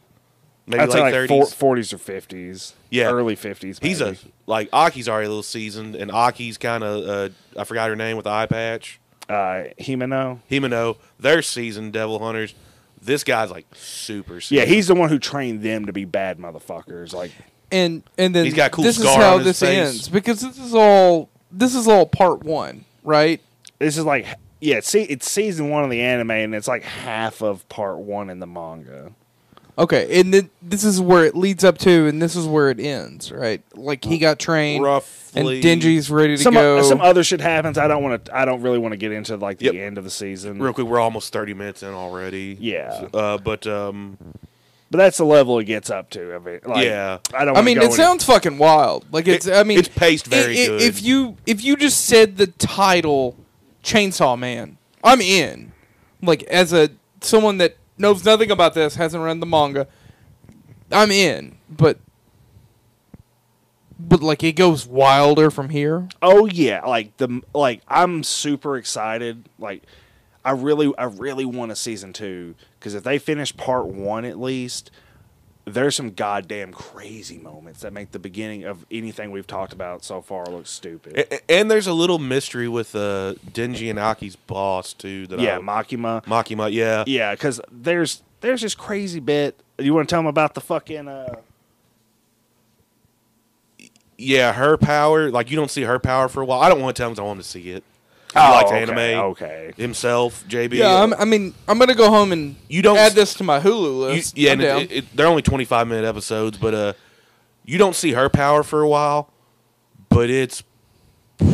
maybe 0.67 0.81
I'd 0.81 0.91
say 0.91 0.99
late 0.99 1.03
like 1.05 1.13
thirties. 1.13 1.53
forties 1.53 1.91
or 1.93 1.97
fifties. 1.97 2.73
Yeah. 2.91 3.09
early 3.11 3.35
fifties. 3.35 3.79
He's 3.81 4.01
a 4.01 4.15
like 4.45 4.69
Aki's 4.71 5.09
already 5.09 5.25
a 5.25 5.29
little 5.29 5.41
seasoned, 5.41 5.95
and 5.95 6.11
Aki's 6.11 6.59
kind 6.59 6.83
of 6.83 7.07
uh, 7.07 7.29
I 7.59 7.63
forgot 7.63 7.89
her 7.89 7.95
name 7.95 8.15
with 8.15 8.25
the 8.25 8.29
eye 8.31 8.45
patch. 8.45 8.99
Uh, 9.33 9.73
Himeno. 9.79 10.39
Himeno, 10.49 10.97
they're 11.19 11.41
seasoned 11.41 11.93
devil 11.93 12.19
hunters. 12.19 12.53
This 13.01 13.23
guy's 13.23 13.51
like 13.51 13.65
super. 13.73 14.39
Seasoned. 14.39 14.67
Yeah, 14.69 14.73
he's 14.73 14.87
the 14.87 14.95
one 14.95 15.09
who 15.09 15.19
trained 15.19 15.61
them 15.61 15.87
to 15.87 15.93
be 15.93 16.05
bad 16.05 16.37
motherfuckers. 16.37 17.13
Like, 17.13 17.31
and 17.71 18.03
and 18.17 18.33
then 18.33 18.45
He's 18.45 18.53
got 18.53 18.67
a 18.67 18.69
cool 18.69 18.83
this 18.83 18.99
is 18.99 19.05
how 19.05 19.39
this 19.39 19.59
face. 19.59 19.87
ends 19.87 20.09
because 20.09 20.41
this 20.41 20.57
is 20.57 20.73
all 20.73 21.29
this 21.51 21.75
is 21.75 21.87
all 21.87 22.05
part 22.05 22.43
one, 22.43 22.85
right? 23.03 23.41
this 23.79 23.97
is 23.97 24.05
like, 24.05 24.25
yeah, 24.61 24.79
see, 24.79 25.01
it's 25.03 25.29
season 25.29 25.69
one 25.69 25.83
of 25.83 25.89
the 25.89 25.99
anime, 26.01 26.31
and 26.31 26.55
it's 26.55 26.67
like 26.69 26.83
half 26.83 27.41
of 27.41 27.67
part 27.67 27.97
one 27.97 28.29
in 28.29 28.39
the 28.39 28.47
manga. 28.47 29.11
Okay, 29.77 30.19
and 30.19 30.31
then 30.33 30.49
this 30.61 30.83
is 30.83 31.01
where 31.01 31.25
it 31.25 31.35
leads 31.35 31.63
up 31.63 31.79
to, 31.79 32.05
and 32.07 32.21
this 32.21 32.35
is 32.35 32.45
where 32.45 32.69
it 32.69 32.79
ends, 32.79 33.31
right? 33.31 33.61
Like 33.73 34.03
he 34.05 34.19
got 34.19 34.37
trained, 34.37 34.83
roughly. 34.83 35.55
and 35.55 35.61
Dingy's 35.63 36.11
ready 36.11 36.37
to 36.37 36.43
Some 36.43 36.53
go. 36.53 36.83
some 36.83 37.01
other 37.01 37.23
shit 37.23 37.41
happens. 37.41 37.79
I 37.79 37.87
don't 37.87 38.03
want 38.03 38.25
to. 38.25 38.37
I 38.37 38.45
don't 38.45 38.61
really 38.61 38.77
want 38.77 38.91
to 38.91 38.97
get 38.97 39.11
into 39.11 39.35
like 39.35 39.57
the 39.57 39.65
Yep. 39.65 39.75
end 39.75 39.97
of 39.97 40.03
the 40.03 40.11
season. 40.11 40.59
Real 40.61 40.73
quick, 40.73 40.85
we're 40.85 40.99
almost 40.99 41.33
thirty 41.33 41.55
minutes 41.55 41.81
in 41.81 41.89
already. 41.89 42.55
Yeah. 42.59 43.07
uh, 43.15 43.39
but 43.39 43.65
um, 43.65 44.17
But 44.91 44.99
that's 44.99 45.17
the 45.17 45.25
level 45.25 45.57
it 45.57 45.63
gets 45.63 45.89
up 45.89 46.11
to. 46.11 46.35
I 46.35 46.37
mean, 46.37 46.59
like, 46.65 46.85
Yeah. 46.85 47.17
I 47.33 47.39
don't. 47.39 47.47
I 47.49 47.51
wanna 47.53 47.63
mean, 47.65 47.77
go 47.77 47.81
it 47.81 47.85
any- 47.85 47.95
sounds 47.95 48.23
fucking 48.25 48.59
wild. 48.59 49.05
Like 49.11 49.27
it's. 49.27 49.47
It- 49.47 49.55
I 49.55 49.63
mean, 49.63 49.79
it's 49.79 49.87
paced 49.87 50.27
very 50.27 50.55
i- 50.59 50.63
i- 50.65 50.67
good. 50.67 50.81
If 50.83 51.01
you 51.01 51.37
if 51.47 51.63
you 51.63 51.77
just 51.77 52.05
said 52.05 52.37
the 52.37 52.45
title, 52.45 53.35
Chainsaw 53.83 54.37
Man, 54.37 54.77
I'm 55.03 55.19
in. 55.19 55.71
Like 56.21 56.43
as 56.43 56.73
a 56.73 56.89
someone 57.21 57.57
that 57.57 57.75
knows 58.03 58.23
nothing 58.23 58.51
about 58.51 58.75
this, 58.75 58.95
hasn't 58.95 59.23
read 59.23 59.39
the 59.39 59.45
manga, 59.45 59.87
I'm 60.91 61.09
in. 61.09 61.57
But 61.69 61.97
but 63.99 64.21
like 64.21 64.43
it 64.43 64.53
goes 64.53 64.85
wilder 64.85 65.49
from 65.49 65.69
here. 65.69 66.07
Oh 66.21 66.45
yeah, 66.45 66.85
like 66.85 67.17
the 67.17 67.41
like 67.53 67.81
I'm 67.87 68.23
super 68.23 68.77
excited. 68.77 69.49
Like 69.57 69.83
I 70.45 70.51
really 70.51 70.93
I 70.97 71.05
really 71.05 71.45
want 71.45 71.71
a 71.71 71.75
season 71.75 72.13
2 72.13 72.55
cuz 72.79 72.93
if 72.93 73.03
they 73.03 73.17
finish 73.17 73.55
part 73.55 73.87
1 73.87 74.25
at 74.25 74.39
least 74.39 74.91
there's 75.65 75.95
some 75.95 76.11
goddamn 76.11 76.71
crazy 76.73 77.37
moments 77.37 77.81
that 77.81 77.93
make 77.93 78.11
the 78.11 78.19
beginning 78.19 78.63
of 78.65 78.85
anything 78.91 79.31
we've 79.31 79.47
talked 79.47 79.71
about 79.71 80.03
so 80.03 80.21
far 80.21 80.45
look 80.47 80.67
stupid. 80.67 81.17
a- 81.17 81.35
a- 81.35 81.51
and 81.51 81.71
there's 81.71 81.87
a 81.87 81.93
little 81.93 82.19
mystery 82.19 82.67
with 82.67 82.93
uh, 82.95 83.35
Denji 83.51 83.89
and 83.89 83.97
Aki's 83.97 84.35
boss 84.35 84.91
too. 84.93 85.25
That 85.27 85.39
yeah, 85.39 85.57
I, 85.57 85.61
Makima. 85.61 86.23
Makima, 86.25 86.71
yeah, 86.71 87.03
Yeah, 87.07 87.33
cuz 87.35 87.61
there's 87.71 88.21
there's 88.41 88.61
this 88.61 88.75
crazy 88.75 89.19
bit. 89.21 89.57
You 89.79 89.93
want 89.93 90.09
to 90.09 90.13
tell 90.13 90.19
them 90.19 90.27
about 90.27 90.53
the 90.53 90.61
fucking 90.61 91.07
uh 91.07 91.35
yeah. 94.17 94.53
Her 94.53 94.77
power, 94.77 95.29
like 95.31 95.49
you 95.49 95.55
don't 95.55 95.71
see 95.71 95.83
her 95.83 95.99
power 95.99 96.27
for 96.27 96.41
a 96.41 96.45
while. 96.45 96.61
I 96.61 96.69
don't 96.69 96.81
want 96.81 96.95
to 96.95 96.99
tell 97.01 97.09
him 97.09 97.15
'cause 97.15 97.19
I 97.19 97.23
want 97.23 97.41
to 97.41 97.47
see 97.47 97.69
it. 97.71 97.83
He 98.33 98.39
oh, 98.39 98.49
likes 98.51 98.71
okay, 98.71 98.81
anime 98.81 98.97
Okay. 99.31 99.73
himself. 99.77 100.43
JB, 100.47 100.73
Yeah, 100.73 101.03
I'm, 101.03 101.13
I 101.13 101.25
mean, 101.25 101.53
I'm 101.67 101.77
gonna 101.77 101.93
go 101.93 102.09
home 102.09 102.31
and 102.31 102.55
You 102.67 102.81
don't 102.81 102.97
add 102.97 103.11
this 103.13 103.33
to 103.35 103.43
my 103.43 103.59
Hulu 103.59 103.83
You- 103.83 103.89
list. 103.91 104.37
yeah, 104.37 104.51
and 104.53 104.61
down. 104.61 104.81
it, 104.81 104.91
it, 104.91 105.15
they're 105.15 105.27
only 105.27 105.43
25 105.43 105.87
minute 105.87 106.05
episodes, 106.05 106.57
but 106.57 106.73
uh, 106.73 106.93
you 107.63 107.77
don't 107.77 107.95
see 107.95 108.13
her 108.13 108.29
power 108.29 108.63
for 108.63 108.81
a 108.81 108.89
while, 108.89 109.29
but 110.09 110.29
it's 110.31 110.63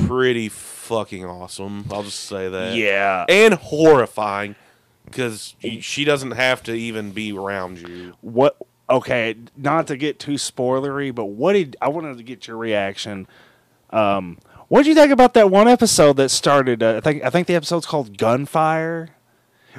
pretty 0.07 0.47
fucking 0.49 1.25
awesome. 1.25 1.85
I'll 1.91 2.03
just 2.03 2.21
say 2.21 2.47
that. 2.49 2.75
yeah. 2.75 3.25
and 3.27 3.53
horrifying 3.55 4.55
because 5.05 5.55
she 5.81 6.05
doesn't 6.05 6.31
have 6.31 6.63
to 6.63 6.73
even 6.73 7.11
be 7.11 7.31
around 7.37 7.79
you. 7.79 8.13
what 8.21 8.55
okay 8.89 9.35
not 9.57 9.87
to 9.87 9.97
get 9.97 10.19
too 10.19 10.33
spoilery 10.33 11.13
but 11.13 11.25
what 11.25 11.53
did 11.53 11.75
i 11.81 11.87
wanted 11.87 12.17
to 12.17 12.23
get 12.23 12.47
your 12.47 12.57
reaction 12.57 13.27
um 13.91 14.37
what 14.69 14.79
did 14.83 14.87
you 14.89 14.95
think 14.95 15.11
about 15.11 15.33
that 15.33 15.49
one 15.51 15.67
episode 15.67 16.13
that 16.17 16.29
started 16.29 16.81
uh, 16.81 16.95
i 16.97 16.99
think 17.01 17.23
i 17.23 17.29
think 17.29 17.47
the 17.47 17.55
episode's 17.55 17.85
called 17.85 18.17
gunfire 18.17 19.09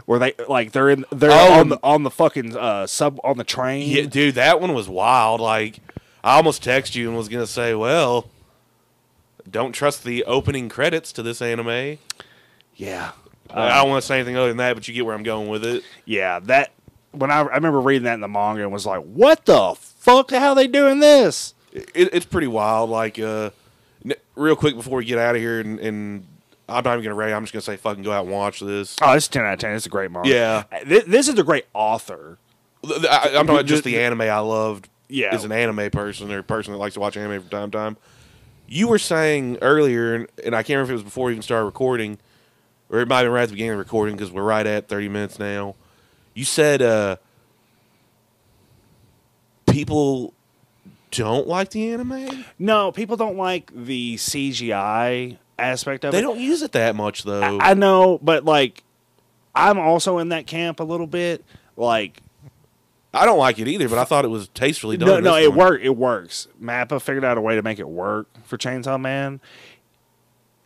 where 0.06 0.18
they 0.18 0.34
like 0.48 0.72
they're 0.72 0.88
in 0.90 1.04
they're 1.10 1.30
Oh. 1.32 1.60
on 1.60 1.68
the 1.70 1.78
on 1.82 2.02
the 2.04 2.10
fucking 2.10 2.56
uh 2.56 2.86
sub 2.86 3.18
on 3.24 3.36
the 3.38 3.44
train 3.44 3.88
Yeah, 3.88 4.06
dude, 4.06 4.34
that 4.36 4.60
one 4.60 4.72
was 4.72 4.88
wild. 4.88 5.40
Like, 5.40 5.80
I 6.22 6.36
almost 6.36 6.62
texted 6.62 6.94
you 6.94 7.08
and 7.08 7.16
was 7.16 7.28
gonna 7.28 7.46
say, 7.46 7.74
well, 7.74 8.28
don't 9.50 9.72
trust 9.72 10.04
the 10.04 10.24
opening 10.24 10.68
credits 10.68 11.12
to 11.12 11.22
this 11.22 11.42
anime. 11.42 11.98
yeah 12.76 13.12
I 13.52 13.80
don't 13.80 13.90
want 13.90 14.00
to 14.02 14.06
say 14.06 14.14
anything 14.14 14.36
other 14.36 14.46
than 14.48 14.58
that, 14.58 14.74
but 14.74 14.86
you 14.86 14.94
get 14.94 15.04
where 15.04 15.14
I'm 15.14 15.24
going 15.24 15.48
with 15.48 15.64
it. 15.64 15.82
yeah 16.04 16.38
that 16.44 16.70
when 17.10 17.30
I, 17.32 17.40
I 17.40 17.56
remember 17.56 17.80
reading 17.80 18.04
that 18.04 18.14
in 18.14 18.20
the 18.20 18.28
manga 18.28 18.62
and 18.62 18.72
was 18.72 18.86
like 18.86 19.02
what 19.02 19.44
the 19.44 19.74
fuck 19.76 20.30
how 20.30 20.54
they 20.54 20.68
doing 20.68 21.00
this 21.00 21.54
it 21.72 21.90
it's 22.14 22.26
pretty 22.26 22.46
wild. 22.46 22.90
Like, 22.90 23.18
uh, 23.18 23.50
real 24.34 24.56
quick 24.56 24.74
before 24.76 24.98
we 24.98 25.04
get 25.04 25.18
out 25.18 25.34
of 25.34 25.40
here, 25.40 25.60
and, 25.60 25.78
and 25.80 26.26
I'm 26.68 26.84
not 26.84 26.92
even 26.94 27.04
gonna 27.04 27.14
rate. 27.14 27.32
I'm 27.32 27.42
just 27.44 27.52
gonna 27.52 27.62
say, 27.62 27.76
fucking 27.76 28.02
go 28.02 28.12
out 28.12 28.24
and 28.24 28.32
watch 28.32 28.60
this. 28.60 28.96
oh 29.02 29.12
it's 29.12 29.28
10 29.28 29.44
out 29.44 29.54
of 29.54 29.58
10 29.58 29.74
it's 29.74 29.86
a 29.86 29.88
great 29.88 30.10
manga 30.10 30.28
Yeah. 30.28 30.64
Th- 30.86 31.04
this 31.04 31.28
is 31.28 31.38
a 31.38 31.42
great 31.44 31.66
author 31.74 32.38
Th- 32.84 33.00
th- 33.00 33.10
I, 33.10 33.16
am 33.26 33.32
talking 33.32 33.50
about 33.50 33.66
just 33.66 33.84
the 33.84 33.98
anime 34.00 34.22
I 34.22 34.38
loved. 34.38 34.88
Yeah. 35.08 35.34
as 35.34 35.44
an 35.44 35.50
anime 35.52 35.90
person 35.90 36.30
or 36.30 36.38
a 36.38 36.42
person 36.44 36.72
that 36.72 36.78
likes 36.78 36.94
to 36.94 37.00
watch 37.00 37.16
anime 37.16 37.40
from 37.40 37.50
time 37.50 37.70
to 37.72 37.76
time. 37.76 37.96
You 38.68 38.86
were 38.86 39.00
saying 39.00 39.58
earlier, 39.60 40.14
and, 40.14 40.28
and 40.44 40.54
I 40.54 40.62
can't 40.62 40.76
remember 40.76 40.84
if 40.84 40.90
it 40.90 40.94
was 40.94 41.02
before 41.02 41.26
we 41.26 41.32
even 41.32 41.42
started 41.42 41.64
recording, 41.64 42.18
or 42.88 43.00
it 43.00 43.08
might 43.08 43.16
have 43.18 43.24
been 43.26 43.32
right 43.32 43.42
at 43.42 43.48
the 43.48 43.54
beginning 43.54 43.72
of 43.72 43.78
the 43.78 43.84
recording 43.84 44.14
because 44.16 44.30
we're 44.30 44.44
right 44.44 44.64
at 44.64 44.86
30 44.88 45.08
minutes 45.08 45.38
now. 45.40 45.74
You 46.34 46.44
said 46.44 46.80
uh, 46.80 47.16
people 49.66 50.32
don't 51.10 51.46
like 51.46 51.70
the 51.70 51.92
anime. 51.92 52.44
No, 52.58 52.92
people 52.92 53.16
don't 53.16 53.36
like 53.36 53.70
the 53.74 54.16
CGI 54.16 55.38
aspect 55.58 56.04
of 56.04 56.12
They 56.12 56.18
it. 56.18 56.20
They 56.20 56.26
don't 56.26 56.40
use 56.40 56.62
it 56.62 56.72
that 56.72 56.96
much 56.96 57.24
though. 57.24 57.58
I, 57.58 57.70
I 57.70 57.74
know, 57.74 58.18
but 58.22 58.44
like, 58.44 58.82
I'm 59.54 59.78
also 59.78 60.18
in 60.18 60.30
that 60.30 60.46
camp 60.46 60.80
a 60.80 60.84
little 60.84 61.06
bit. 61.06 61.44
Like, 61.76 62.20
I 63.12 63.24
don't 63.24 63.38
like 63.38 63.58
it 63.58 63.66
either, 63.66 63.88
but 63.88 63.98
I 63.98 64.04
thought 64.04 64.24
it 64.24 64.28
was 64.28 64.48
tastefully 64.48 64.96
done. 64.96 65.08
no, 65.08 65.20
no, 65.20 65.36
it 65.36 65.48
one. 65.48 65.58
work. 65.58 65.80
It 65.82 65.96
works. 65.96 66.46
Mappa 66.62 67.00
figured 67.00 67.24
out 67.24 67.38
a 67.38 67.40
way 67.40 67.56
to 67.56 67.62
make 67.62 67.78
it 67.78 67.88
work 67.88 68.28
for 68.44 68.56
Chainsaw 68.56 69.00
Man. 69.00 69.40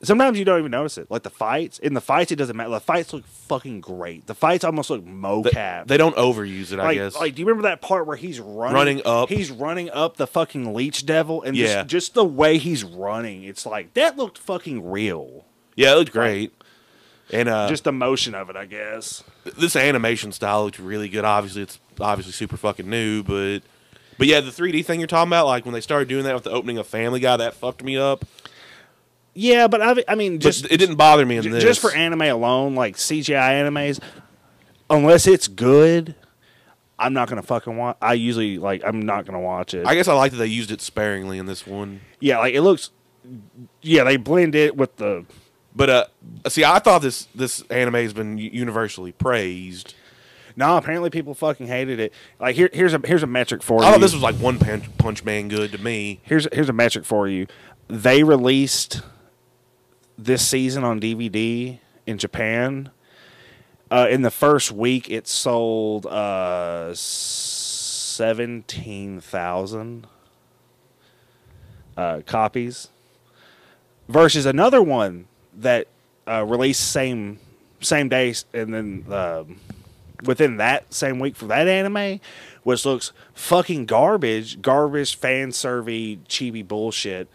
Sometimes 0.05 0.39
you 0.39 0.45
don't 0.45 0.59
even 0.59 0.71
notice 0.71 0.99
it. 0.99 1.11
Like 1.11 1.23
the 1.23 1.31
fights, 1.31 1.79
in 1.79 1.95
the 1.95 2.01
fights, 2.01 2.31
it 2.33 2.37
doesn't 2.37 2.57
matter. 2.57 2.71
The 2.71 2.81
fights 2.81 3.13
look 3.13 3.27
fucking 3.27 3.81
great. 3.81 4.27
The 4.27 4.35
fights 4.35 4.65
almost 4.65 4.91
look 4.91 5.05
They, 5.05 5.11
mocap. 5.11 5.87
they 5.87 5.97
don't 5.97 6.17
overuse 6.17 6.73
it, 6.73 6.79
I 6.79 6.85
like, 6.85 6.97
guess. 6.99 7.17
like, 7.17 7.35
do 7.35 7.41
you 7.43 7.47
remember 7.47 7.69
that 7.69 7.81
part 7.81 8.07
where 8.07 8.17
he's 8.17 8.41
running, 8.41 8.75
Running 8.75 9.03
up. 9.05 9.29
He's 9.29 9.51
running 9.51 9.91
up 9.91 10.17
the 10.17 10.27
fucking 10.27 10.73
leech 10.75 11.05
devil, 11.07 11.43
and 11.43 11.57
Yeah. 11.57 11.83
just, 11.83 11.89
just 11.89 12.15
the 12.15 12.25
way 12.25 12.59
he's 12.59 12.85
running, 12.85 13.45
it's 13.45 13.65
like 13.67 13.95
that 13.95 14.17
looked 14.17 14.39
fucking 14.39 14.89
real. 14.91 15.45
yeah, 15.77 15.93
it 15.93 15.97
looked 15.97 16.13
great. 16.13 16.53
And 17.33 17.49
uh, 17.49 17.69
just 17.69 17.85
the 17.85 17.93
motion 17.93 18.35
of 18.35 18.51
it, 18.51 18.57
I 18.57 18.67
guess. 18.67 19.25
this 19.57 19.77
animation 19.77 20.31
style 20.31 20.65
looked 20.65 20.79
really 20.79 21.09
good. 21.09 21.25
Obviously, 21.25 21.63
it's 21.63 21.81
obviously 21.99 22.33
super 22.33 22.57
fucking 22.59 22.89
new, 22.89 23.23
but 23.23 23.61
but 24.19 24.27
yeah, 24.27 24.41
the 24.41 24.51
3D 24.51 24.85
thing 24.85 25.01
you're 25.01 25.07
talking 25.07 25.31
about, 25.31 25.47
like 25.47 25.65
when 25.65 25.73
they 25.75 25.81
started 25.81 26.07
doing 26.07 26.25
that 26.25 26.35
with 26.35 26.45
the 26.45 26.51
opening 26.51 26.77
of 26.79 26.87
Family 26.87 27.21
Guy, 27.21 27.37
that 27.39 27.55
fucked 27.55 27.83
me 27.83 27.97
up. 27.97 28.25
Yeah, 29.35 29.67
but 29.67 29.83
I, 29.83 30.05
I 30.09 30.15
mean, 30.15 30.39
just 30.39 30.61
Just 30.63 30.73
it 30.73 30.77
didn't 30.79 30.95
bother 30.97 31.27
me 31.27 31.37
in 31.37 31.43
j- 31.43 31.49
this. 31.51 31.63
just 31.65 31.81
for 31.81 31.93
anime 31.93 32.23
alone, 32.23 32.75
like 32.75 32.97
CGI 32.97 33.35
animes, 33.65 33.99
unless 34.89 35.27
it's 35.27 35.49
good, 35.49 36.15
I'm 36.99 37.13
not 37.13 37.29
gonna 37.29 37.43
fucking 37.43 37.77
watch. 37.77 37.97
I 38.01 38.15
usually 38.15 38.59
like 38.59 38.83
I'm 38.85 39.03
not 39.03 39.27
gonna 39.27 39.41
watch 39.41 39.75
it. 39.75 39.87
I 39.87 39.95
guess 39.97 40.07
I 40.09 40.15
like 40.15 40.33
that 40.33 40.39
they 40.39 40.47
used 40.47 40.71
it 40.71 40.81
sparingly 40.81 41.39
in 41.39 41.47
this 41.47 41.67
one. 41.67 42.01
yeah, 42.21 42.39
like 42.39 42.55
it 42.55 42.63
looks. 42.63 42.91
Yeah, 43.83 44.05
they 44.05 44.17
blend 44.17 44.55
it 44.55 44.77
with 44.77 44.97
the. 44.97 45.25
But 45.75 45.91
uh, 45.91 46.05
see, 46.49 46.65
I 46.65 46.79
thought 46.79 47.03
this 47.03 47.27
this 47.35 47.63
anime 47.71 47.95
has 47.95 48.13
been 48.13 48.39
universally 48.39 49.11
praised. 49.13 49.95
No, 50.57 50.77
apparently 50.77 51.11
people 51.11 51.35
fucking 51.35 51.67
hated 51.67 51.99
it. 51.99 52.13
Like 52.39 52.55
here, 52.55 52.71
here's 52.73 52.95
a 52.95 53.01
here's 53.05 53.25
a 53.25 53.27
metric 53.27 53.61
for 53.65 53.83
I 53.83 53.87
you. 53.87 53.93
thought 53.95 54.01
this 54.01 54.13
was 54.15 54.23
like 54.23 54.37
one 54.37 54.61
punch, 54.61 54.85
punch 54.99 55.25
man 55.25 55.49
good 55.49 55.73
to 55.73 55.79
me. 55.79 56.21
here's 56.23 56.47
here's 56.53 56.69
a 56.69 56.73
metric 56.73 57.05
for 57.05 57.27
you. 57.27 57.49
They 57.89 58.23
released 58.23 59.03
this 60.17 60.47
season 60.47 60.85
on 60.85 61.01
DVD 61.01 61.79
in 62.07 62.19
Japan. 62.19 62.91
Uh, 63.91 64.07
in 64.11 64.23
the 64.23 64.31
first 64.31 64.73
week, 64.73 65.11
it 65.11 65.29
sold 65.29 66.07
uh, 66.07 66.95
seventeen 66.95 68.41
thousand 69.21 70.07
uh, 71.97 72.23
copies, 72.27 72.89
versus 74.09 74.47
another 74.47 74.83
one 74.83 75.27
that 75.57 75.87
uh, 76.27 76.45
released 76.45 76.91
same 76.91 77.39
same 77.81 78.09
day, 78.09 78.35
and 78.53 78.73
then 78.75 79.05
um, 79.13 79.61
within 80.25 80.57
that 80.57 80.93
same 80.93 81.19
week 81.19 81.37
for 81.37 81.47
that 81.47 81.69
anime, 81.69 82.21
which 82.63 82.85
looks 82.85 83.13
fucking 83.35 83.87
garbage, 83.87 84.61
garbage 84.63 85.17
fan 85.17 85.53
service, 85.53 86.17
chibi 86.29 86.67
bullshit. 86.67 87.29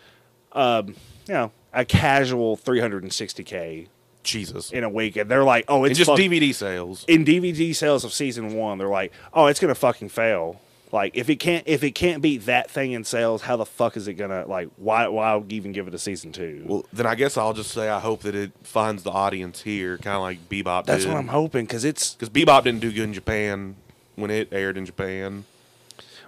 Um, 0.51 0.95
you 1.27 1.33
know, 1.35 1.51
a 1.73 1.85
casual 1.85 2.57
360k 2.57 3.87
Jesus, 4.23 4.71
in 4.71 4.83
a 4.83 4.89
week, 4.89 5.15
and 5.15 5.29
they're 5.31 5.43
like, 5.43 5.65
oh, 5.67 5.83
and 5.83 5.91
it's 5.91 5.97
just 5.97 6.09
fuck- 6.09 6.19
DVD 6.19 6.53
sales. 6.53 7.05
in 7.07 7.23
DVD 7.25 7.73
sales 7.75 8.03
of 8.03 8.11
season 8.13 8.53
one. 8.53 8.77
They're 8.77 8.87
like, 8.87 9.11
oh, 9.33 9.47
it's 9.47 9.59
gonna 9.59 9.75
fucking 9.75 10.09
fail. 10.09 10.59
Like 10.91 11.15
if 11.15 11.29
it 11.29 11.35
can't 11.37 11.63
if 11.67 11.83
it 11.83 11.91
can't 11.91 12.21
beat 12.21 12.45
that 12.47 12.69
thing 12.69 12.91
in 12.93 13.03
sales, 13.03 13.43
how 13.43 13.55
the 13.57 13.65
fuck 13.65 13.95
is 13.95 14.07
it 14.07 14.15
gonna 14.15 14.45
like? 14.47 14.69
Why 14.77 15.07
why 15.07 15.41
even 15.49 15.71
give 15.71 15.87
it 15.87 15.93
a 15.93 15.99
season 15.99 16.31
two? 16.31 16.63
Well, 16.65 16.85
then 16.91 17.05
I 17.05 17.13
guess 17.15 17.37
I'll 17.37 17.53
just 17.53 17.71
say 17.71 17.87
I 17.89 17.99
hope 17.99 18.21
that 18.23 18.33
it 18.35 18.51
finds 18.63 19.03
the 19.03 19.11
audience 19.11 19.61
here, 19.61 19.97
kind 19.99 20.15
of 20.15 20.21
like 20.21 20.49
Bebop 20.49 20.85
That's 20.85 21.03
did. 21.03 21.13
what 21.13 21.19
I'm 21.19 21.27
hoping 21.27 21.65
because 21.65 21.85
it's 21.85 22.15
Because 22.15 22.29
Bebop 22.29 22.63
didn't 22.63 22.81
do 22.81 22.91
good 22.91 23.03
in 23.03 23.13
Japan 23.13 23.75
when 24.15 24.31
it 24.31 24.49
aired 24.51 24.77
in 24.77 24.85
Japan. 24.85 25.45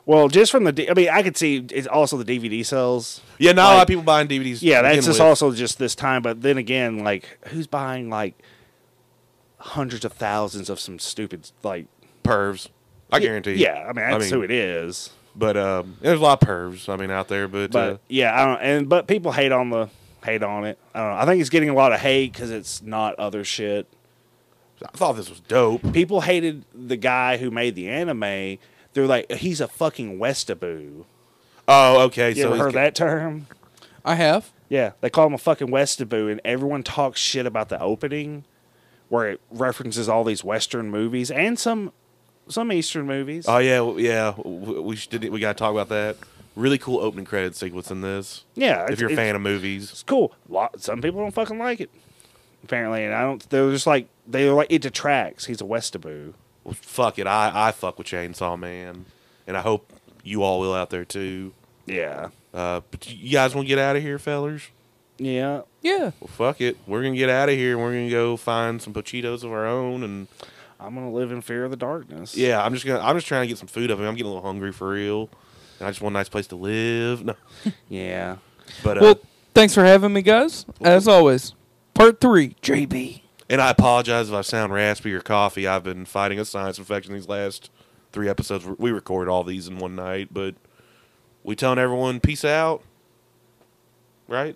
Well 0.05 0.27
just 0.27 0.51
from 0.51 0.63
the. 0.63 0.71
D- 0.71 0.89
I 0.89 0.93
mean, 0.93 1.09
I 1.09 1.21
could 1.23 1.37
see 1.37 1.65
it's 1.71 1.87
also 1.87 2.17
the 2.17 2.25
DVD 2.25 2.65
sales. 2.65 3.21
Yeah, 3.37 3.51
not 3.53 3.61
a 3.61 3.65
lot 3.65 3.73
Like- 3.73 3.81
of 3.83 3.87
people 3.87 4.03
buying 4.03 4.27
DVDs. 4.27 4.59
to 4.59 4.65
Yeah, 4.65 4.81
that's 4.81 4.93
begin 4.97 5.05
just 5.05 5.19
with. 5.19 5.27
also 5.27 5.51
just 5.53 5.77
this 5.79 5.95
time. 5.95 6.21
But 6.21 6.41
then 6.41 6.57
again, 6.57 7.03
like 7.03 7.37
who's 7.49 7.67
buying 7.67 8.09
like 8.09 8.35
hundreds 9.59 10.05
of 10.05 10.13
thousands 10.13 10.69
of 10.69 10.79
some 10.79 10.99
stupid 10.99 11.49
like? 11.63 11.85
pervs. 12.23 12.67
I 13.11 13.19
guarantee. 13.19 13.53
Yeah, 13.55 13.85
I 13.89 13.93
mean 13.93 14.09
that's 14.09 14.29
who 14.29 14.41
it 14.41 14.51
is. 14.51 15.09
But 15.35 15.55
um, 15.57 15.97
there's 16.01 16.19
a 16.19 16.23
lot 16.23 16.41
of 16.41 16.47
pervs. 16.47 16.87
I 16.89 16.97
mean, 16.97 17.09
out 17.11 17.27
there. 17.29 17.47
But, 17.47 17.71
But 17.71 17.93
uh, 17.93 17.97
yeah, 18.09 18.33
I 18.41 18.45
don't. 18.45 18.61
And 18.61 18.89
but 18.89 19.07
people 19.07 19.31
hate 19.31 19.51
on 19.51 19.69
the 19.69 19.89
hate 20.23 20.43
on 20.43 20.65
it. 20.65 20.77
I 20.93 20.99
don't 20.99 21.09
know. 21.11 21.17
I 21.17 21.25
think 21.25 21.41
it's 21.41 21.49
getting 21.49 21.69
a 21.69 21.73
lot 21.73 21.93
of 21.93 21.99
hate 21.99 22.31
because 22.33 22.51
it's 22.51 22.81
not 22.81 23.15
other 23.15 23.43
shit. 23.43 23.87
I 24.83 24.97
thought 24.97 25.13
this 25.13 25.29
was 25.29 25.39
dope. 25.41 25.93
People 25.93 26.21
hated 26.21 26.65
the 26.73 26.97
guy 26.97 27.37
who 27.37 27.51
made 27.51 27.75
the 27.75 27.87
anime. 27.89 28.57
They're 28.93 29.07
like, 29.07 29.31
he's 29.31 29.61
a 29.61 29.67
fucking 29.67 30.19
Westaboo. 30.19 31.05
Oh, 31.67 32.01
okay. 32.05 32.29
You 32.29 32.41
so 32.43 32.47
ever 32.53 32.57
heard 32.63 32.73
ca- 32.73 32.79
that 32.79 32.95
term? 32.95 33.47
I 34.03 34.15
have. 34.15 34.51
Yeah, 34.69 34.91
they 35.01 35.09
call 35.09 35.27
him 35.27 35.33
a 35.33 35.37
fucking 35.37 35.69
Westaboo, 35.69 36.27
and 36.29 36.39
everyone 36.45 36.81
talks 36.83 37.19
shit 37.19 37.45
about 37.45 37.69
the 37.69 37.79
opening, 37.81 38.45
where 39.09 39.29
it 39.29 39.41
references 39.51 40.07
all 40.09 40.23
these 40.23 40.43
Western 40.43 40.89
movies 40.89 41.29
and 41.29 41.59
some 41.59 41.91
some 42.47 42.71
Eastern 42.71 43.05
movies. 43.05 43.45
Oh 43.47 43.57
yeah, 43.59 43.81
yeah. 43.97 44.33
w- 44.37 44.81
We 44.81 44.95
should. 44.95 45.23
We 45.29 45.39
got 45.39 45.57
to 45.57 45.59
talk 45.61 45.71
about 45.71 45.89
that. 45.89 46.17
Really 46.55 46.77
cool 46.77 46.99
opening 46.99 47.25
credit 47.25 47.55
sequence 47.55 47.91
in 47.91 48.01
this. 48.01 48.43
yeah, 48.55 48.87
If 48.89 48.99
you're 48.99 49.11
a 49.11 49.15
fan 49.15 49.35
of 49.35 49.41
movies, 49.41 49.89
it's 49.91 50.03
cool. 50.03 50.33
Lot, 50.49 50.81
some 50.81 51.01
people 51.01 51.21
don't 51.21 51.33
fucking 51.33 51.57
like 51.59 51.79
it, 51.79 51.89
apparently, 52.63 53.05
and 53.05 53.13
I 53.13 53.21
don't. 53.23 53.47
They're 53.49 53.71
just 53.71 53.87
like 53.87 54.07
they're 54.27 54.51
like 54.53 54.67
it 54.69 54.81
detracts. 54.81 55.45
He's 55.45 55.61
a 55.61 55.65
Westaboo. 55.65 56.33
Well, 56.63 56.75
fuck 56.79 57.17
it. 57.19 57.27
I 57.27 57.51
I 57.67 57.71
fuck 57.71 57.97
with 57.97 58.07
Chainsaw 58.07 58.57
Man, 58.59 59.05
and 59.47 59.57
I 59.57 59.61
hope 59.61 59.91
you 60.23 60.43
all 60.43 60.59
will 60.59 60.73
out 60.73 60.89
there 60.89 61.05
too. 61.05 61.53
Yeah, 61.87 62.29
Uh, 62.53 62.81
but 62.91 63.09
you 63.11 63.31
guys 63.31 63.55
want 63.55 63.65
to 63.67 63.69
get 63.69 63.79
out 63.79 63.95
of 63.95 64.01
here, 64.03 64.19
fellers? 64.19 64.63
yeah. 65.17 65.61
Yeah. 65.81 66.11
Well, 66.19 66.27
fuck 66.27 66.61
it. 66.61 66.77
We're 66.85 67.01
gonna 67.01 67.15
get 67.15 67.29
out 67.29 67.49
of 67.49 67.55
here. 67.55 67.73
and 67.73 67.81
We're 67.81 67.93
gonna 67.93 68.09
go 68.11 68.37
find 68.37 68.79
some 68.81 68.93
Pochitas 68.93 69.43
of 69.43 69.51
our 69.51 69.65
own, 69.65 70.03
and 70.03 70.27
I'm 70.79 70.93
gonna 70.93 71.11
live 71.11 71.31
in 71.31 71.41
fear 71.41 71.63
of 71.65 71.71
the 71.71 71.77
darkness. 71.77 72.37
yeah, 72.37 72.63
I'm 72.63 72.73
just 72.73 72.85
gonna. 72.85 72.99
I'm 72.99 73.15
just 73.17 73.25
trying 73.27 73.41
to 73.41 73.47
get 73.47 73.57
some 73.57 73.67
food 73.67 73.89
up. 73.89 73.97
here. 73.97 74.07
I'm 74.07 74.13
getting 74.15 74.31
a 74.31 74.33
little 74.35 74.47
hungry 74.47 74.71
for 74.71 74.89
real, 74.89 75.29
and 75.79 75.87
I 75.87 75.89
just 75.91 76.01
want 76.01 76.13
a 76.13 76.19
nice 76.19 76.29
place 76.29 76.45
to 76.47 76.55
live. 76.55 77.25
No, 77.25 77.33
yeah. 77.89 78.37
but 78.83 78.97
uh, 78.97 79.01
Well, 79.01 79.19
thanks 79.55 79.73
for 79.73 79.83
having 79.83 80.13
me, 80.13 80.21
guys. 80.21 80.65
As 80.81 81.07
always, 81.07 81.55
part 81.95 82.21
three, 82.21 82.55
JB. 82.61 83.20
And 83.51 83.61
I 83.61 83.69
apologize 83.69 84.29
if 84.29 84.33
I 84.35 84.41
sound 84.41 84.73
raspy 84.73 85.13
or 85.13 85.21
coffee. 85.21 85.67
I've 85.67 85.83
been 85.83 86.05
fighting 86.05 86.39
a 86.39 86.45
sinus 86.45 86.79
infection 86.79 87.13
these 87.13 87.27
last 87.29 87.69
three 88.11 88.27
episodes. 88.29 88.65
We 88.65 88.91
record 88.91 89.27
all 89.29 89.43
these 89.43 89.67
in 89.67 89.77
one 89.77 89.95
night, 89.95 90.29
but 90.31 90.55
we 91.43 91.55
telling 91.55 91.77
everyone 91.77 92.19
peace 92.19 92.43
out, 92.45 92.81
right? 94.27 94.55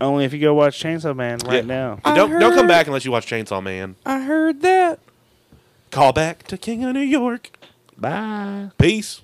Only 0.00 0.24
if 0.24 0.32
you 0.32 0.40
go 0.40 0.54
watch 0.54 0.80
Chainsaw 0.82 1.14
Man 1.16 1.38
right 1.44 1.56
Yeah. 1.56 1.60
now. 1.62 2.00
I 2.04 2.14
don't 2.14 2.30
don't 2.30 2.50
come 2.52 2.60
heard- 2.60 2.68
back 2.68 2.86
unless 2.86 3.04
you 3.04 3.10
watch 3.12 3.26
Chainsaw 3.26 3.62
Man. 3.62 3.96
I 4.06 4.20
heard 4.20 4.60
that. 4.62 5.00
Call 5.90 6.12
back 6.12 6.44
to 6.44 6.56
King 6.56 6.84
of 6.84 6.94
New 6.94 7.00
York. 7.00 7.50
Bye. 7.98 8.70
Peace. 8.78 9.22